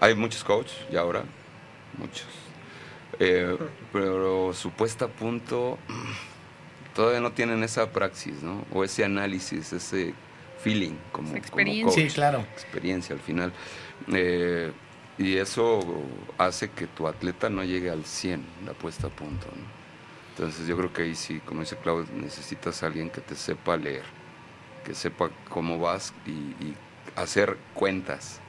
hay 0.00 0.14
muchos 0.14 0.44
coaches 0.44 0.76
y 0.92 0.96
ahora, 0.96 1.22
muchos. 1.98 2.26
Eh, 3.20 3.56
pero 3.92 4.52
su 4.52 4.70
puesta 4.70 5.04
a 5.06 5.08
punto 5.08 5.78
todavía 6.94 7.20
no 7.20 7.32
tienen 7.32 7.62
esa 7.62 7.90
praxis, 7.90 8.42
¿no? 8.42 8.64
O 8.72 8.84
ese 8.84 9.04
análisis, 9.04 9.72
ese 9.72 10.14
feeling 10.62 10.94
como, 11.12 11.28
Esa 11.28 11.34
como 11.34 11.38
experiencia. 11.38 12.02
coach. 12.02 12.10
Sí, 12.10 12.14
claro. 12.14 12.40
Experiencia 12.54 13.14
al 13.14 13.20
final. 13.20 13.52
Eh, 14.12 14.72
y 15.16 15.36
eso 15.36 15.80
hace 16.38 16.70
que 16.70 16.86
tu 16.88 17.06
atleta 17.06 17.48
no 17.48 17.62
llegue 17.62 17.88
al 17.90 18.04
100, 18.04 18.44
la 18.66 18.72
puesta 18.72 19.06
a 19.06 19.10
punto, 19.10 19.46
¿no? 19.46 19.83
Entonces 20.36 20.66
yo 20.66 20.76
creo 20.76 20.92
que 20.92 21.02
ahí 21.02 21.14
sí, 21.14 21.40
como 21.44 21.60
dice 21.60 21.76
Claudio, 21.76 22.06
necesitas 22.14 22.82
a 22.82 22.86
alguien 22.86 23.08
que 23.10 23.20
te 23.20 23.36
sepa 23.36 23.76
leer, 23.76 24.02
que 24.84 24.94
sepa 24.94 25.30
cómo 25.48 25.78
vas 25.78 26.12
y, 26.26 26.30
y 26.30 26.74
hacer 27.16 27.56
cuentas. 27.72 28.40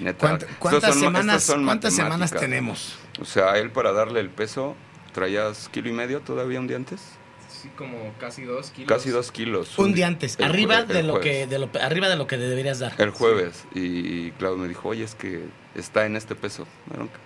Neta, 0.00 0.26
¿Cuánt- 0.26 0.42
Estos 0.42 0.56
¿Cuántas, 0.58 0.94
son- 0.94 1.02
semanas, 1.02 1.52
¿cuántas 1.64 1.94
semanas 1.94 2.30
tenemos? 2.32 2.96
O 3.20 3.24
sea, 3.26 3.58
él 3.58 3.70
para 3.70 3.92
darle 3.92 4.20
el 4.20 4.30
peso, 4.30 4.74
traías 5.12 5.68
kilo 5.68 5.88
y 5.90 5.92
medio 5.92 6.20
todavía 6.20 6.58
un 6.58 6.66
día 6.66 6.76
antes. 6.78 7.00
Sí, 7.48 7.70
como 7.76 8.12
casi 8.18 8.42
dos 8.44 8.70
kilos. 8.70 8.88
Casi 8.88 9.10
dos 9.10 9.30
kilos. 9.30 9.78
Un 9.78 9.94
día 9.94 10.06
antes, 10.06 10.36
el 10.38 10.44
arriba 10.46 10.82
de 10.82 11.02
lo 11.02 11.20
que 11.20 11.46
de 11.46 11.58
lo, 11.58 11.68
arriba 11.80 12.08
de 12.08 12.16
lo 12.16 12.26
que 12.26 12.36
deberías 12.38 12.78
dar. 12.78 12.94
El 12.98 13.10
jueves. 13.10 13.64
Y 13.74 14.30
Claudio 14.32 14.58
me 14.58 14.68
dijo, 14.68 14.88
oye, 14.88 15.04
es 15.04 15.14
que 15.14 15.44
está 15.74 16.06
en 16.06 16.16
este 16.16 16.34
peso. 16.34 16.66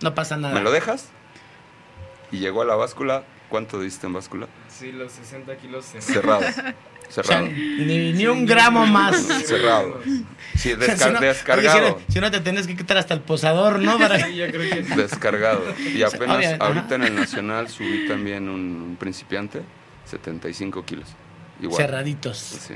No 0.02 0.14
pasa 0.14 0.36
nada. 0.36 0.54
¿Me 0.54 0.60
lo 0.60 0.70
dejas? 0.72 1.08
Y 2.32 2.38
llegó 2.38 2.62
a 2.62 2.64
la 2.64 2.74
báscula. 2.74 3.24
¿Cuánto 3.48 3.80
diste 3.80 4.06
en 4.06 4.12
báscula? 4.12 4.46
Sí, 4.68 4.92
los 4.92 5.10
60 5.12 5.56
kilos 5.56 5.86
Cerrado. 6.00 6.40
O 6.40 6.42
sea, 7.10 7.24
Cerrado. 7.24 7.46
ni, 7.46 8.12
ni 8.12 8.26
un 8.26 8.44
gramo 8.44 8.84
más. 8.86 9.16
Cerrado. 9.46 10.00
Sí, 10.54 10.72
O 10.74 10.80
sea, 10.80 10.94
descar- 10.94 11.06
si 11.08 11.12
no- 11.14 11.20
descargado. 11.20 11.78
oye, 11.78 11.86
si, 11.88 11.92
no, 11.92 12.12
si 12.14 12.20
no 12.20 12.30
te 12.30 12.40
tenés 12.40 12.66
que 12.66 12.76
quitar 12.76 12.98
hasta 12.98 13.14
el 13.14 13.20
posador, 13.20 13.78
¿no? 13.80 13.98
Para- 13.98 14.24
Sí, 14.26 14.36
yo 14.36 14.46
creo 14.50 14.70
que 14.70 14.82
Descargado. 14.96 15.62
Y 15.78 16.02
apenas 16.02 16.60
ahorita 16.60 16.96
en 16.96 17.04
el 17.04 17.14
Nacional 17.14 17.68
subí 17.70 18.06
también 18.06 18.48
un, 18.50 18.60
un 18.82 18.96
principiante, 18.96 19.62
75 20.04 20.84
kilos. 20.84 21.08
Igual. 21.62 21.76
Cerraditos. 21.82 22.36
Sí. 22.38 22.74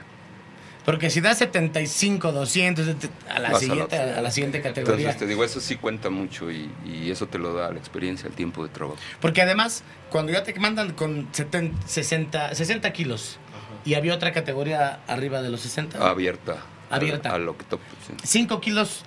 Porque 0.84 1.10
si 1.10 1.20
das 1.20 1.38
75, 1.38 2.32
200 2.32 2.88
a 3.30 3.38
la 3.38 3.50
Vas 3.50 3.50
a 3.50 3.52
la 3.52 3.58
siguiente, 3.60 3.96
a 3.96 4.20
la 4.20 4.30
siguiente 4.32 4.60
categoría. 4.62 4.94
Entonces 4.96 5.18
te 5.20 5.26
digo, 5.26 5.44
eso 5.44 5.60
sí 5.60 5.76
cuenta 5.76 6.10
mucho 6.10 6.50
y, 6.50 6.70
y 6.84 7.10
eso 7.10 7.26
te 7.28 7.38
lo 7.38 7.54
da 7.54 7.70
la 7.70 7.78
experiencia, 7.78 8.26
el 8.28 8.34
tiempo 8.34 8.64
de 8.64 8.68
trabajo. 8.70 8.96
Porque 9.20 9.42
además, 9.42 9.84
cuando 10.10 10.32
ya 10.32 10.42
te 10.42 10.58
mandan 10.58 10.92
con 10.94 11.28
70, 11.30 11.86
60, 11.86 12.54
60 12.56 12.92
kilos 12.92 13.38
y 13.84 13.94
había 13.94 14.14
otra 14.14 14.32
categoría 14.32 15.00
arriba 15.06 15.40
de 15.40 15.50
los 15.50 15.60
60, 15.60 15.98
Abierta. 15.98 16.56
Abierta. 16.90 17.30
A, 17.30 17.34
a 17.34 17.38
lo 17.38 17.56
que 17.56 17.64
tope. 17.64 17.84
sí. 18.06 18.14
5 18.40 18.60
kilos 18.60 19.04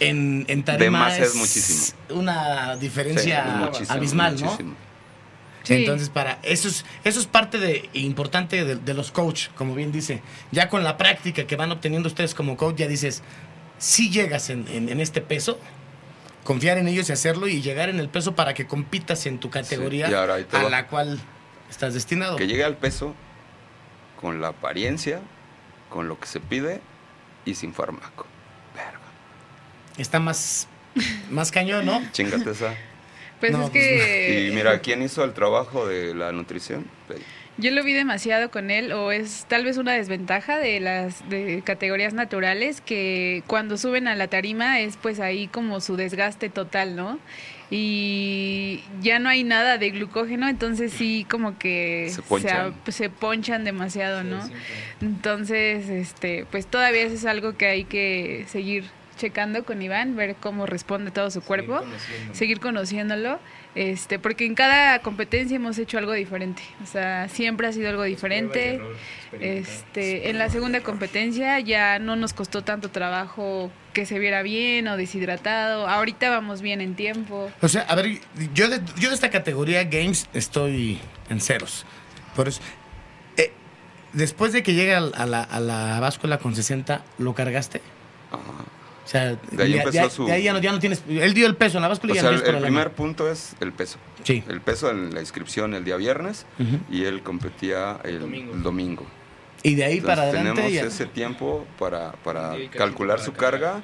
en, 0.00 0.46
en 0.48 0.62
tarima 0.64 0.84
De 0.84 0.90
más 0.90 1.18
es 1.18 1.28
es 1.28 1.34
muchísimo. 1.34 1.98
una 2.20 2.74
Sí, 2.74 2.80
diferencia 2.80 3.44
es 3.46 3.54
muchísimo, 3.56 3.92
abismal, 3.92 4.40
¿no? 4.40 4.58
Sí. 5.68 5.74
Entonces, 5.74 6.08
para 6.08 6.38
eso 6.42 6.66
es, 6.68 6.84
eso 7.04 7.20
es 7.20 7.26
parte 7.26 7.58
de, 7.58 7.88
importante 7.92 8.64
de, 8.64 8.76
de 8.76 8.94
los 8.94 9.10
coach, 9.12 9.48
como 9.56 9.74
bien 9.74 9.92
dice. 9.92 10.22
Ya 10.50 10.68
con 10.68 10.82
la 10.82 10.96
práctica 10.96 11.46
que 11.46 11.56
van 11.56 11.70
obteniendo 11.72 12.08
ustedes 12.08 12.34
como 12.34 12.56
coach, 12.56 12.76
ya 12.76 12.88
dices, 12.88 13.22
si 13.78 14.10
llegas 14.10 14.50
en, 14.50 14.66
en- 14.68 14.88
en 14.88 15.00
este 15.00 15.20
peso, 15.20 15.60
confiar 16.44 16.78
en 16.78 16.88
ellos 16.88 17.08
y 17.10 17.12
hacerlo 17.12 17.46
y 17.48 17.60
llegar 17.60 17.88
en 17.90 18.00
el 18.00 18.08
peso 18.08 18.34
para 18.34 18.54
que 18.54 18.66
compitas 18.66 19.26
en 19.26 19.38
tu 19.38 19.50
categoría 19.50 20.08
Sí, 20.08 20.14
a 20.14 20.24
va. 20.62 20.70
la 20.70 20.86
cual 20.86 21.20
estás 21.70 21.92
destinado. 21.94 22.36
Que 22.36 22.46
llegue 22.46 22.64
al 22.64 22.76
peso 22.76 23.14
con 24.20 24.40
la 24.40 24.48
apariencia, 24.48 25.20
con 25.90 26.08
lo 26.08 26.18
que 26.18 26.26
se 26.26 26.40
pide 26.40 26.80
y 27.44 27.54
sin 27.54 27.74
fármaco. 27.74 28.26
Verga. 28.74 28.98
Está 29.98 30.18
más, 30.18 30.66
más 31.30 31.50
cañón, 31.52 31.84
¿no? 31.86 32.00
Chingate 32.12 32.50
esa. 32.50 32.74
Pues 33.40 33.52
No, 33.52 33.64
es 33.64 33.70
pues 33.70 33.84
que 33.84 34.48
Y 34.48 34.54
mira, 34.54 34.80
¿quién 34.80 35.02
hizo 35.02 35.24
el 35.24 35.32
trabajo 35.32 35.86
de 35.86 36.14
la 36.14 36.32
nutrición? 36.32 36.84
Yo 37.60 37.72
lo 37.72 37.82
vi 37.82 37.92
demasiado 37.92 38.52
con 38.52 38.70
él 38.70 38.92
o 38.92 39.10
es 39.10 39.44
tal 39.48 39.64
vez 39.64 39.78
una 39.78 39.92
desventaja 39.92 40.58
de 40.58 40.78
las 40.78 41.28
de 41.28 41.60
categorías 41.64 42.14
naturales 42.14 42.80
que 42.80 43.42
cuando 43.48 43.76
suben 43.76 44.06
a 44.06 44.14
la 44.14 44.28
tarima 44.28 44.78
es 44.80 44.96
pues 44.96 45.18
ahí 45.18 45.48
como 45.48 45.80
su 45.80 45.96
desgaste 45.96 46.50
total, 46.50 46.94
¿no? 46.94 47.18
Y 47.70 48.82
ya 49.02 49.18
no 49.18 49.28
hay 49.28 49.44
nada 49.44 49.76
de 49.76 49.90
glucógeno, 49.90 50.48
entonces 50.48 50.92
sí 50.92 51.26
como 51.28 51.58
que 51.58 52.10
Se 52.14 52.22
ponchan. 52.22 52.74
a- 52.86 52.90
se 52.92 53.10
ponchan 53.10 53.64
demasiado, 53.64 54.22
¿no? 54.24 54.40
Siempre. 54.46 54.66
Entonces, 55.02 55.88
este, 55.88 56.46
pues 56.50 56.66
todavía 56.66 57.02
eso 57.02 57.14
es 57.14 57.24
algo 57.26 57.56
que 57.56 57.66
hay 57.66 57.84
que 57.84 58.44
seguir 58.48 58.84
checando 59.18 59.64
con 59.64 59.82
Iván, 59.82 60.16
ver 60.16 60.36
cómo 60.36 60.64
responde 60.64 61.10
todo 61.10 61.30
su 61.30 61.42
cuerpo, 61.42 61.78
Seguir 61.80 61.90
conociéndolo. 61.90 62.34
seguir 62.34 62.60
conociéndolo, 62.60 63.40
este, 63.74 64.18
porque 64.18 64.46
en 64.46 64.54
cada 64.54 65.00
competencia 65.00 65.56
hemos 65.56 65.76
hecho 65.78 65.98
algo 65.98 66.12
diferente, 66.14 66.62
o 66.82 66.86
sea, 66.86 67.28
siempre 67.28 67.66
ha 67.66 67.72
sido 67.72 67.90
algo 67.90 68.06
y 68.06 68.10
diferente. 68.10 68.76
error. 68.76 68.96
Este, 69.40 70.30
en 70.30 70.38
la 70.38 70.48
segunda 70.48 70.80
competencia 70.80 71.58
ya 71.60 71.98
no 71.98 72.16
nos 72.16 72.32
costó 72.32 72.62
tanto 72.64 72.90
trabajo 72.90 73.70
que 73.92 74.06
se 74.06 74.18
viera 74.18 74.42
bien 74.42 74.88
o 74.88 74.96
deshidratado. 74.96 75.86
Ahorita 75.88 76.30
vamos 76.30 76.62
bien 76.62 76.80
en 76.80 76.94
tiempo. 76.94 77.50
O 77.60 77.68
sea, 77.68 77.82
a 77.82 77.94
ver, 77.94 78.20
yo 78.54 78.68
de, 78.68 78.80
yo 78.98 79.08
de 79.10 79.14
esta 79.14 79.30
categoría 79.30 79.84
Games 79.84 80.28
estoy 80.32 80.98
en 81.28 81.40
ceros. 81.42 81.84
Por 82.34 82.48
eso. 82.48 82.60
eh, 83.36 83.52
después 84.12 84.52
de 84.52 84.62
que 84.62 84.72
llegue 84.74 84.94
al- 84.94 85.12
a, 85.16 85.26
la, 85.26 85.42
a 85.42 85.60
la 85.60 86.00
báscula 86.00 86.38
con 86.38 86.54
60, 86.54 87.02
¿lo 87.18 87.34
cargaste? 87.34 87.82
ajá. 88.30 88.40
O 89.08 89.10
sea, 89.10 89.38
De 89.52 89.62
ahí 89.62 89.70
ya, 89.72 89.78
empezó 89.78 89.92
ya- 89.92 90.10
su- 90.10 90.26
de 90.26 90.32
ahí 90.34 90.42
ya 90.42 90.52
no, 90.52 90.58
ya 90.60 90.70
no 90.70 90.78
tienes. 90.80 91.02
Él 91.08 91.32
dio 91.32 91.46
el 91.46 91.56
peso 91.56 91.78
en 91.78 91.82
la 91.82 91.88
báscula 91.88 92.12
O 92.12 92.14
y 92.14 92.16
ya 92.16 92.20
sea, 92.20 92.30
no 92.30 92.36
el, 92.58 92.60
primer 92.62 92.92
punto 92.92 93.30
es 93.30 93.54
el 93.58 93.72
peso. 93.72 93.96
Sí. 94.22 94.44
El 94.48 94.60
peso 94.60 94.90
en 94.90 95.14
la 95.14 95.20
inscripción 95.20 95.72
el 95.72 95.82
día 95.82 95.96
viernes 95.96 96.44
Ujú. 96.58 96.78
y 96.90 97.04
él 97.06 97.22
competía 97.22 98.00
el 98.04 98.20
Domingo. 98.20 98.52
el 98.52 98.62
domingo. 98.62 99.06
Y 99.62 99.76
de 99.76 99.84
ahí 99.86 99.92
Entonces, 99.94 100.14
para 100.14 100.22
adelante. 100.28 100.50
tenemos 100.60 100.72
ya- 100.74 100.84
ese 100.84 101.06
tiempo 101.06 101.66
para, 101.78 102.12
para 102.22 102.52
calcular 102.76 103.16
para 103.16 103.24
su 103.24 103.32
cargar. 103.32 103.60
carga 103.60 103.82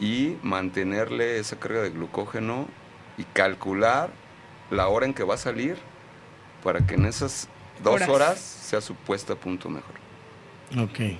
y 0.00 0.34
mantenerle 0.42 1.38
esa 1.38 1.56
carga 1.60 1.80
de 1.82 1.90
glucógeno 1.90 2.66
y 3.16 3.22
calcular 3.22 4.10
la 4.72 4.88
hora 4.88 5.06
en 5.06 5.14
que 5.14 5.22
va 5.22 5.34
a 5.34 5.38
salir 5.38 5.76
para 6.64 6.84
que 6.84 6.94
en 6.96 7.04
esas 7.06 7.48
dos 7.84 7.94
Horas. 7.94 8.08
horas, 8.08 8.38
sea 8.40 8.80
su 8.80 8.96
puesta 8.96 9.34
a 9.34 9.36
punto 9.36 9.68
mejor. 9.68 9.94
Ok. 10.76 11.16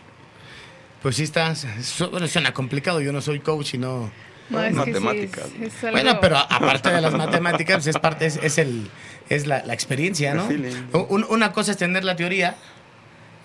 Pues 1.02 1.16
sí 1.16 1.22
está. 1.24 1.54
suena 1.54 2.52
complicado. 2.54 3.00
Yo 3.00 3.12
no 3.12 3.20
soy 3.20 3.40
coach 3.40 3.74
y 3.74 3.78
no. 3.78 4.10
No, 4.50 4.62
es 4.64 4.70
sí, 4.70 4.78
matemáticas, 4.78 5.44
es- 5.44 5.58
¿no? 5.58 5.66
es 5.66 5.84
algo- 5.84 5.92
Bueno, 5.92 6.18
pero 6.22 6.38
aparte 6.38 6.90
de 6.90 7.00
las 7.02 7.12
matemáticas, 7.12 7.76
pues 7.76 7.86
es 7.88 7.98
parte, 7.98 8.24
es, 8.24 8.36
es 8.42 8.56
el, 8.56 8.90
es 9.28 9.46
la, 9.46 9.62
la 9.66 9.74
experiencia, 9.74 10.32
¿no? 10.32 10.46
Feeling. 10.46 10.72
Un- 11.10 11.26
una 11.28 11.52
cosa 11.52 11.72
es 11.72 11.76
tener 11.76 12.02
la 12.02 12.16
teoría 12.16 12.56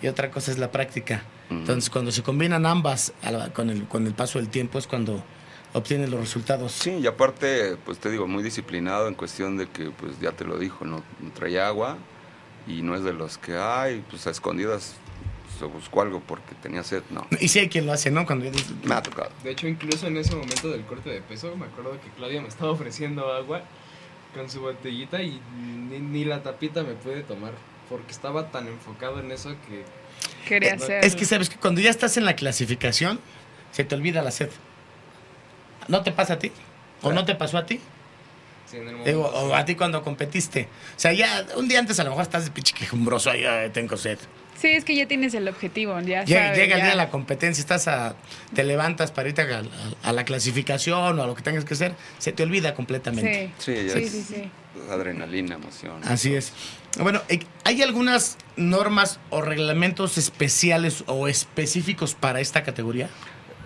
y 0.02 0.08
otra 0.08 0.32
cosa 0.32 0.52
es 0.52 0.60
la 0.60 0.72
práctica. 0.72 1.24
Ujú. 1.50 1.60
Entonces, 1.60 1.90
cuando 1.90 2.10
se 2.14 2.24
combinan 2.24 2.66
ambas 2.66 3.12
la- 3.22 3.52
con, 3.52 3.70
el, 3.70 3.84
con 3.86 4.08
el 4.08 4.14
paso 4.14 4.40
del 4.40 4.48
tiempo 4.48 4.80
es 4.80 4.88
cuando 4.88 5.22
obtienen 5.74 6.10
los 6.10 6.22
resultados. 6.22 6.72
Sí, 6.72 6.92
y 6.92 7.06
aparte, 7.08 7.76
pues 7.84 7.98
te 8.00 8.10
digo, 8.10 8.26
muy 8.26 8.42
disciplinado 8.42 9.10
en 9.10 9.16
cuestión 9.16 9.58
de 9.58 9.68
que, 9.68 9.90
pues 9.90 10.18
ya 10.22 10.32
te 10.32 10.46
lo 10.46 10.58
dijo, 10.58 10.86
no, 10.86 11.04
trae 11.36 11.60
agua 11.60 11.98
y 12.66 12.82
no 12.82 12.96
es 12.96 13.04
de 13.04 13.12
los 13.12 13.38
que, 13.38 13.58
ay, 13.58 14.06
pues 14.10 14.26
a 14.26 14.30
escondidas 14.30 14.94
se 15.60 15.66
buscó 15.66 16.02
algo 16.02 16.20
porque 16.22 16.56
tenía 16.62 16.84
sed. 16.84 17.04
No, 17.10 17.28
Y 17.40 17.48
sí 17.48 17.60
hay 17.60 17.70
quien 17.70 17.86
lo 17.86 17.94
hace, 17.94 18.10
¿no? 18.12 18.26
Cuando 18.26 18.50
me 18.84 18.94
ha 18.96 19.02
tocado. 19.02 19.30
De 19.44 19.52
hecho, 19.52 19.68
incluso 19.68 20.08
en 20.08 20.18
ese 20.18 20.36
momento 20.36 20.70
del 20.70 20.84
corte 20.86 21.10
de 21.10 21.22
peso, 21.22 21.56
me 21.56 21.66
acuerdo 21.66 22.00
que 22.02 22.10
Claudia 22.18 22.42
me 22.42 22.48
estaba 22.48 22.72
ofreciendo 22.72 23.32
agua 23.32 23.62
con 24.34 24.50
su 24.50 24.62
botellita 24.62 25.22
y 25.22 25.40
ni, 25.90 26.00
ni 26.00 26.26
la 26.26 26.42
tapita 26.42 26.84
me 26.84 26.94
pude 26.94 27.22
tomar 27.24 27.54
porque 27.90 28.12
estaba 28.12 28.50
tan 28.50 28.68
enfocado 28.68 29.20
en 29.20 29.32
eso 29.32 29.56
que 29.68 29.84
quería 30.48 30.72
Eh, 30.72 30.76
hacer. 30.76 31.06
Es 31.06 31.16
que 31.16 31.26
sabes 31.26 31.50
que 31.50 31.58
cuando 31.58 31.82
ya 31.82 31.90
estás 31.92 32.18
en 32.18 32.26
la 32.26 32.36
clasificación, 32.36 33.20
se 33.72 33.84
te 33.84 33.94
olvida 33.96 34.22
la 34.22 34.32
sed. 34.32 34.50
¿No 35.88 36.02
te 36.02 36.12
pasa 36.12 36.34
a 36.34 36.40
ti? 36.40 36.52
¿O 37.02 37.12
no 37.12 37.26
te 37.26 37.36
pasó 37.36 37.58
a 37.58 37.66
ti? 37.66 37.80
sí, 38.66 38.78
en 38.78 38.88
el 38.88 38.96
momento 38.96 39.10
Digo, 39.10 39.26
o 39.28 39.54
a 39.54 39.66
ti 39.66 39.76
cuando 39.76 40.02
competiste. 40.02 40.68
O 40.96 41.00
sea, 41.00 41.12
ya 41.14 41.46
un 41.58 41.68
día 41.68 41.80
antes 41.80 42.00
a 42.00 42.04
lo 42.04 42.12
mejor 42.12 42.24
estás 42.24 42.46
de 42.46 42.52
pinche 42.52 42.74
quejumbroso, 42.74 43.30
ay, 43.30 43.44
tengo 43.74 43.98
sed. 43.98 44.18
Sí, 44.64 44.70
es 44.70 44.86
que 44.86 44.96
ya 44.96 45.06
tienes 45.10 45.34
el 45.34 45.46
objetivo, 45.50 46.00
ya 46.00 46.24
Llega, 46.24 46.46
sabes, 46.46 46.58
llega 46.58 46.76
el 46.76 46.80
ya. 46.80 46.86
día 46.86 46.92
de 46.92 46.96
la 46.96 47.10
competencia, 47.10 47.60
estás 47.60 47.90
a, 47.90 48.16
te 48.56 48.64
levantas 48.64 49.12
para 49.12 49.28
irte 49.28 49.42
a, 49.42 49.60
a- 49.60 49.64
a 50.10 50.14
la 50.14 50.24
clasificación 50.24 51.20
o 51.20 51.22
a 51.22 51.28
lo 51.28 51.36
que 51.36 51.42
tengas 51.42 51.66
que 51.66 51.74
hacer, 51.74 51.96
se 52.18 52.32
te 52.32 52.44
olvida 52.44 52.74
completamente. 52.74 53.52
Sí, 53.60 53.74
Sí, 53.76 53.88
ya 53.88 53.94
sí, 53.96 54.00
es 54.04 54.12
sí, 54.14 54.22
sí. 54.24 54.52
adrenalina, 54.90 55.56
emoción. 55.56 56.02
Así 56.06 56.34
es. 56.34 56.54
Bueno, 56.98 57.22
eh, 57.28 57.40
¿hay 57.66 57.82
algunas 57.82 58.38
normas 58.56 59.20
o 59.32 59.42
reglamentos 59.42 60.18
especiales 60.18 61.04
o 61.08 61.28
específicos 61.28 62.16
para 62.16 62.40
esta 62.40 62.64
categoría? 62.64 63.10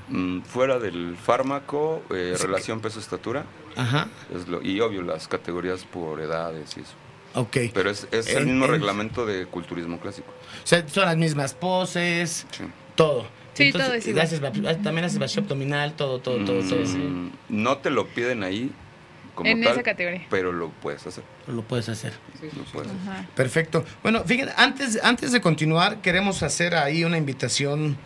Mm, 0.10 0.42
fuera 0.42 0.80
del 0.80 1.16
fármaco, 1.16 2.02
eh, 2.10 2.34
relación 2.42 2.80
peso-estatura, 2.80 3.46
Ajá, 3.76 4.08
es 4.36 4.48
lo, 4.48 4.64
y 4.64 4.80
obvio 4.80 5.04
las 5.04 5.28
categorías 5.28 5.84
por 5.84 6.22
edades 6.22 6.76
y 6.76 6.80
eso. 6.80 6.94
Ok. 7.40 7.58
Pero 7.74 7.90
es, 7.90 8.08
es 8.12 8.28
el 8.30 8.46
mismo 8.46 8.66
en- 8.66 8.72
reglamento 8.72 9.26
de 9.26 9.46
culturismo 9.46 10.00
clásico. 10.00 10.30
O 10.64 10.68
sea, 10.68 10.88
son 10.88 11.06
las 11.06 11.18
mismas 11.18 11.54
poses, 11.54 12.46
Sí. 12.52 12.64
todo. 12.96 13.28
Sí, 13.54 13.72
todo 13.72 13.94
es 13.94 14.06
igual. 14.08 14.26
haces 14.26 14.44
va- 14.44 14.52
también 14.52 15.06
haces 15.06 15.18
vacío 15.18 15.42
abdominal, 15.42 15.94
todo, 15.94 16.20
todo, 16.20 16.46
todo, 16.46 16.62
todo. 16.62 16.80
Mm, 16.86 17.32
No 17.50 17.78
te 17.80 17.90
lo 17.90 18.06
piden 18.08 18.44
ahí 18.44 18.72
como 19.34 19.50
En 19.50 19.64
tal, 19.64 19.74
esa 19.74 19.82
categoría. 19.84 20.26
pero 20.30 20.52
lo 20.52 20.70
puedes 20.70 21.06
hacer. 21.08 21.24
Lo 21.48 21.64
puedes 21.64 21.90
hacer. 21.90 22.14
Sí, 22.40 22.50
Lo 22.56 22.64
puedes 22.66 22.92
hacer. 22.92 23.26
Perfecto. 23.36 23.84
Bueno, 24.04 24.24
fíjense, 24.26 24.54
antes, 24.58 25.00
antes 25.04 25.32
de 25.32 25.42
continuar, 25.42 26.02
queremos 26.02 26.44
hacer 26.44 26.76
ahí 26.76 27.04
una 27.04 27.18
invitación. 27.18 27.98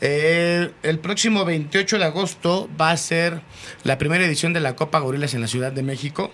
Eh, 0.00 0.70
el 0.82 0.98
próximo 0.98 1.44
28 1.44 1.98
de 1.98 2.04
agosto 2.04 2.68
va 2.80 2.90
a 2.90 2.96
ser 2.96 3.42
la 3.84 3.98
primera 3.98 4.24
edición 4.24 4.52
de 4.52 4.60
la 4.60 4.74
Copa 4.74 4.98
Gorilas 4.98 5.34
en 5.34 5.40
la 5.42 5.46
Ciudad 5.46 5.72
de 5.72 5.82
México. 5.82 6.32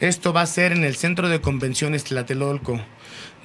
Esto 0.00 0.32
va 0.32 0.42
a 0.42 0.46
ser 0.46 0.72
en 0.72 0.84
el 0.84 0.96
Centro 0.96 1.28
de 1.28 1.40
Convenciones 1.40 2.04
Tlatelolco. 2.04 2.80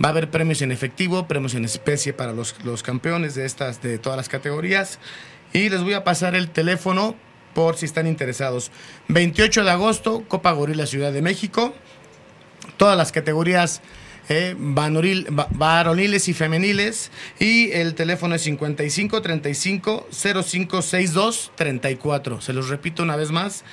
Va 0.04 0.10
a 0.10 0.12
haber 0.12 0.32
premios 0.32 0.62
en 0.62 0.72
efectivo, 0.72 1.28
premios 1.28 1.54
en 1.54 1.66
especie 1.66 2.14
para 2.14 2.34
los, 2.34 2.56
los 2.64 2.84
campeones 2.84 3.36
de 3.36 3.46
estas, 3.46 3.82
de 3.82 3.98
todas 3.98 4.18
las 4.18 4.30
categorías. 4.30 5.00
Y 5.54 5.70
les 5.70 5.84
voy 5.84 5.94
a 5.94 6.04
pasar 6.04 6.36
el 6.36 6.50
teléfono 6.50 7.16
por 7.54 7.78
si 7.78 7.86
están 7.86 8.08
interesados. 8.08 8.72
28 9.10 9.64
de 9.64 9.72
agosto, 9.72 10.24
Copa 10.28 10.52
Gorila 10.52 10.86
Ciudad 10.86 11.12
de 11.12 11.22
México 11.22 11.74
todas 12.80 12.98
las 12.98 13.12
categorías 13.12 13.82
eh, 14.30 14.56
varoniles 14.58 16.28
y 16.28 16.34
femeniles. 16.34 17.12
Y 17.40 17.72
el 17.72 17.94
teléfono 17.94 18.34
es 18.36 18.42
55 18.42 19.22
35 19.22 20.08
05 20.12 20.82
62 20.82 21.52
34. 21.56 22.42
Se 22.42 22.54
los 22.54 22.70
repito 22.70 23.04
una 23.04 23.16
vez 23.16 23.32
más: 23.32 23.64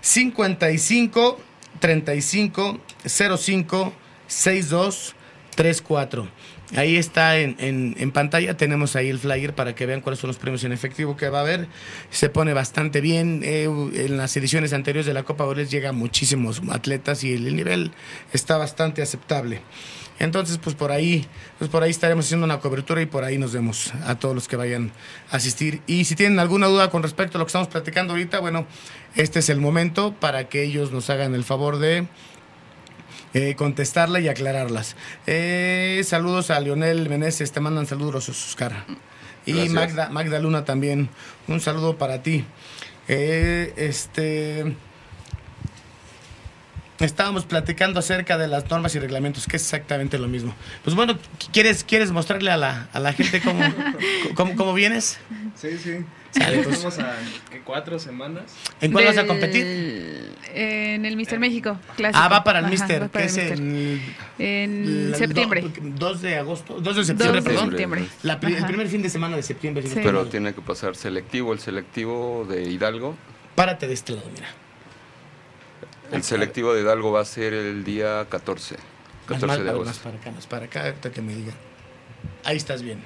55 0.00 1.38
35 1.80 2.80
05 3.06 3.92
62 4.26 5.14
34. 5.54 6.28
Ahí 6.76 6.96
está 6.96 7.38
en, 7.38 7.54
en- 7.60 8.10
pantalla, 8.10 8.56
tenemos 8.56 8.96
ahí 8.96 9.08
el 9.08 9.18
flyer 9.20 9.54
para 9.54 9.74
que 9.76 9.86
vean 9.86 10.00
cuáles 10.00 10.18
son 10.18 10.28
los 10.28 10.38
premios 10.38 10.64
en 10.64 10.72
efectivo 10.72 11.16
que 11.16 11.28
va 11.28 11.38
a 11.38 11.42
haber. 11.42 11.68
Se 12.10 12.30
pone 12.30 12.52
bastante 12.52 13.00
bien. 13.00 13.42
eh, 13.44 13.64
en 13.64 14.16
las 14.16 14.36
ediciones 14.36 14.72
anteriores 14.72 15.06
de 15.06 15.14
la 15.14 15.22
Copa 15.22 15.44
Goles 15.44 15.70
llega 15.70 15.92
muchísimos 15.92 16.60
atletas 16.70 17.22
y 17.22 17.34
el 17.34 17.54
nivel 17.54 17.92
está 18.32 18.56
bastante 18.56 19.02
aceptable. 19.02 19.60
Entonces, 20.18 20.58
pues 20.58 20.76
por 20.76 20.92
ahí, 20.92 21.26
pues 21.58 21.70
por 21.70 21.82
ahí 21.82 21.90
estaremos 21.90 22.26
haciendo 22.26 22.44
una 22.44 22.60
cobertura 22.60 23.02
y 23.02 23.06
por 23.06 23.24
ahí 23.24 23.36
nos 23.36 23.52
vemos 23.52 23.92
a 24.04 24.14
todos 24.16 24.34
los 24.34 24.46
que 24.46 24.56
vayan 24.56 24.92
a 25.30 25.36
asistir. 25.36 25.82
Y 25.86 26.04
si 26.04 26.14
tienen 26.14 26.38
alguna 26.38 26.66
duda 26.68 26.90
con 26.90 27.02
respecto 27.02 27.36
a 27.36 27.38
lo 27.40 27.46
que 27.46 27.48
estamos 27.48 27.68
platicando 27.68 28.12
ahorita, 28.12 28.38
bueno, 28.38 28.66
este 29.16 29.40
es 29.40 29.48
el 29.48 29.60
momento 29.60 30.14
para 30.14 30.48
que 30.48 30.62
ellos 30.62 30.92
nos 30.92 31.10
hagan 31.10 31.34
el 31.34 31.42
favor 31.42 31.78
de 31.78 32.06
eh, 33.34 33.56
contestarla 33.56 34.20
y 34.20 34.28
aclararlas. 34.28 34.94
Eh, 35.26 36.00
saludos 36.04 36.50
a 36.50 36.60
Lionel 36.60 37.08
Meneses, 37.08 37.50
te 37.50 37.58
mandan 37.58 37.86
saludos, 37.86 38.28
Oscar. 38.28 38.84
Y 39.44 39.52
Gracias. 39.52 39.72
Magda, 39.72 40.08
Magda 40.10 40.38
Luna 40.38 40.64
también, 40.64 41.08
un 41.48 41.60
saludo 41.60 41.98
para 41.98 42.22
ti. 42.22 42.44
Eh, 43.08 43.72
este. 43.76 44.76
Estábamos 47.00 47.44
platicando 47.44 48.00
acerca 48.00 48.38
de 48.38 48.46
las 48.48 48.68
normas 48.70 48.94
y 48.94 48.98
reglamentos, 48.98 49.46
que 49.46 49.56
es 49.56 49.62
exactamente 49.62 50.18
lo 50.18 50.28
mismo. 50.28 50.54
Pues 50.84 50.94
bueno, 50.96 51.18
¿quieres, 51.52 51.84
quieres 51.84 52.10
mostrarle 52.12 52.50
a 52.50 52.56
la, 52.56 52.88
a 52.92 53.00
la 53.00 53.12
gente 53.12 53.40
cómo, 53.40 53.62
cómo, 54.34 54.54
cómo 54.56 54.74
vienes? 54.74 55.18
Sí, 55.56 55.78
sí. 55.78 55.98
Sale, 56.30 56.62
pues. 56.64 56.76
Estamos 56.78 56.98
a 56.98 57.14
¿qué, 57.48 57.60
cuatro 57.60 57.96
semanas. 58.00 58.42
¿En 58.80 58.90
cuál 58.90 59.04
vas 59.04 59.16
a 59.16 59.20
Del- 59.20 59.28
competir? 59.28 60.34
En 60.52 61.04
el 61.04 61.16
Mister 61.16 61.38
México. 61.38 61.78
Clásico. 61.96 62.18
Ah, 62.20 62.28
va 62.28 62.42
para 62.42 62.58
el 62.58 62.66
Mister, 62.66 63.02
que 63.02 63.08
para 63.08 63.24
es 63.24 63.36
el 63.36 63.62
Mister. 63.62 64.14
el, 64.38 64.44
En 64.44 64.84
el 65.08 65.14
septiembre. 65.14 65.60
do- 65.62 65.70
2 66.10 66.22
de 66.22 66.36
agosto, 66.38 66.74
2 66.80 66.82
de 66.82 66.92
2 66.92 67.06
septiembre, 67.06 67.40
de 67.40 67.44
perdón. 67.46 67.68
septiembre. 67.68 68.06
La 68.24 68.32
el 68.34 68.66
primer 68.66 68.88
fin 68.88 69.00
de 69.02 69.10
semana 69.10 69.36
de 69.36 69.42
septiembre. 69.44 69.84
Sí. 69.86 70.00
Pero 70.02 70.26
tiene 70.26 70.52
que 70.54 70.60
pasar 70.60 70.96
selectivo. 70.96 71.52
El 71.52 71.60
selectivo 71.60 72.44
de 72.50 72.62
Hidalgo. 72.68 73.16
Párate 73.54 73.86
de 73.86 73.94
este 73.94 74.12
lado, 74.14 74.28
mira. 74.34 74.48
El 76.14 76.22
selectivo 76.22 76.72
de 76.74 76.82
Hidalgo 76.82 77.12
va 77.12 77.20
a 77.20 77.24
ser 77.24 77.52
el 77.54 77.84
día 77.84 78.26
14. 78.28 78.76
Más, 78.76 78.82
14 79.40 79.46
más, 79.46 79.58
de 79.58 79.64
más 79.64 79.72
agosto. 79.74 80.02
para 80.04 80.16
acá, 80.16 80.30
más 80.30 80.46
para 80.46 80.64
acá, 80.66 80.84
ahorita 80.86 81.10
que 81.12 81.22
me 81.22 81.34
digan. 81.34 81.54
Ahí 82.44 82.56
estás 82.56 82.82
bien. 82.82 83.02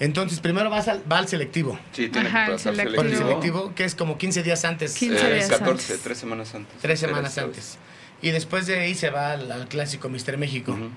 Entonces, 0.00 0.40
primero 0.40 0.70
vas 0.70 0.88
al, 0.88 1.02
va 1.10 1.18
al 1.18 1.28
selectivo. 1.28 1.78
Sí, 1.92 2.08
tiene 2.08 2.28
Ajá, 2.28 2.46
que 2.46 2.50
el 2.52 2.56
pasar 2.56 2.72
selectivo. 2.74 2.96
Por 2.96 3.06
el 3.06 3.16
selectivo. 3.16 3.74
que 3.74 3.84
es 3.84 3.94
como 3.94 4.18
15 4.18 4.42
días 4.42 4.64
antes. 4.64 4.94
15 4.94 5.14
eh, 5.16 5.30
Eh, 5.30 5.34
días 5.34 5.48
14, 5.50 5.70
antes. 5.92 6.00
tres 6.02 6.18
semanas 6.18 6.54
antes. 6.54 6.74
Tres 6.80 7.00
semanas 7.00 7.38
antes. 7.38 7.78
Y 8.20 8.30
después 8.30 8.66
de 8.66 8.80
ahí 8.80 8.94
se 8.94 9.10
va 9.10 9.32
al, 9.32 9.50
al 9.52 9.68
clásico 9.68 10.08
Mister 10.08 10.36
México, 10.38 10.72
Ujú. 10.72 10.88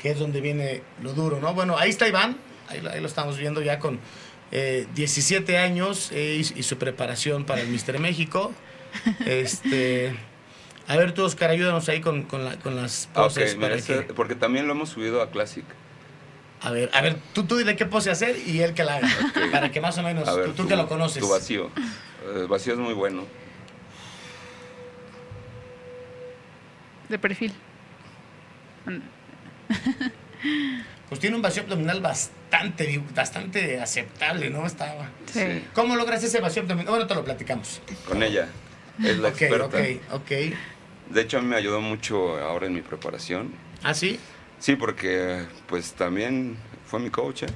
que 0.00 0.10
es 0.10 0.18
donde 0.18 0.40
viene 0.40 0.82
lo 1.02 1.12
duro, 1.12 1.38
¿no? 1.40 1.54
Bueno, 1.54 1.76
ahí 1.78 1.90
está 1.90 2.08
Iván, 2.08 2.38
ahí, 2.68 2.80
lo- 2.80 2.90
ahí 2.90 3.00
lo 3.00 3.06
estamos 3.06 3.36
viendo 3.38 3.62
ya 3.62 3.78
con 3.78 4.00
eh, 4.50 4.86
17 4.94 5.58
años 5.58 6.10
eh, 6.12 6.42
y, 6.56 6.60
y 6.60 6.62
su 6.64 6.76
preparación 6.78 7.44
para 7.44 7.60
el 7.60 7.68
Mister 7.68 7.98
México. 8.00 8.52
Este, 9.26 10.14
a 10.88 10.96
ver 10.96 11.12
tú, 11.12 11.24
Oscar, 11.24 11.50
ayúdanos 11.50 11.88
ahí 11.88 12.00
con, 12.00 12.22
con, 12.24 12.44
la- 12.44 12.56
con 12.58 12.76
las 12.76 13.08
poses 13.14 13.56
mira, 13.56 13.68
para 13.68 13.78
ese- 13.80 14.06
que- 14.06 14.14
porque 14.14 14.34
también 14.34 14.66
lo 14.66 14.72
hemos 14.72 14.88
subido 14.90 15.22
a 15.22 15.30
Classic. 15.30 15.64
A 16.62 16.70
ver, 16.70 16.90
a 16.92 17.00
ver, 17.00 17.16
tú, 17.32 17.44
tú 17.44 17.56
dile 17.56 17.74
qué 17.76 17.86
pose 17.86 18.10
hacer 18.10 18.36
y 18.46 18.60
él 18.60 18.74
que 18.74 18.84
la 18.84 18.96
haga. 18.96 19.08
Para 19.50 19.70
que 19.72 19.80
más 19.80 19.96
o 19.96 20.02
menos, 20.02 20.34
ver, 20.36 20.46
tú, 20.46 20.52
tú 20.52 20.68
que 20.68 20.76
lo 20.76 20.86
conoces. 20.88 21.22
Tu 21.22 21.28
vacío. 21.28 21.70
El 22.36 22.48
vacío 22.48 22.74
es 22.74 22.78
muy 22.78 22.92
bueno. 22.92 23.24
De 27.08 27.18
perfil. 27.18 27.52
Pues 31.08 31.20
tiene 31.20 31.34
un 31.36 31.42
vacío 31.42 31.62
abdominal 31.64 32.00
bastante, 32.00 33.02
bastante 33.14 33.80
aceptable, 33.80 34.48
¿no? 34.50 34.66
Estaba. 34.66 35.08
Sí. 35.32 35.64
¿Cómo 35.74 35.96
logras 35.96 36.22
ese 36.22 36.40
vacío 36.40 36.62
abdominal? 36.62 36.90
Bueno, 36.90 37.06
te 37.06 37.14
lo 37.14 37.24
platicamos. 37.24 37.80
Con 38.06 38.22
ella. 38.22 38.48
Es 39.02 39.18
la 39.18 39.28
ok, 39.28 39.40
experta. 39.42 39.66
ok, 39.66 40.20
ok. 40.22 40.30
De 41.10 41.20
hecho, 41.22 41.38
a 41.38 41.40
mí 41.42 41.48
me 41.48 41.56
ayudó 41.56 41.80
mucho 41.80 42.38
ahora 42.38 42.66
en 42.66 42.74
mi 42.74 42.82
preparación. 42.82 43.52
¿Ah, 43.82 43.94
sí? 43.94 44.18
Sí, 44.58 44.76
porque 44.76 45.44
pues 45.66 45.92
también 45.94 46.56
fue 46.86 47.00
mi 47.00 47.10
coach. 47.10 47.44
¿eh? 47.44 47.46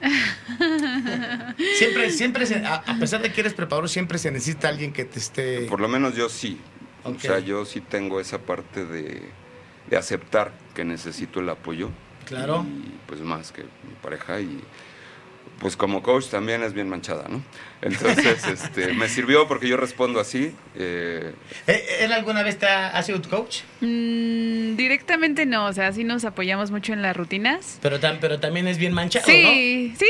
Siempre, 1.78 2.10
siempre, 2.10 2.46
se- 2.46 2.64
a, 2.64 2.76
a 2.76 2.98
pesar 2.98 3.22
de 3.22 3.32
que 3.32 3.40
eres 3.40 3.54
preparador, 3.54 3.88
siempre 3.88 4.18
se 4.18 4.30
necesita 4.30 4.68
alguien 4.68 4.92
que 4.92 5.04
te 5.04 5.18
esté... 5.18 5.62
Por 5.66 5.80
lo 5.80 5.88
menos 5.88 6.14
yo 6.14 6.28
sí. 6.28 6.58
O 7.04 7.18
sea, 7.18 7.38
yo 7.38 7.64
sí 7.66 7.80
tengo 7.80 8.18
esa 8.20 8.38
parte 8.38 8.84
de, 8.86 9.22
de 9.90 9.96
aceptar 9.96 10.52
que 10.74 10.84
necesito 10.84 11.40
el 11.40 11.48
apoyo. 11.50 11.90
Claro. 12.26 12.64
Y 12.66 12.90
pues 13.06 13.20
más 13.20 13.52
que 13.52 13.62
mi 13.62 13.94
pareja 14.02 14.40
y 14.40 14.60
pues 15.60 15.76
como 15.76 16.02
coach 16.02 16.26
también 16.28 16.62
es 16.62 16.72
bien 16.74 16.88
manchada, 16.88 17.26
¿no? 17.28 17.42
Entonces, 17.82 18.44
este, 18.48 18.92
me 18.94 19.08
sirvió 19.08 19.46
porque 19.48 19.68
yo 19.68 19.76
respondo 19.76 20.20
así. 20.20 20.54
eh, 20.74 21.32
¿Eh, 21.66 21.84
¿Él 22.00 22.12
alguna 22.12 22.42
vez 22.42 22.58
te 22.58 22.66
ha, 22.66 22.88
ha 22.90 23.02
sido 23.02 23.20
tu 23.20 23.28
coach? 23.30 23.60
Mm, 23.80 24.76
directamente 24.76 25.46
no, 25.46 25.66
o 25.66 25.72
sea, 25.72 25.92
sí 25.92 26.04
nos 26.04 26.24
apoyamos 26.24 26.70
mucho 26.70 26.92
en 26.92 27.02
las 27.02 27.16
rutinas. 27.16 27.78
Pero, 27.82 28.00
tam- 28.00 28.18
pero 28.20 28.40
también 28.40 28.68
es 28.68 28.78
bien 28.78 28.92
manchado, 28.92 29.26
Sí, 29.26 29.94
sí, 29.98 30.06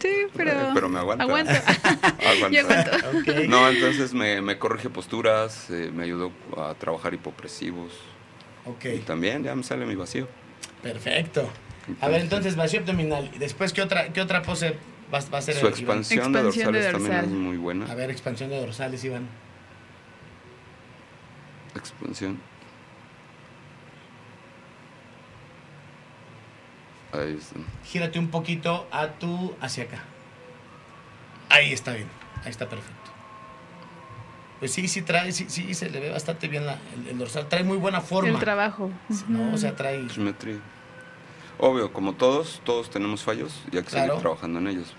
sí, 0.00 0.08
pero. 0.36 0.50
Eh, 0.52 0.70
pero 0.74 0.88
me 0.88 0.98
aguanta. 0.98 1.24
Aguanto. 1.24 1.52
Aguanta. 2.26 2.50
Yo 2.50 2.60
aguanto. 2.60 3.32
¿no? 3.48 3.68
Entonces 3.68 4.12
me, 4.14 4.40
me 4.40 4.58
corrige 4.58 4.88
posturas, 4.90 5.68
eh, 5.70 5.90
me 5.94 6.04
ayudó 6.04 6.32
a 6.56 6.74
trabajar 6.74 7.14
hipopresivos. 7.14 7.92
Ok, 8.66 8.84
Y 8.86 8.98
también 8.98 9.42
ya 9.44 9.54
me 9.54 9.62
sale 9.62 9.86
mi 9.86 9.94
vacío. 9.94 10.28
perfecto. 10.82 11.48
A 12.00 12.08
ver, 12.08 12.20
entonces, 12.20 12.56
vacío 12.56 12.80
abdominal. 12.80 13.30
¿Y 13.34 13.38
después 13.38 13.72
qué 13.72 13.82
otra, 13.82 14.12
qué 14.12 14.20
otra 14.20 14.42
pose 14.42 14.76
va, 15.12 15.20
va 15.32 15.38
a 15.38 15.42
ser? 15.42 15.54
Su 15.54 15.60
Iván? 15.66 15.72
expansión, 15.72 16.32
de 16.32 16.38
Expansión 16.40 16.72
de 16.72 16.82
dorsales 16.82 16.92
también 16.92 17.12
dorsal. 17.12 17.24
es 17.24 17.30
muy 17.30 17.56
buena. 17.56 17.90
A 17.90 17.94
ver, 17.94 18.10
expansión 18.10 18.50
de 18.50 18.60
dorsales, 18.60 19.04
Iván. 19.04 19.28
Expansión. 21.76 22.38
Ahí 27.12 27.36
está. 27.38 27.56
Gírate 27.84 28.18
un 28.18 28.28
poquito 28.28 28.86
a 28.92 29.08
tu 29.08 29.54
hacia 29.60 29.84
acá. 29.84 29.98
Ahí 31.48 31.72
está 31.72 31.92
bien. 31.94 32.08
Ahí 32.44 32.50
está 32.50 32.68
perfecto. 32.68 32.94
Pues 34.60 34.72
sí, 34.72 34.86
sí 34.88 35.02
trae, 35.02 35.32
sí, 35.32 35.46
sí 35.48 35.74
se 35.74 35.90
le 35.90 36.00
ve 36.00 36.10
bastante 36.10 36.46
bien 36.46 36.66
la- 36.66 36.78
el, 36.94 37.08
el 37.08 37.18
dorsal. 37.18 37.48
Trae 37.48 37.64
muy 37.64 37.78
buena 37.78 38.00
forma. 38.00 38.28
El 38.30 38.38
trabajo. 38.38 38.90
¿no? 39.28 39.54
O 39.54 39.58
sea, 39.58 39.74
trae. 39.74 40.08
Simetría. 40.10 40.58
Obvio, 41.62 41.92
como 41.92 42.14
todos, 42.14 42.60
todos 42.64 42.88
tenemos 42.90 43.22
fallos 43.22 43.52
y 43.70 43.76
hay 43.76 43.82
que 43.82 43.90
Claro. 43.90 44.06
seguir 44.08 44.20
trabajando 44.22 44.58
en 44.60 44.68
ellos. 44.68 44.94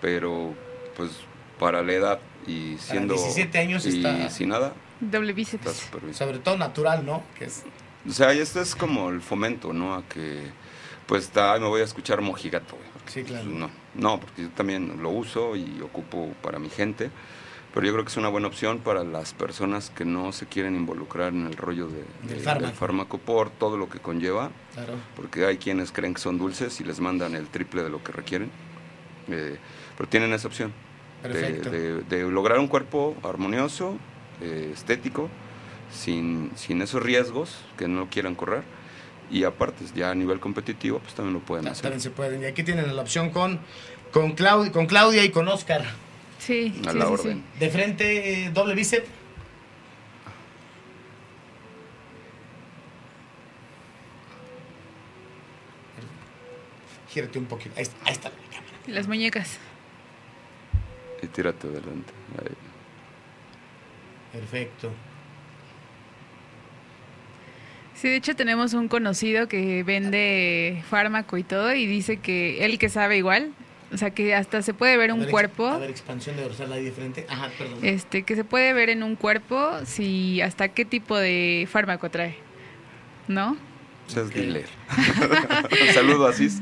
Pero, 0.00 0.52
pues, 0.96 1.10
para 1.58 1.82
la 1.82 1.92
edad 1.92 2.18
y 2.46 2.76
siendo... 2.78 3.14
17 3.14 3.58
años 3.58 3.86
y 3.86 3.98
está- 3.98 4.28
sin 4.30 4.48
nada, 4.48 4.72
Doble 5.00 5.28
está 5.30 5.36
bíceps. 5.36 5.72
súper 5.76 6.00
bien. 6.02 6.14
Sobre 6.14 6.38
todo 6.40 6.56
natural, 6.58 7.04
¿no? 7.06 7.22
Que 7.38 7.44
es. 7.46 7.62
O 8.08 8.12
sea, 8.12 8.34
y 8.34 8.38
esto 8.38 8.60
es 8.60 8.74
como 8.74 9.10
el 9.10 9.20
fomento, 9.20 9.72
¿no? 9.72 9.94
A 9.94 10.02
que, 10.08 10.42
pues, 11.06 11.24
está, 11.24 11.58
me 11.58 11.66
voy 11.66 11.80
a 11.80 11.84
escuchar 11.84 12.20
mojigato, 12.20 12.76
güey. 12.76 12.88
Sí, 13.06 13.22
claro. 13.22 13.44
No, 13.48 13.70
no, 13.94 14.18
porque 14.20 14.42
yo 14.42 14.48
también 14.50 15.00
lo 15.02 15.10
uso 15.10 15.54
y 15.54 15.80
ocupo 15.82 16.32
para 16.42 16.58
mi 16.58 16.68
gente, 16.68 17.10
pero 17.76 17.86
yo 17.88 17.92
creo 17.92 18.04
que 18.06 18.10
es 18.10 18.16
una 18.16 18.28
buena 18.30 18.46
opción 18.48 18.78
para 18.78 19.04
las 19.04 19.34
personas 19.34 19.90
que 19.90 20.06
no 20.06 20.32
se 20.32 20.46
quieren 20.46 20.74
involucrar 20.74 21.34
en 21.34 21.46
el 21.46 21.56
rollo 21.58 21.88
de, 21.88 22.04
Del 22.26 22.38
de- 22.38 22.42
fármaco. 22.42 22.66
del 22.68 22.74
fármaco 22.74 23.18
por 23.18 23.50
todo 23.50 23.76
lo 23.76 23.90
que 23.90 23.98
conlleva, 23.98 24.50
Claro. 24.72 24.94
porque 25.14 25.44
hay 25.44 25.58
quienes 25.58 25.92
creen 25.92 26.14
que 26.14 26.20
son 26.22 26.38
dulces 26.38 26.80
y 26.80 26.84
les 26.84 27.00
mandan 27.00 27.34
el 27.34 27.48
triple 27.48 27.82
de 27.82 27.90
lo 27.90 28.02
que 28.02 28.12
requieren, 28.12 28.50
eh, 29.28 29.58
pero 29.94 30.08
tienen 30.08 30.32
esa 30.32 30.48
opción 30.48 30.72
de, 31.22 31.52
de- 31.60 32.00
de 32.02 32.30
lograr 32.30 32.58
un 32.60 32.66
cuerpo 32.68 33.14
armonioso, 33.22 33.98
eh, 34.40 34.70
estético, 34.72 35.28
sin, 35.92 36.52
sin 36.56 36.80
esos 36.80 37.02
riesgos 37.02 37.58
que 37.76 37.88
no 37.88 38.08
quieran 38.08 38.34
correr. 38.36 38.62
Y 39.30 39.44
aparte, 39.44 39.84
ya 39.94 40.10
a 40.12 40.14
nivel 40.14 40.40
competitivo, 40.40 40.98
pues 41.00 41.12
también 41.14 41.34
lo 41.34 41.40
pueden 41.40 41.66
hacer. 41.68 41.82
También 41.82 42.00
se 42.00 42.10
pueden. 42.10 42.40
Y 42.42 42.46
aquí 42.46 42.62
tienen 42.62 42.94
la 42.96 43.02
opción 43.02 43.28
con, 43.30 43.58
con, 44.12 44.32
con 44.72 44.86
Claudia 44.86 45.24
y 45.24 45.30
con 45.30 45.46
Oscar. 45.48 45.84
Sí, 46.46 46.72
A 46.86 46.92
sí, 46.92 46.98
la 46.98 47.06
sí, 47.06 47.12
orden. 47.12 47.36
sí. 47.54 47.58
De 47.58 47.70
frente, 47.70 48.44
eh, 48.44 48.50
doble 48.50 48.74
bíceps. 48.74 49.08
Gírate 57.10 57.38
un 57.38 57.46
poquito. 57.46 57.74
Ahí 57.76 57.82
está, 57.82 57.96
ahí 58.04 58.12
está 58.12 58.28
la 58.30 58.36
cámara. 58.36 58.72
Y 58.86 58.90
Las 58.92 59.08
muñecas. 59.08 59.58
Y 61.22 61.26
tírate 61.28 61.66
adelante. 61.66 62.12
Ahí. 62.38 62.54
Perfecto. 64.32 64.92
Sí, 67.94 68.08
de 68.08 68.16
hecho 68.16 68.36
tenemos 68.36 68.74
un 68.74 68.88
conocido 68.88 69.48
que 69.48 69.82
vende 69.82 70.82
fármaco 70.90 71.38
y 71.38 71.44
todo 71.44 71.74
y 71.74 71.86
dice 71.86 72.18
que 72.18 72.64
él 72.66 72.78
que 72.78 72.90
sabe 72.90 73.16
igual, 73.16 73.52
o 73.92 73.96
sea 73.96 74.10
que 74.10 74.34
hasta 74.34 74.62
se 74.62 74.74
puede 74.74 74.96
ver 74.96 75.10
A 75.10 75.14
un 75.14 75.20
ver, 75.20 75.30
cuerpo, 75.30 75.66
A 75.66 75.78
ver, 75.78 75.90
expansión 75.90 76.36
de 76.36 76.42
dorsal 76.42 76.72
ahí 76.72 76.84
de 76.84 76.92
frente. 76.92 77.26
Ajá, 77.28 77.50
perdón. 77.56 77.78
este 77.82 78.22
que 78.24 78.34
se 78.36 78.44
puede 78.44 78.72
ver 78.72 78.90
en 78.90 79.02
un 79.02 79.16
cuerpo 79.16 79.70
si 79.84 80.40
hasta 80.40 80.68
qué 80.68 80.84
tipo 80.84 81.16
de 81.16 81.68
fármaco 81.70 82.10
trae, 82.10 82.36
¿no? 83.28 83.56
Ok. 84.16 84.32
dealer. 84.34 84.66
Saludo 85.94 86.28
Asís. 86.28 86.60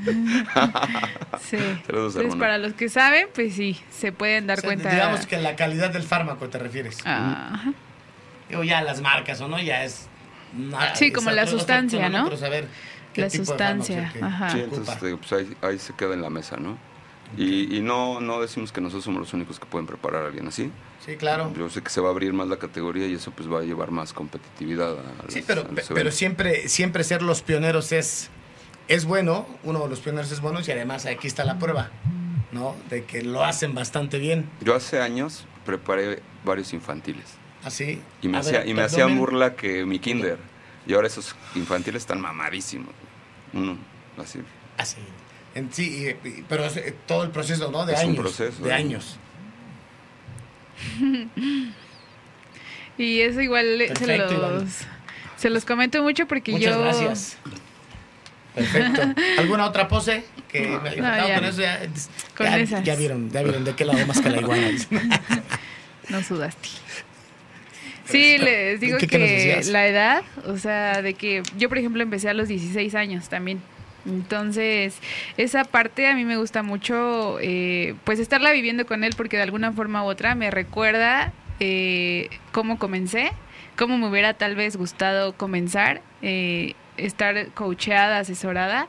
Sí. 1.40 1.58
Saludos, 1.86 2.16
Entonces 2.16 2.36
para 2.36 2.56
los 2.58 2.72
que 2.72 2.88
saben, 2.88 3.28
pues 3.34 3.54
sí, 3.54 3.78
se 3.90 4.12
pueden 4.12 4.46
dar 4.46 4.58
O 4.58 4.60
sea, 4.62 4.68
cuenta. 4.68 4.90
Digamos 4.90 5.26
que 5.26 5.36
la 5.38 5.54
calidad 5.56 5.90
del 5.90 6.04
fármaco 6.04 6.48
te 6.48 6.58
refieres. 6.58 6.98
Ajá. 7.04 7.72
Digo, 8.48 8.64
ya 8.64 8.82
las 8.82 9.00
marcas 9.00 9.40
o 9.40 9.48
no, 9.48 9.60
ya 9.60 9.84
es. 9.84 10.08
Sí, 10.94 11.06
es 11.06 11.12
como 11.12 11.30
la 11.32 11.46
sustancia, 11.46 12.08
¿no? 12.08 12.34
Saber 12.36 12.66
La 13.16 13.26
es 13.26 13.32
sustancia, 13.34 14.10
que 14.12 14.24
ajá. 14.24 14.50
Sí, 14.50 14.60
entonces 14.60 14.96
pues 15.00 15.32
ahí, 15.32 15.56
ahí 15.62 15.78
se 15.78 15.92
queda 15.94 16.14
en 16.14 16.22
la 16.22 16.30
mesa, 16.30 16.56
¿no? 16.56 16.78
Y, 17.36 17.76
y 17.76 17.80
no, 17.80 18.20
no 18.20 18.40
decimos 18.40 18.70
que 18.72 18.80
nosotros 18.80 19.04
somos 19.04 19.20
los 19.20 19.32
únicos 19.34 19.58
que 19.58 19.66
pueden 19.66 19.86
preparar 19.86 20.24
a 20.24 20.26
alguien 20.28 20.46
así. 20.48 20.70
Sí, 21.04 21.16
claro. 21.16 21.52
Yo 21.56 21.68
sé 21.70 21.82
que 21.82 21.90
se 21.90 22.00
va 22.00 22.08
a 22.08 22.10
abrir 22.12 22.32
más 22.32 22.48
la 22.48 22.56
categoría 22.58 23.06
y 23.06 23.14
eso 23.14 23.30
pues 23.30 23.50
va 23.50 23.60
a 23.60 23.62
llevar 23.62 23.90
más 23.90 24.12
competitividad 24.12 24.92
a 24.98 25.02
Sí, 25.30 25.38
los- 25.40 25.46
pero, 25.46 25.60
a 25.62 25.72
los 25.72 25.88
pero 25.88 26.10
siempre, 26.10 26.68
siempre 26.68 27.04
ser 27.04 27.22
los 27.22 27.42
pioneros 27.42 27.92
es, 27.92 28.30
es 28.88 29.04
bueno, 29.04 29.46
uno 29.64 29.80
de 29.82 29.88
los 29.88 30.00
pioneros 30.00 30.30
es 30.32 30.40
bueno 30.40 30.60
y 30.66 30.70
además 30.70 31.06
aquí 31.06 31.26
está 31.26 31.44
la 31.44 31.58
prueba, 31.58 31.90
¿no? 32.52 32.76
De 32.90 33.04
que 33.04 33.22
lo 33.22 33.44
hacen 33.44 33.74
bastante 33.74 34.18
bien. 34.18 34.48
Yo 34.60 34.74
hace 34.74 35.00
años 35.00 35.44
preparé 35.66 36.22
varios 36.44 36.72
infantiles. 36.72 37.24
Así. 37.64 38.00
Y 38.22 38.28
me, 38.28 38.36
A 38.36 38.40
hacía, 38.40 38.58
ver, 38.60 38.68
y 38.68 38.74
me 38.74 38.82
hacían 38.82 39.16
burla 39.18 39.56
que 39.56 39.84
mi 39.86 39.98
kinder. 39.98 40.38
Y 40.86 40.92
ahora 40.92 41.06
esos 41.06 41.34
infantiles 41.54 42.02
están 42.02 42.20
mamadísimos. 42.20 42.90
Uno, 43.54 43.78
así. 44.18 44.40
Así. 44.76 44.98
En 45.54 45.72
sí, 45.72 46.16
y- 46.24 46.28
y- 46.28 46.44
pero 46.48 46.64
es, 46.64 46.76
eh, 46.76 46.94
todo 47.06 47.22
el 47.24 47.30
proceso, 47.30 47.70
¿no? 47.70 47.86
De 47.86 47.92
Es 47.94 48.00
un 48.02 48.10
años. 48.10 48.18
proceso, 48.20 48.62
de 48.64 48.70
¿eh? 48.70 48.72
años. 48.72 49.18
Y 52.98 53.20
eso 53.20 53.40
igual 53.40 53.78
le- 53.78 53.88
se 53.88 53.94
Perfecto, 53.94 54.34
los, 54.34 54.52
Iván. 54.62 54.68
se 55.36 55.50
los 55.50 55.64
comento 55.64 56.02
mucho 56.02 56.26
porque 56.28 56.52
Muchas 56.52 56.74
yo... 56.74 56.80
gracias. 56.80 57.36
Perfecto. 58.54 59.02
¿Alguna 59.38 59.66
otra 59.66 59.88
pose? 59.88 60.22
Que 60.48 60.78
me- 60.80 60.94
No, 60.96 61.28
ya. 61.28 61.34
con 61.34 61.44
eso 61.44 61.60
ya, 61.60 61.80
Con 62.36 62.46
ya- 62.46 62.58
esas. 62.58 62.84
ya 62.84 62.94
vieron, 62.94 63.30
ya 63.32 63.42
vieron 63.42 63.64
de 63.64 63.74
qué 63.74 63.84
lado 63.84 64.06
más 64.06 64.20
que 64.20 64.30
la 64.30 64.40
iguana. 64.40 64.68
No 66.08 66.22
sudaste. 66.22 66.68
Sí, 68.04 68.36
les 68.38 68.78
digo 68.78 68.98
¿Qué- 68.98 69.06
qué 69.08 69.18
que 69.18 69.70
la 69.72 69.86
edad, 69.88 70.22
o 70.46 70.58
sea, 70.58 71.00
de 71.02 71.14
que 71.14 71.42
yo, 71.56 71.68
por 71.70 71.78
ejemplo, 71.78 72.02
empecé 72.02 72.28
a 72.28 72.34
los 72.34 72.46
16 72.46 72.94
años 72.94 73.28
también. 73.28 73.60
Entonces, 74.06 74.98
esa 75.36 75.64
parte 75.64 76.06
a 76.08 76.14
mí 76.14 76.24
me 76.24 76.36
gusta 76.36 76.62
mucho, 76.62 77.38
eh, 77.40 77.94
pues 78.04 78.18
estarla 78.18 78.52
viviendo 78.52 78.86
con 78.86 79.04
él 79.04 79.14
porque 79.16 79.36
de 79.36 79.42
alguna 79.42 79.72
forma 79.72 80.04
u 80.04 80.06
otra 80.06 80.34
me 80.34 80.50
recuerda 80.50 81.32
eh, 81.60 82.28
cómo 82.52 82.78
comencé, 82.78 83.32
cómo 83.76 83.98
me 83.98 84.08
hubiera 84.08 84.34
tal 84.34 84.54
vez 84.54 84.76
gustado 84.76 85.34
comenzar, 85.34 86.02
eh, 86.22 86.74
estar 86.96 87.48
coacheada, 87.52 88.18
asesorada. 88.18 88.88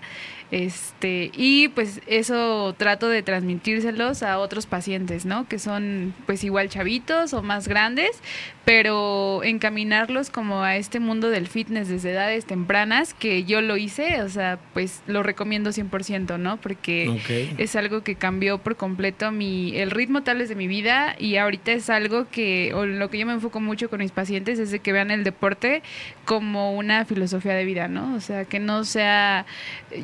Este, 0.55 1.31
y 1.35 1.67
pues 1.67 1.99
eso 2.07 2.73
trato 2.77 3.09
de 3.09 3.21
transmitírselos 3.23 4.23
a 4.23 4.39
otros 4.39 4.67
pacientes, 4.67 5.25
¿no? 5.25 5.49
Que 5.49 5.59
son 5.59 6.13
pues 6.25 6.45
igual 6.45 6.69
chavitos 6.69 7.33
o 7.33 7.43
más 7.43 7.67
grandes, 7.67 8.21
pero 8.63 9.43
encaminarlos 9.43 10.29
como 10.29 10.63
a 10.63 10.77
este 10.77 11.01
mundo 11.01 11.29
del 11.29 11.47
fitness 11.47 11.89
desde 11.89 12.11
edades 12.11 12.45
tempranas, 12.45 13.13
que 13.13 13.43
yo 13.43 13.59
lo 13.59 13.75
hice, 13.75 14.21
o 14.21 14.29
sea, 14.29 14.57
pues 14.73 15.03
lo 15.07 15.23
recomiendo 15.23 15.71
100%, 15.71 16.39
¿no? 16.39 16.55
Porque 16.55 17.53
es 17.57 17.75
algo 17.75 18.01
que 18.03 18.15
cambió 18.15 18.57
por 18.59 18.77
completo 18.77 19.33
mi 19.33 19.75
el 19.75 19.91
ritmo 19.91 20.23
tal 20.23 20.37
vez 20.37 20.47
de 20.47 20.55
mi 20.55 20.67
vida 20.67 21.17
y 21.19 21.35
ahorita 21.35 21.73
es 21.73 21.89
algo 21.89 22.29
que 22.31 22.73
o 22.73 22.85
lo 22.85 23.09
que 23.09 23.17
yo 23.17 23.25
me 23.25 23.33
enfoco 23.33 23.59
mucho 23.59 23.89
con 23.89 23.99
mis 23.99 24.11
pacientes 24.11 24.57
es 24.59 24.71
de 24.71 24.79
que 24.79 24.93
vean 24.93 25.11
el 25.11 25.25
deporte 25.25 25.83
como 26.23 26.77
una 26.77 27.03
filosofía 27.03 27.55
de 27.55 27.65
vida, 27.65 27.89
¿no? 27.89 28.15
O 28.15 28.21
sea, 28.21 28.45
que 28.45 28.59
no 28.59 28.85
sea 28.85 29.45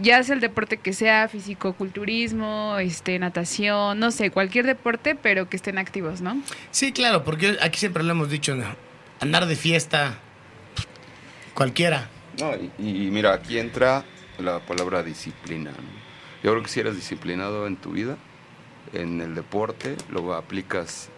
ya 0.01 0.21
sea 0.23 0.35
el 0.35 0.40
deporte 0.41 0.77
que 0.77 0.91
sea 0.93 1.27
fisicoculturismo, 1.29 2.77
este 2.79 3.17
natación, 3.19 3.99
no 3.99 4.11
sé, 4.11 4.29
cualquier 4.31 4.65
deporte, 4.65 5.15
pero 5.15 5.47
que 5.49 5.55
estén 5.55 5.77
activos, 5.77 6.21
¿no? 6.21 6.41
Sí, 6.71 6.91
claro, 6.91 7.23
porque 7.23 7.57
aquí 7.61 7.79
siempre 7.79 8.03
lo 8.03 8.11
hemos 8.11 8.29
dicho, 8.29 8.55
¿no? 8.55 8.65
andar 9.21 9.45
de 9.45 9.55
fiesta, 9.55 10.17
cualquiera. 11.53 12.09
No, 12.39 12.51
y, 12.79 13.05
y 13.07 13.11
mira, 13.11 13.33
aquí 13.33 13.59
entra 13.59 14.03
la 14.39 14.59
palabra 14.59 15.03
disciplina. 15.03 15.71
¿no? 15.71 16.01
Yo 16.43 16.51
creo 16.51 16.63
que 16.63 16.69
si 16.69 16.79
eres 16.79 16.95
disciplinado 16.95 17.67
en 17.67 17.75
tu 17.77 17.91
vida, 17.91 18.17
en 18.93 19.21
el 19.21 19.35
deporte, 19.35 19.95
lo 20.09 20.33
aplicas 20.33 21.09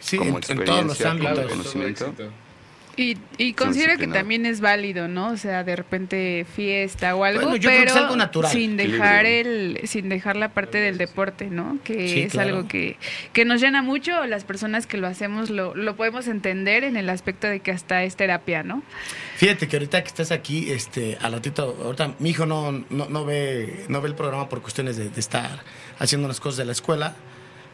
Sí, 0.00 0.16
Como 0.16 0.38
en, 0.38 0.44
en 0.58 0.64
todos 0.64 0.84
los 0.84 1.00
experiencia, 1.00 1.10
ámbitos. 1.10 1.34
como 1.38 1.48
conocimiento. 1.48 2.04
éxito. 2.06 2.30
Y, 2.98 3.16
y 3.38 3.52
considero 3.52 3.96
que 3.96 4.08
también 4.08 4.44
es 4.44 4.60
válido, 4.60 5.06
¿no? 5.06 5.28
O 5.28 5.36
sea, 5.36 5.62
de 5.62 5.76
repente 5.76 6.44
fiesta 6.56 7.14
o 7.14 7.22
algo, 7.22 7.42
Bueno, 7.42 7.56
yo 7.56 7.68
creo 7.68 7.72
que 7.72 7.84
pero 7.86 7.90
es 7.96 7.96
algo 8.04 8.16
natural. 8.16 8.50
sin 8.50 8.76
dejar 8.76 9.24
el, 9.24 9.80
sin 9.84 10.08
dejar 10.08 10.34
la 10.36 10.48
parte 10.48 10.78
del 10.78 10.98
deporte, 10.98 11.46
¿no? 11.46 11.78
Que 11.84 12.08
Sí, 12.08 12.20
es 12.22 12.32
claro. 12.32 12.56
algo 12.56 12.68
que, 12.68 12.96
que 13.32 13.44
nos 13.44 13.60
llena 13.60 13.82
mucho. 13.82 14.26
Las 14.26 14.42
personas 14.42 14.86
que 14.88 14.96
lo 14.96 15.06
hacemos 15.06 15.48
lo, 15.48 15.76
lo 15.76 15.94
podemos 15.94 16.26
entender 16.26 16.82
en 16.82 16.96
el 16.96 17.08
aspecto 17.08 17.46
de 17.46 17.60
que 17.60 17.70
hasta 17.70 18.02
es 18.02 18.16
terapia, 18.16 18.64
¿no? 18.64 18.82
Fíjate 19.36 19.68
que 19.68 19.76
ahorita 19.76 20.02
que 20.02 20.08
estás 20.08 20.32
aquí, 20.32 20.70
este, 20.72 21.16
al 21.20 21.32
ratito, 21.34 21.76
ahorita 21.84 22.14
mi 22.18 22.30
hijo 22.30 22.46
no, 22.46 22.72
no, 22.90 23.08
no 23.08 23.24
ve, 23.24 23.84
no 23.88 24.00
ve 24.00 24.08
el 24.08 24.16
programa 24.16 24.48
por 24.48 24.60
cuestiones 24.60 24.96
de, 24.96 25.08
de 25.08 25.20
estar 25.20 25.62
haciendo 26.00 26.26
unas 26.26 26.40
cosas 26.40 26.56
de 26.58 26.64
la 26.64 26.72
escuela. 26.72 27.14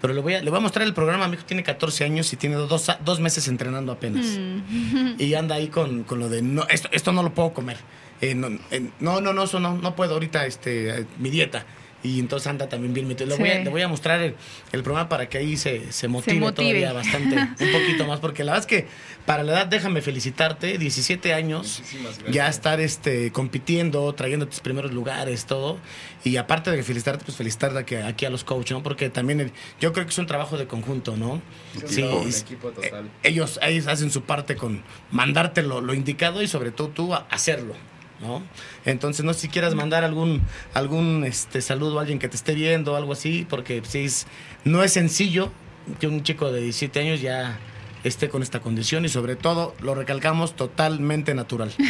Pero 0.05 0.13
le 0.13 0.21
voy, 0.21 0.35
a, 0.35 0.43
le 0.43 0.51
voy 0.51 0.59
a 0.59 0.61
mostrar 0.61 0.87
el 0.87 0.93
programa. 0.93 1.27
Mi 1.29 1.37
hijo 1.37 1.47
tiene 1.47 1.63
14 1.63 2.05
años 2.05 2.31
y 2.31 2.37
tiene 2.37 2.57
dos, 2.57 2.93
dos 3.07 3.21
meses 3.21 3.49
entrenando 3.49 3.91
apenas. 3.91 4.27
Mm. 4.39 5.15
Y 5.19 5.33
anda 5.33 5.55
ahí 5.55 5.69
con, 5.69 6.05
con 6.05 6.19
lo 6.19 6.29
de, 6.29 6.43
no, 6.43 6.67
esto, 6.69 6.91
esto 6.93 7.11
no 7.13 7.23
lo 7.23 7.33
puedo 7.33 7.55
comer. 7.55 7.79
Eh, 8.21 8.35
no, 8.35 8.49
eh, 8.71 8.91
no, 9.01 9.23
no, 9.23 9.33
no, 9.33 9.45
eso 9.45 9.61
no, 9.61 9.79
no 9.79 9.97
puedo 9.97 10.13
ahorita, 10.13 10.45
este, 10.45 10.91
eh, 10.91 11.07
mi 11.19 11.31
dieta. 11.31 11.65
Y 12.05 12.21
entonces 12.21 12.47
anda 12.47 12.69
también 12.69 12.93
bien 12.95 13.09
metido. 13.09 13.31
Le, 13.31 13.37
voy, 13.37 13.49
a, 13.49 13.57
Sí. 13.57 13.65
le 13.65 13.71
voy 13.71 13.81
a 13.83 13.89
mostrar 13.89 14.21
el, 14.21 14.37
el 14.73 14.83
programa 14.83 15.09
para 15.09 15.29
que 15.29 15.39
ahí 15.39 15.57
se, 15.57 15.91
se 15.91 16.07
motive, 16.07 16.39
motive. 16.39 16.69
todavía 16.69 16.93
bastante, 16.93 17.35
un 17.65 17.73
poquito 17.73 18.07
más. 18.07 18.21
Porque 18.21 18.45
la 18.45 18.53
verdad 18.53 18.69
es 18.71 18.83
que 18.83 18.87
para 19.25 19.43
la 19.43 19.53
edad, 19.53 19.67
déjame 19.67 20.03
felicitarte, 20.03 20.77
17 20.77 21.33
años 21.33 21.83
ya 22.31 22.47
estar 22.49 22.79
este 22.81 23.33
compitiendo, 23.33 24.13
trayendo 24.13 24.47
tus 24.47 24.61
primeros 24.61 24.93
lugares, 24.93 25.47
todo. 25.47 25.79
Y 26.25 26.37
aparte 26.37 26.71
de 26.71 26.83
felicitarte, 26.83 27.25
pues 27.25 27.39
felicitarte 27.39 27.79
aquí, 27.79 27.95
aquí 27.97 28.27
a 28.27 28.31
los 28.31 28.45
coaches, 28.45 28.73
¿no? 28.77 28.83
Porque 28.83 29.09
también 29.09 29.41
el- 29.41 29.53
yo 29.81 29.93
creo 29.95 30.05
que 30.05 30.11
es 30.13 30.19
un 30.19 30.27
trabajo 30.27 30.59
de 30.59 30.67
conjunto, 30.67 31.17
¿no? 31.17 31.41
Sí, 31.87 32.03
trabajo 32.03 32.23
en 32.23 32.29
es- 32.29 32.43
equipo 32.43 32.69
total. 32.71 33.07
eh, 33.07 33.31
ellos, 33.31 33.59
ellos 33.63 33.87
hacen 33.87 34.11
su 34.11 34.25
parte 34.25 34.57
con 34.57 34.83
mandarte 35.11 35.63
lo, 35.63 35.81
lo 35.81 35.95
indicado 35.95 36.43
y 36.43 36.49
sobre 36.49 36.71
todo 36.71 36.89
tú 36.89 37.15
a 37.15 37.27
hacerlo, 37.31 37.75
¿no? 38.21 38.43
Entonces, 38.85 39.25
no 39.25 39.33
sé 39.35 39.41
si 39.41 39.49
quieras 39.49 39.75
mandar 39.75 40.05
algún, 40.05 40.43
algún 40.73 41.25
este, 41.25 41.61
saludo 41.61 41.99
a 41.99 42.03
alguien 42.03 42.19
que 42.19 42.29
te 42.29 42.37
esté 42.37 42.55
viendo 42.55 42.93
o 42.93 42.97
algo 42.97 43.13
así, 43.13 43.47
porque 43.49 43.83
sí 43.85 44.05
es, 44.05 44.27
no 44.65 44.83
es 44.83 44.93
sencillo 44.93 45.51
que 46.01 46.07
un 46.07 46.23
chico 46.23 46.51
de 46.51 46.61
17 46.61 47.01
años 47.01 47.21
ya 47.21 47.59
esté 48.05 48.29
con 48.29 48.43
esta 48.43 48.61
condición 48.61 49.05
y 49.05 49.09
sobre 49.09 49.37
todo, 49.37 49.75
lo 49.81 49.95
recalcamos, 49.95 50.55
totalmente 50.57 51.35
natural. 51.35 51.73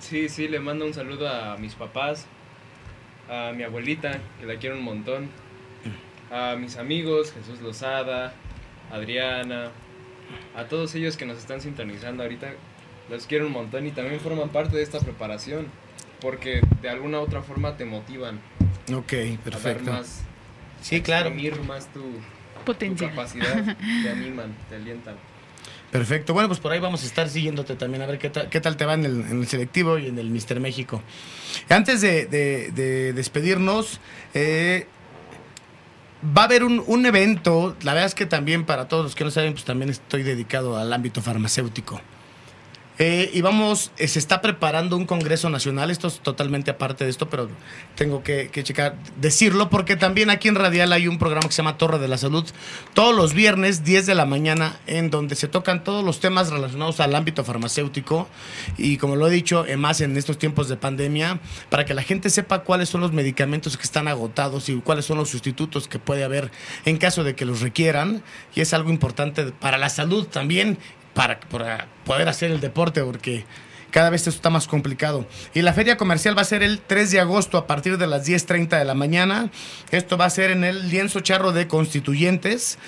Sí, 0.00 0.30
sí, 0.30 0.48
le 0.48 0.58
mando 0.58 0.86
un 0.86 0.94
saludo 0.94 1.28
a 1.28 1.58
mis 1.58 1.74
papás, 1.74 2.24
a 3.28 3.52
mi 3.54 3.62
abuelita, 3.62 4.18
que 4.40 4.46
la 4.46 4.56
quiero 4.56 4.76
un 4.76 4.82
montón, 4.82 5.28
a 6.30 6.56
mis 6.56 6.78
amigos, 6.78 7.32
Jesús 7.32 7.60
Lozada, 7.60 8.32
Adriana, 8.90 9.70
a 10.56 10.64
todos 10.64 10.94
ellos 10.94 11.18
que 11.18 11.26
nos 11.26 11.36
están 11.36 11.60
sintonizando 11.60 12.22
ahorita, 12.22 12.54
los 13.10 13.26
quiero 13.26 13.46
un 13.46 13.52
montón 13.52 13.86
y 13.86 13.90
también 13.90 14.20
forman 14.20 14.48
parte 14.50 14.76
de 14.76 14.82
esta 14.82 14.98
preparación, 15.00 15.66
porque 16.20 16.60
de 16.82 16.88
alguna 16.88 17.18
u 17.20 17.22
otra 17.22 17.42
forma 17.42 17.76
te 17.76 17.84
motivan 17.84 18.40
Ok, 18.94 19.12
a 19.12 19.18
dar 19.18 19.38
perfecto. 19.44 19.90
más, 19.92 20.20
Sí, 20.82 21.00
claro. 21.00 21.30
más 21.66 21.86
tu, 21.92 22.00
tu 22.00 22.64
Potencial. 22.64 23.10
capacidad, 23.10 23.76
te 24.02 24.10
animan, 24.10 24.54
te 24.68 24.76
alientan. 24.76 25.16
Perfecto. 25.90 26.34
Bueno, 26.34 26.48
pues 26.48 26.60
por 26.60 26.70
ahí 26.72 26.80
vamos 26.80 27.02
a 27.02 27.06
estar 27.06 27.28
siguiéndote 27.30 27.74
también, 27.74 28.02
a 28.02 28.06
ver 28.06 28.18
qué 28.18 28.28
tal, 28.28 28.48
qué 28.50 28.60
tal 28.60 28.76
te 28.76 28.84
va 28.84 28.92
en 28.94 29.06
el, 29.06 29.20
en 29.22 29.40
el 29.40 29.46
selectivo 29.48 29.98
y 29.98 30.06
en 30.08 30.18
el 30.18 30.28
Mister 30.30 30.60
México. 30.60 31.02
Antes 31.70 32.02
de, 32.02 32.26
de- 32.26 32.70
de 32.72 33.12
despedirnos, 33.14 33.98
eh, 34.34 34.86
va 36.36 36.42
a 36.42 36.44
haber 36.44 36.62
un, 36.64 36.82
un 36.86 37.06
evento, 37.06 37.74
la 37.82 37.94
verdad 37.94 38.06
es 38.06 38.14
que 38.14 38.26
también 38.26 38.64
para 38.66 38.86
todos 38.88 39.02
los 39.04 39.14
que 39.14 39.24
no 39.24 39.30
saben, 39.30 39.52
pues 39.54 39.64
también 39.64 39.88
estoy 39.90 40.22
dedicado 40.24 40.76
al 40.76 40.92
ámbito 40.92 41.22
farmacéutico. 41.22 42.00
Eh, 42.98 43.30
y 43.32 43.42
vamos, 43.42 43.92
eh, 43.96 44.08
se 44.08 44.18
está 44.18 44.40
preparando 44.40 44.96
un 44.96 45.06
Congreso 45.06 45.48
Nacional, 45.50 45.90
esto 45.90 46.08
es 46.08 46.18
totalmente 46.18 46.72
aparte 46.72 47.04
de 47.04 47.10
esto, 47.10 47.30
pero 47.30 47.48
tengo 47.94 48.24
que, 48.24 48.50
checar, 48.64 48.96
decirlo, 49.20 49.70
porque 49.70 49.94
también 49.94 50.30
aquí 50.30 50.48
en 50.48 50.56
Radial 50.56 50.92
hay 50.92 51.06
un 51.06 51.16
programa 51.16 51.46
que 51.46 51.52
se 51.52 51.58
llama 51.58 51.78
Torre 51.78 52.00
de 52.00 52.08
la 52.08 52.18
Salud, 52.18 52.44
todos 52.94 53.14
los 53.14 53.34
viernes, 53.34 53.84
10 53.84 54.06
de 54.06 54.16
la 54.16 54.26
mañana, 54.26 54.80
en 54.88 55.10
donde 55.10 55.36
se 55.36 55.46
tocan 55.46 55.84
todos 55.84 56.04
los 56.04 56.18
temas 56.18 56.50
relacionados 56.50 56.98
al 56.98 57.14
ámbito 57.14 57.44
farmacéutico, 57.44 58.26
y 58.76 58.96
como 58.96 59.14
lo 59.14 59.28
he 59.28 59.30
dicho, 59.30 59.64
eh, 59.64 59.76
más 59.76 60.00
en 60.00 60.16
estos 60.16 60.36
tiempos 60.36 60.68
de 60.68 60.76
pandemia, 60.76 61.38
para 61.70 61.84
que 61.84 61.94
la 61.94 62.02
gente 62.02 62.30
sepa 62.30 62.64
cuáles 62.64 62.88
son 62.88 63.00
los 63.00 63.12
medicamentos 63.12 63.76
que 63.76 63.84
están 63.84 64.08
agotados 64.08 64.68
y 64.68 64.74
cuáles 64.80 65.04
son 65.04 65.18
los 65.18 65.28
sustitutos 65.28 65.86
que 65.86 66.00
puede 66.00 66.24
haber 66.24 66.50
en 66.84 66.96
caso 66.96 67.22
de 67.22 67.36
que 67.36 67.44
los 67.44 67.60
requieran, 67.60 68.24
y 68.56 68.60
es 68.60 68.74
algo 68.74 68.90
importante 68.90 69.44
para 69.52 69.78
la 69.78 69.88
salud 69.88 70.26
también 70.26 70.78
para, 71.18 71.40
poder 72.04 72.28
hacer 72.28 72.52
el 72.52 72.60
deporte, 72.60 73.02
porque 73.02 73.44
cada 73.90 74.08
vez 74.08 74.20
esto 74.20 74.30
está 74.30 74.50
más 74.50 74.68
complicado. 74.68 75.26
Y 75.52 75.62
la 75.62 75.72
feria 75.72 75.96
comercial 75.96 76.38
va 76.38 76.42
a 76.42 76.44
ser 76.44 76.62
el 76.62 76.78
3 76.78 77.10
de 77.10 77.18
agosto 77.18 77.58
a 77.58 77.66
partir 77.66 77.98
de 77.98 78.06
las 78.06 78.28
10.30 78.28 78.78
de 78.78 78.84
la 78.84 78.94
mañana. 78.94 79.50
Esto 79.90 80.16
va 80.16 80.26
a 80.26 80.30
ser 80.30 80.52
en 80.52 80.62
el 80.62 80.90
lienzo 80.90 81.18
charro 81.18 81.50
de 81.50 81.66
constituyentes. 81.66 82.78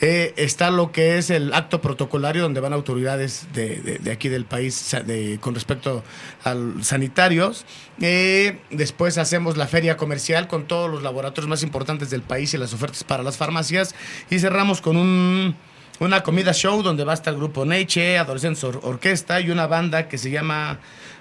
Eh, 0.00 0.34
está 0.36 0.70
lo 0.70 0.90
que 0.90 1.16
es 1.16 1.30
el 1.30 1.54
acto 1.54 1.80
protocolario 1.80 2.42
donde 2.42 2.60
van 2.60 2.74
autoridades 2.74 3.46
de, 3.54 4.00
aquí 4.12 4.28
del 4.28 4.44
país 4.44 4.94
con 5.40 5.54
respecto 5.54 6.02
a 6.42 6.56
sanitarios. 6.82 7.64
Eh, 8.00 8.58
después 8.70 9.16
hacemos 9.16 9.56
la 9.56 9.68
feria 9.68 9.96
comercial 9.96 10.48
con 10.48 10.66
todos 10.66 10.90
los 10.90 11.04
laboratorios 11.04 11.48
más 11.48 11.62
importantes 11.62 12.10
del 12.10 12.22
país 12.22 12.52
y 12.52 12.58
las 12.58 12.74
ofertas 12.74 13.04
para 13.04 13.22
las 13.22 13.36
farmacias. 13.36 13.94
Y 14.28 14.40
cerramos 14.40 14.80
con 14.80 14.96
un, 14.96 15.56
una 15.98 16.22
comida 16.22 16.52
show 16.52 16.82
donde 16.82 17.04
va 17.04 17.12
a 17.12 17.14
estar 17.14 17.32
el 17.34 17.38
grupo 17.40 17.64
Neche, 17.64 18.18
Adolescentes 18.18 18.62
Or- 18.64 18.80
Orquesta 18.82 19.40
y 19.40 19.50
una 19.50 19.66
banda 19.66 20.08
que 20.08 20.18
se 20.18 20.30
llama 20.30 20.78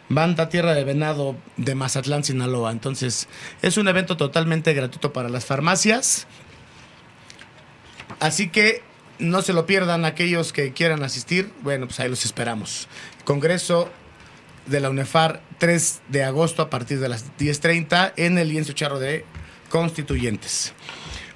Banda 0.10 0.50
Tierra 0.50 0.74
de 0.74 0.84
Venado 0.84 1.36
de 1.58 1.74
Mazatlán, 1.76 2.24
Sinaloa. 2.24 2.72
Entonces, 2.72 3.28
es 3.62 3.78
un 3.78 3.88
evento 3.88 4.18
totalmente 4.18 4.74
gratuito 4.74 5.14
para 5.14 5.30
las 5.30 5.46
farmacias. 5.46 6.28
Así 8.20 8.50
que 8.50 8.84
no 9.18 9.42
se 9.42 9.54
lo 9.54 9.66
pierdan 9.66 10.06
aquellos 10.06 10.54
que 10.54 10.74
quieran 10.74 11.04
asistir. 11.04 11.52
Bueno, 11.64 11.88
pues 11.88 12.00
ahí 12.00 12.10
los 12.10 12.24
esperamos. 12.26 12.88
Congreso 13.24 13.90
de 14.68 14.80
la 14.80 14.90
UNEFAR 14.92 15.42
3 15.58 16.02
de 16.10 16.24
agosto 16.24 16.62
a 16.62 16.70
partir 16.70 17.00
de 17.00 17.10
las 17.10 17.26
10.30 17.38 18.14
en 18.18 18.38
el 18.38 18.50
lienzo 18.50 18.74
charro 18.74 19.00
de 19.00 19.26
constituyentes. 19.70 20.74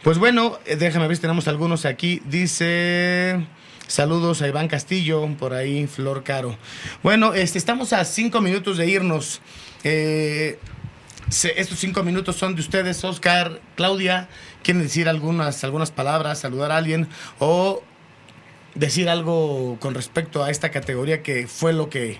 Pues 0.04 0.18
bueno, 0.18 0.58
eh, 0.66 0.76
déjame 0.76 1.08
ver 1.08 1.18
si 1.18 1.22
tenemos 1.22 1.47
algunos 1.47 1.86
aquí. 1.86 2.22
Dice... 2.26 3.45
Saludos 3.88 4.43
a 4.43 4.47
Iván 4.47 4.68
Castillo, 4.68 5.28
por 5.39 5.56
ahí, 5.56 5.88
Flor 5.88 6.24
Caro. 6.24 6.56
Bueno, 7.02 7.34
este, 7.34 7.58
estamos 7.58 7.91
a 7.91 8.06
cinco 8.06 8.39
minutos 8.39 8.78
de 8.78 8.86
irnos. 8.86 9.41
Eh, 9.84 10.60
estos 11.56 11.80
cinco 11.80 12.04
minutos 12.04 12.36
son 12.36 12.54
de 12.54 12.62
ustedes, 12.62 13.04
Oscar, 13.04 13.60
Claudia. 13.76 14.30
¿Quieren 14.62 14.84
decir 14.84 15.10
algunas, 15.10 15.64
algunas 15.64 15.89
palabras, 15.89 16.38
saludar 16.38 16.72
a 16.72 16.78
alguien 16.78 17.08
o 17.39 17.82
decir 18.76 19.10
algo 19.10 19.78
con 19.80 19.95
respecto 19.95 20.43
a 20.43 20.52
esta 20.52 20.70
categoría 20.70 21.24
que 21.24 21.47
fue 21.47 21.74
lo 21.74 21.89
que 21.89 22.20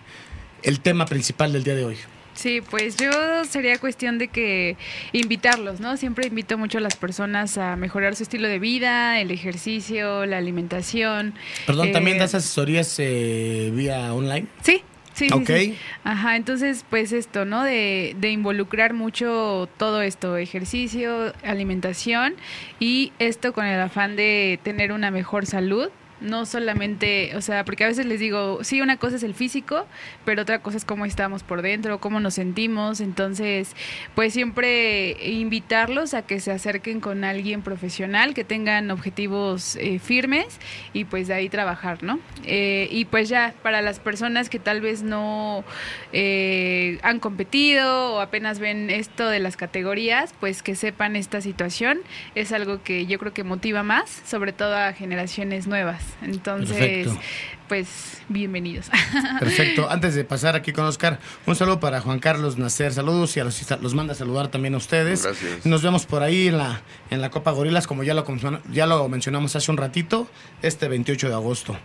el 0.64 0.80
tema 0.80 1.06
principal 1.06 1.54
del 1.54 1.64
día 1.64 1.76
de 1.76 1.86
hoy? 1.86 1.98
Sí, 2.40 2.62
pues 2.62 2.96
yo 2.96 3.12
sería 3.44 3.78
cuestión 3.80 4.18
de 4.18 4.30
que 4.30 4.78
invitarlos, 5.12 5.82
¿no? 5.82 5.98
Siempre 5.98 6.26
invito 6.28 6.58
mucho 6.58 6.78
a 6.78 6.82
las 6.82 6.96
personas 6.96 7.58
a 7.58 7.76
mejorar 7.76 8.16
su 8.16 8.24
estilo 8.24 8.48
de 8.48 8.60
vida, 8.60 9.20
el 9.20 9.30
ejercicio, 9.32 10.26
la 10.26 10.38
alimentación. 10.38 11.34
Perdón, 11.68 11.90
Eh, 11.90 11.92
¿también 11.92 12.18
das 12.18 12.36
asesorías 12.36 12.96
eh, 13.00 13.72
vía 13.74 14.14
online? 14.14 14.48
Sí, 14.62 14.84
sí, 15.14 15.28
sí, 15.28 15.34
Ok. 15.34 15.48
sí. 15.50 15.78
Ajá, 16.06 16.38
entonces 16.38 16.86
pues 16.90 17.12
esto, 17.12 17.44
¿no? 17.44 17.62
De, 17.64 18.16
de 18.18 18.32
involucrar 18.32 18.94
mucho 18.94 19.68
todo 19.76 20.02
esto, 20.02 20.38
ejercicio, 20.38 21.34
alimentación 21.44 22.36
y 22.80 23.12
esto 23.20 23.52
con 23.52 23.66
el 23.66 23.82
afán 23.82 24.16
de 24.16 24.62
tener 24.64 24.94
una 24.94 25.12
mejor 25.12 25.46
salud. 25.46 25.90
No 26.22 26.46
solamente, 26.46 27.36
o 27.36 27.42
sea, 27.42 27.64
porque 27.64 27.86
a 27.86 27.88
veces 27.88 28.06
les 28.06 28.20
digo, 28.20 28.64
sí, 28.64 28.82
una 28.82 28.98
cosa 28.98 29.16
es 29.16 29.24
el 29.24 29.34
físico, 29.34 29.86
pero 30.26 30.42
otra 30.42 30.62
cosa 30.62 30.78
es 30.78 30.86
cómo 30.86 31.06
estamos 31.06 31.44
por 31.44 31.62
dentro, 31.62 32.00
cómo 32.00 32.20
nos 32.20 32.34
sentimos. 32.34 33.00
Entonces, 33.00 33.76
pues 34.16 34.34
siempre 34.34 35.16
invitarlos 35.30 36.14
a 36.14 36.24
que 36.24 36.40
se 36.40 36.52
acerquen 36.52 37.00
con 37.00 37.24
alguien 37.24 37.62
profesional, 37.62 38.34
que 38.34 38.44
tengan 38.44 38.92
objetivos 38.92 39.76
eh, 39.78 40.00
firmes 40.00 40.60
y 40.94 41.06
pues 41.06 41.28
de 41.28 41.36
ahí 41.36 41.50
trabajar, 41.50 42.04
¿no? 42.04 42.20
Eh, 42.46 42.88
y 42.92 43.06
pues 43.06 43.30
ya, 43.30 43.54
para 43.64 43.82
las 43.82 44.00
personas 44.00 44.50
que 44.50 44.60
tal 44.60 44.82
vez 44.82 45.04
no 45.04 45.64
eh, 46.12 47.00
han 47.04 47.20
competido 47.20 48.16
o 48.16 48.20
apenas 48.20 48.60
ven 48.60 48.90
esto 48.90 49.28
de 49.28 49.40
las 49.40 49.56
categorías, 49.56 50.34
pues 50.40 50.64
que 50.64 50.76
sepan 50.76 51.16
esta 51.16 51.42
situación. 51.42 52.00
Es 52.36 52.52
algo 52.52 52.84
que 52.84 53.06
yo 53.06 53.20
creo 53.20 53.34
que 53.34 53.44
motiva 53.44 53.84
más, 53.84 54.10
sobre 54.26 54.54
todo 54.54 54.76
a 54.76 54.94
generaciones 54.94 55.68
nuevas. 55.68 56.09
Entonces, 56.22 56.78
Perfecto. 56.78 57.20
pues 57.68 58.22
bienvenidos. 58.28 58.90
Perfecto. 59.40 59.90
Antes 59.90 60.16
de 60.16 60.24
pasar 60.24 60.56
aquí 60.56 60.72
con 60.72 60.86
Oscar, 60.86 61.20
un 61.46 61.56
saludo 61.56 61.80
para 61.80 62.02
Juan 62.02 62.20
Carlos 62.20 62.58
Nacer. 62.58 62.94
Saludos 62.94 63.36
y 63.38 63.40
a 63.40 63.44
los, 63.44 63.82
los 63.82 63.94
manda 63.94 64.14
a 64.14 64.16
saludar 64.16 64.50
también 64.50 64.74
a 64.74 64.78
ustedes. 64.78 65.24
Gracias. 65.24 65.66
Nos 65.66 65.82
vemos 65.82 66.06
por 66.06 66.24
ahí 66.24 66.48
en 66.48 66.58
la, 66.58 66.82
en 67.10 67.22
la 67.22 67.30
Copa 67.30 67.52
Gorilas, 67.52 67.88
como 67.88 68.04
ya 68.04 68.14
lo, 68.14 68.26
ya 68.72 68.86
lo 68.86 69.08
mencionamos 69.10 69.56
hace 69.56 69.72
un 69.72 69.78
ratito, 69.78 70.30
este 70.62 70.88
28 70.88 71.28
de 71.30 71.34
agosto. 71.34 71.78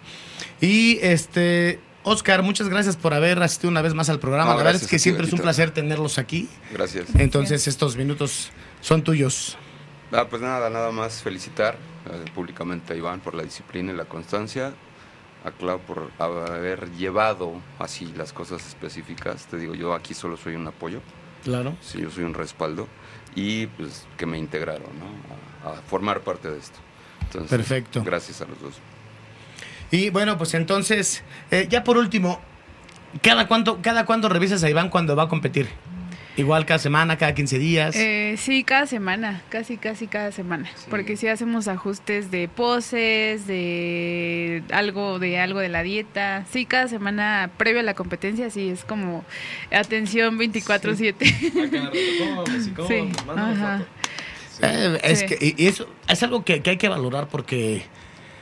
Y 0.61 0.99
este. 1.03 1.81
Oscar, 2.07 2.43
muchas 2.43 2.68
gracias 2.68 2.97
por 2.97 3.14
haber 3.14 3.43
asistido 3.43 3.70
una 3.70 3.81
vez 3.81 3.95
más 3.95 4.11
al 4.11 4.20
programa. 4.20 4.51
No, 4.51 4.59
la 4.59 4.64
verdad 4.64 4.83
es 4.83 4.89
que 4.89 4.97
ti, 4.97 5.03
siempre 5.03 5.27
es 5.27 5.33
un 5.33 5.39
placer 5.39 5.70
tenerlos 5.70 6.18
aquí. 6.18 6.51
Gracias. 6.70 7.07
Entonces, 7.14 7.66
estos 7.66 7.97
minutos 7.97 8.51
son 8.83 9.03
tuyos. 9.03 9.57
Ah, 10.12 10.27
pues 10.29 10.43
nada, 10.43 10.68
nada 10.68 10.93
más 10.93 11.22
felicitar 11.22 11.79
públicamente 12.35 12.93
a 12.93 12.97
Iván 12.97 13.21
por 13.21 13.35
la 13.35 13.43
disciplina 13.43 13.93
y 13.93 13.97
la 13.97 14.05
constancia, 14.05 14.73
a 15.45 15.51
Clau 15.51 15.79
por 15.81 16.11
haber 16.19 16.91
llevado 16.93 17.61
así 17.79 18.13
las 18.17 18.33
cosas 18.33 18.67
específicas. 18.67 19.47
Te 19.47 19.59
digo, 19.59 19.75
yo 19.75 19.95
aquí 19.95 20.15
solo 20.15 20.37
soy 20.37 20.55
un 20.55 20.67
apoyo, 20.67 21.01
Claro. 21.45 21.77
sí, 21.83 22.01
yo 22.01 22.11
soy 22.11 22.25
un 22.25 22.35
respaldo 22.35 22.89
y 23.35 23.67
pues 23.67 24.07
que 24.17 24.25
me 24.27 24.39
integraron 24.39 24.89
¿no? 24.99 25.69
a, 25.71 25.75
a 25.75 25.83
formar 25.83 26.21
parte 26.21 26.51
de 26.51 26.59
esto. 26.59 26.79
Entonces, 27.23 27.51
Perfecto. 27.51 28.03
Gracias 28.05 28.41
a 28.41 28.47
los 28.47 28.61
dos. 28.61 28.75
Y 29.91 30.11
bueno, 30.11 30.39
pues 30.39 30.55
entonces, 30.55 31.23
eh, 31.51 31.67
ya 31.71 31.85
por 31.85 31.99
último, 31.99 32.41
¿cada 33.23 33.47
cuánto, 33.49 33.81
¿cada 33.83 34.07
cuánto 34.07 34.29
revisas 34.29 34.63
a 34.65 34.71
Iván 34.71 34.89
cuando 34.89 35.15
va 35.15 35.25
a 35.25 35.29
competir? 35.29 35.69
Igual 36.37 36.66
cada 36.66 36.78
semana, 36.80 37.16
cada 37.16 37.32
15 37.32 37.59
días. 37.61 37.95
Eh, 37.95 38.35
sí, 38.39 38.64
cada 38.64 38.87
semana, 38.87 39.43
casi, 39.51 39.76
casi 39.76 40.09
cada 40.09 40.32
semana, 40.32 40.68
Sí. 40.74 40.87
porque 40.91 41.16
sí 41.16 41.28
hacemos 41.28 41.68
ajustes 41.68 42.32
de 42.32 42.49
poses, 42.49 43.47
de 43.47 44.64
algo, 44.72 45.20
de 45.20 45.39
algo 45.39 45.61
de 45.61 45.68
la 45.68 45.85
dieta. 45.85 46.45
Sí, 46.51 46.66
cada 46.66 46.89
semana 46.89 47.51
previo 47.57 47.80
a 47.80 47.82
la 47.85 47.95
competencia, 47.95 48.51
sí 48.51 48.68
es 48.70 48.85
como 48.85 49.24
atención 49.70 50.37
24/7. 50.37 51.24
Acá, 51.66 51.91
¿cómo 52.18 52.43
vamos? 52.43 52.66
¿Y 52.66 52.70
cómo 52.70 52.89
Sí. 52.89 53.12
Sí. 54.51 54.61
Eh, 54.62 55.01
es 55.05 55.18
Sí. 55.20 55.26
que 55.26 55.39
y- 55.41 55.64
y 55.64 55.66
eso 55.68 55.89
es 56.09 56.22
algo 56.22 56.45
que, 56.45 56.62
que 56.62 56.70
hay 56.70 56.76
que 56.78 56.89
valorar 56.89 57.28
porque 57.28 57.82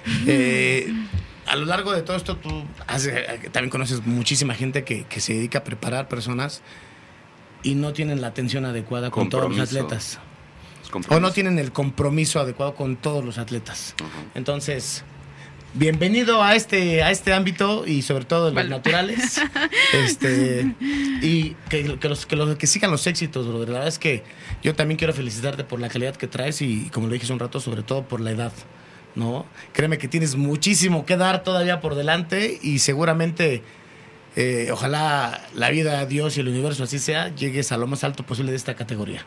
eh, 0.26 0.92
a 1.46 1.56
lo 1.56 1.64
largo 1.66 1.92
de 1.92 2.02
todo 2.02 2.16
esto 2.16 2.36
tú 2.36 2.64
has- 2.86 3.08
también 3.50 3.70
conoces 3.70 4.06
muchísima 4.06 4.54
gente 4.54 4.84
que, 4.84 5.04
que 5.04 5.20
se 5.20 5.34
dedica 5.34 5.58
a 5.58 5.64
preparar 5.64 6.08
personas 6.08 6.62
y 7.62 7.74
no 7.74 7.92
tienen 7.92 8.20
la 8.20 8.28
atención 8.28 8.64
adecuada 8.64 9.10
con 9.10 9.28
todos 9.28 9.54
los 9.54 9.60
atletas. 9.60 10.18
O 11.08 11.20
no 11.20 11.32
tienen 11.32 11.58
el 11.58 11.72
compromiso 11.72 12.40
adecuado 12.40 12.74
con 12.74 12.96
todos 12.96 13.24
los 13.24 13.38
atletas. 13.38 13.94
Entonces, 14.34 15.04
bienvenido 15.74 16.42
a 16.42 16.54
este, 16.54 17.02
a 17.02 17.10
este 17.10 17.32
ámbito 17.32 17.86
y 17.86 18.02
sobre 18.02 18.26
todo 18.26 18.48
en 18.48 18.54
los 18.54 18.64
Vale. 18.64 18.70
naturales. 18.70 19.40
este, 19.92 20.74
y 21.22 21.56
que, 21.70 21.98
que 21.98 22.08
los, 22.08 22.26
que, 22.26 22.36
los, 22.36 22.56
que 22.56 22.66
sigan 22.66 22.90
los 22.90 23.06
éxitos, 23.06 23.46
brother. 23.46 23.68
La 23.68 23.74
verdad 23.74 23.88
es 23.88 23.98
que 23.98 24.22
yo 24.62 24.74
también 24.74 24.98
quiero 24.98 25.14
felicitarte 25.14 25.64
por 25.64 25.80
la 25.80 25.88
calidad 25.88 26.16
que 26.16 26.26
traes 26.26 26.60
y, 26.60 26.90
como 26.92 27.06
lo 27.06 27.14
dije 27.14 27.24
hace 27.24 27.32
un 27.32 27.38
rato, 27.38 27.58
sobre 27.60 27.82
todo 27.82 28.02
por 28.02 28.20
la 28.20 28.30
edad. 28.32 28.52
¿no? 29.14 29.46
Créeme 29.72 29.98
que 29.98 30.08
tienes 30.08 30.36
muchísimo 30.36 31.04
que 31.04 31.16
dar 31.16 31.42
todavía 31.42 31.80
por 31.80 31.94
delante 31.94 32.58
y 32.62 32.78
seguramente, 32.78 33.62
eh, 34.36 34.68
ojalá 34.72 35.46
la 35.54 35.70
vida, 35.70 36.04
Dios 36.06 36.36
y 36.36 36.40
el 36.40 36.48
universo 36.48 36.84
así 36.84 36.98
sea, 36.98 37.34
llegues 37.34 37.72
a 37.72 37.76
lo 37.76 37.86
más 37.86 38.04
alto 38.04 38.24
posible 38.24 38.50
de 38.50 38.56
esta 38.56 38.74
categoría. 38.74 39.24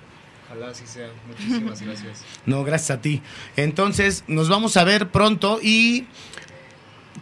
Ojalá 0.48 0.70
así 0.70 0.86
sea. 0.88 1.10
Muchísimas 1.28 1.82
gracias. 1.82 2.24
No, 2.46 2.64
gracias 2.64 2.92
a 2.98 3.02
ti. 3.02 3.22
Entonces, 3.56 4.24
nos 4.28 4.50
vamos 4.50 4.78
a 4.78 4.84
ver 4.84 5.10
pronto 5.10 5.60
y 5.62 6.08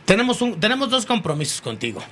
tenemos, 0.06 0.42
un, 0.42 0.60
tenemos 0.60 0.90
dos 0.90 1.06
compromisos 1.06 1.62
contigo. 1.62 2.04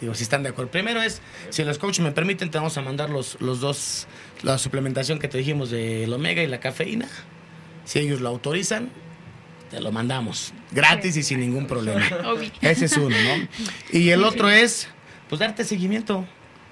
Digo, 0.00 0.14
si 0.14 0.24
están 0.24 0.42
de 0.42 0.50
acuerdo. 0.50 0.70
Primero 0.70 1.00
es, 1.00 1.22
si 1.50 1.64
los 1.64 1.78
coaches 1.78 2.00
me 2.00 2.12
permiten, 2.12 2.50
te 2.50 2.58
vamos 2.58 2.76
a 2.76 2.82
mandar 2.82 3.08
los, 3.08 3.40
los 3.40 3.60
dos, 3.60 4.06
la 4.42 4.58
suplementación 4.58 5.18
que 5.18 5.28
te 5.28 5.38
dijimos 5.38 5.70
del 5.70 6.12
omega 6.12 6.42
y 6.42 6.46
la 6.46 6.60
cafeína. 6.60 7.08
Si 7.84 8.00
ellos 8.00 8.20
lo 8.20 8.28
autorizan, 8.28 8.90
te 9.70 9.80
lo 9.80 9.92
mandamos. 9.92 10.52
Gratis 10.72 11.16
y 11.16 11.22
sin 11.22 11.40
ningún 11.40 11.66
problema. 11.66 12.06
Obvio. 12.26 12.50
Ese 12.60 12.84
es 12.86 12.96
uno, 12.96 13.16
¿no? 13.16 13.48
Y 13.90 14.10
el 14.10 14.22
otro 14.24 14.50
es, 14.50 14.88
pues 15.28 15.38
darte 15.38 15.64
seguimiento, 15.64 16.24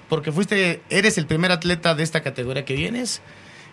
porque 0.09 0.31
fuiste, 0.31 0.81
eres 0.89 1.17
el 1.17 1.25
primer 1.25 1.51
atleta 1.51 1.95
de 1.95 2.03
esta 2.03 2.21
categoría 2.21 2.65
que 2.65 2.75
vienes 2.75 3.21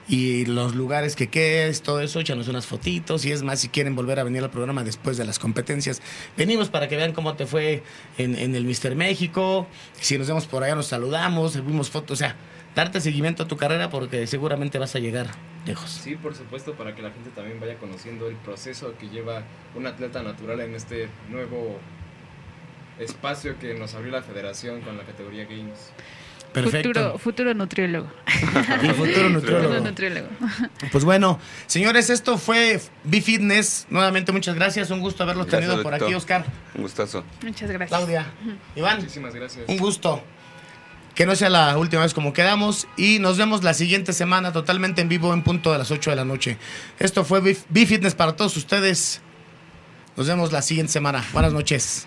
y 0.09 0.47
los 0.47 0.75
lugares 0.75 1.15
que 1.15 1.29
quedes, 1.29 1.83
todo 1.83 2.01
eso, 2.01 2.21
échanos 2.21 2.49
unas 2.49 2.67
fotitos 2.67 3.25
y 3.25 3.33
es 3.33 3.43
más, 3.43 3.61
si 3.61 3.69
quieren 3.69 3.95
volver 3.95 4.19
a 4.19 4.25
venir 4.25 4.43
al 4.43 4.51
programa 4.51 4.83
después 4.83 5.17
de 5.17 5.25
las 5.25 5.39
competencias, 5.39 6.03
venimos 6.37 6.69
para 6.69 6.89
que 6.89 6.97
vean 6.97 7.13
cómo 7.13 7.35
te 7.35 7.47
fue 7.47 7.83
en, 8.19 8.55
el 8.55 8.65
Mister 8.65 8.97
México, 8.97 9.67
si 9.95 10.19
nos 10.19 10.27
vemos 10.27 10.47
por 10.47 10.65
allá 10.65 10.75
nos 10.75 10.87
saludamos, 10.87 11.53
subimos 11.53 11.91
fotos, 11.91 12.13
o 12.13 12.17
sea, 12.19 12.37
darte 12.75 13.01
seguimiento 13.01 13.45
a 13.45 13.49
tu 13.49 13.57
carrera 13.57 13.91
porque 13.91 14.27
seguramente 14.27 14.79
vas 14.79 14.97
a 14.97 14.99
llegar 14.99 15.29
lejos. 15.67 15.91
Sí, 15.91 16.17
por 16.17 16.35
supuesto, 16.35 16.75
para 16.75 16.95
que 16.95 17.03
la 17.03 17.11
gente 17.11 17.31
también 17.31 17.61
vaya 17.61 17.77
conociendo 17.79 18.29
el 18.29 18.37
proceso 18.37 18.95
que 18.99 19.09
lleva 19.09 19.45
un 19.77 19.87
atleta 19.87 20.23
natural 20.23 20.61
en 20.61 20.75
este 20.75 21.09
nuevo 21.31 21.79
espacio 23.03 23.59
que 23.59 23.75
nos 23.75 23.95
abrió 23.95 24.13
la 24.13 24.23
federación 24.23 24.81
con 24.83 24.97
la 24.97 25.05
categoría 25.05 25.45
Games. 25.45 25.93
Perfecto. 26.53 26.89
Futuro, 26.89 27.19
futuro 27.19 27.55
nutriólogo. 27.55 28.09
Y 28.83 28.89
futuro 28.91 29.31
nutriólogo. 29.31 29.69
Futuro 29.75 29.81
nutriólogo. 29.81 30.29
Pues 30.91 31.03
bueno, 31.05 31.39
señores, 31.67 32.11
esto 32.11 32.37
fue 32.37 32.79
B-Fitness. 33.05 33.87
Nuevamente, 33.89 34.33
muchas 34.33 34.55
gracias. 34.55 34.91
Un 34.91 35.01
gusto 35.01 35.23
haberlos 35.23 35.47
Gracias, 35.47 35.71
tenido 35.71 35.83
por 35.83 35.95
aquí, 35.95 36.13
Oscar, 36.15 36.45
Un 36.75 36.83
gustazo. 36.83 37.25
Muchas 37.43 37.71
gracias. 37.71 37.89
Claudia, 37.99 38.27
Iván. 38.77 38.99
Muchísimas 38.99 39.35
gracias. 39.35 39.65
Un 39.67 39.79
gusto. 39.79 40.23
Que 41.15 41.25
no 41.27 41.37
sea 41.37 41.49
la 41.49 41.77
última 41.79 42.03
vez 42.03 42.13
como 42.13 42.35
quedamos. 42.35 42.87
Y 42.99 43.19
nos 43.19 43.39
vemos 43.39 43.65
la 43.65 43.73
siguiente 43.73 44.13
semana 44.13 44.53
totalmente 44.53 45.01
en 45.01 45.09
vivo 45.09 45.33
en 45.33 45.43
punto 45.43 45.73
de 45.73 45.79
las 45.79 45.91
8 45.91 46.11
de 46.11 46.17
la 46.17 46.25
noche. 46.27 46.59
Esto 46.99 47.25
fue 47.25 47.41
B- 47.41 47.57
B-Fitness 47.71 48.15
para 48.15 48.37
todos 48.37 48.55
ustedes. 48.59 49.23
Nos 50.19 50.27
vemos 50.27 50.53
la 50.53 50.61
siguiente 50.61 50.93
semana. 50.93 51.25
Buenas 51.33 51.55
noches. 51.55 52.07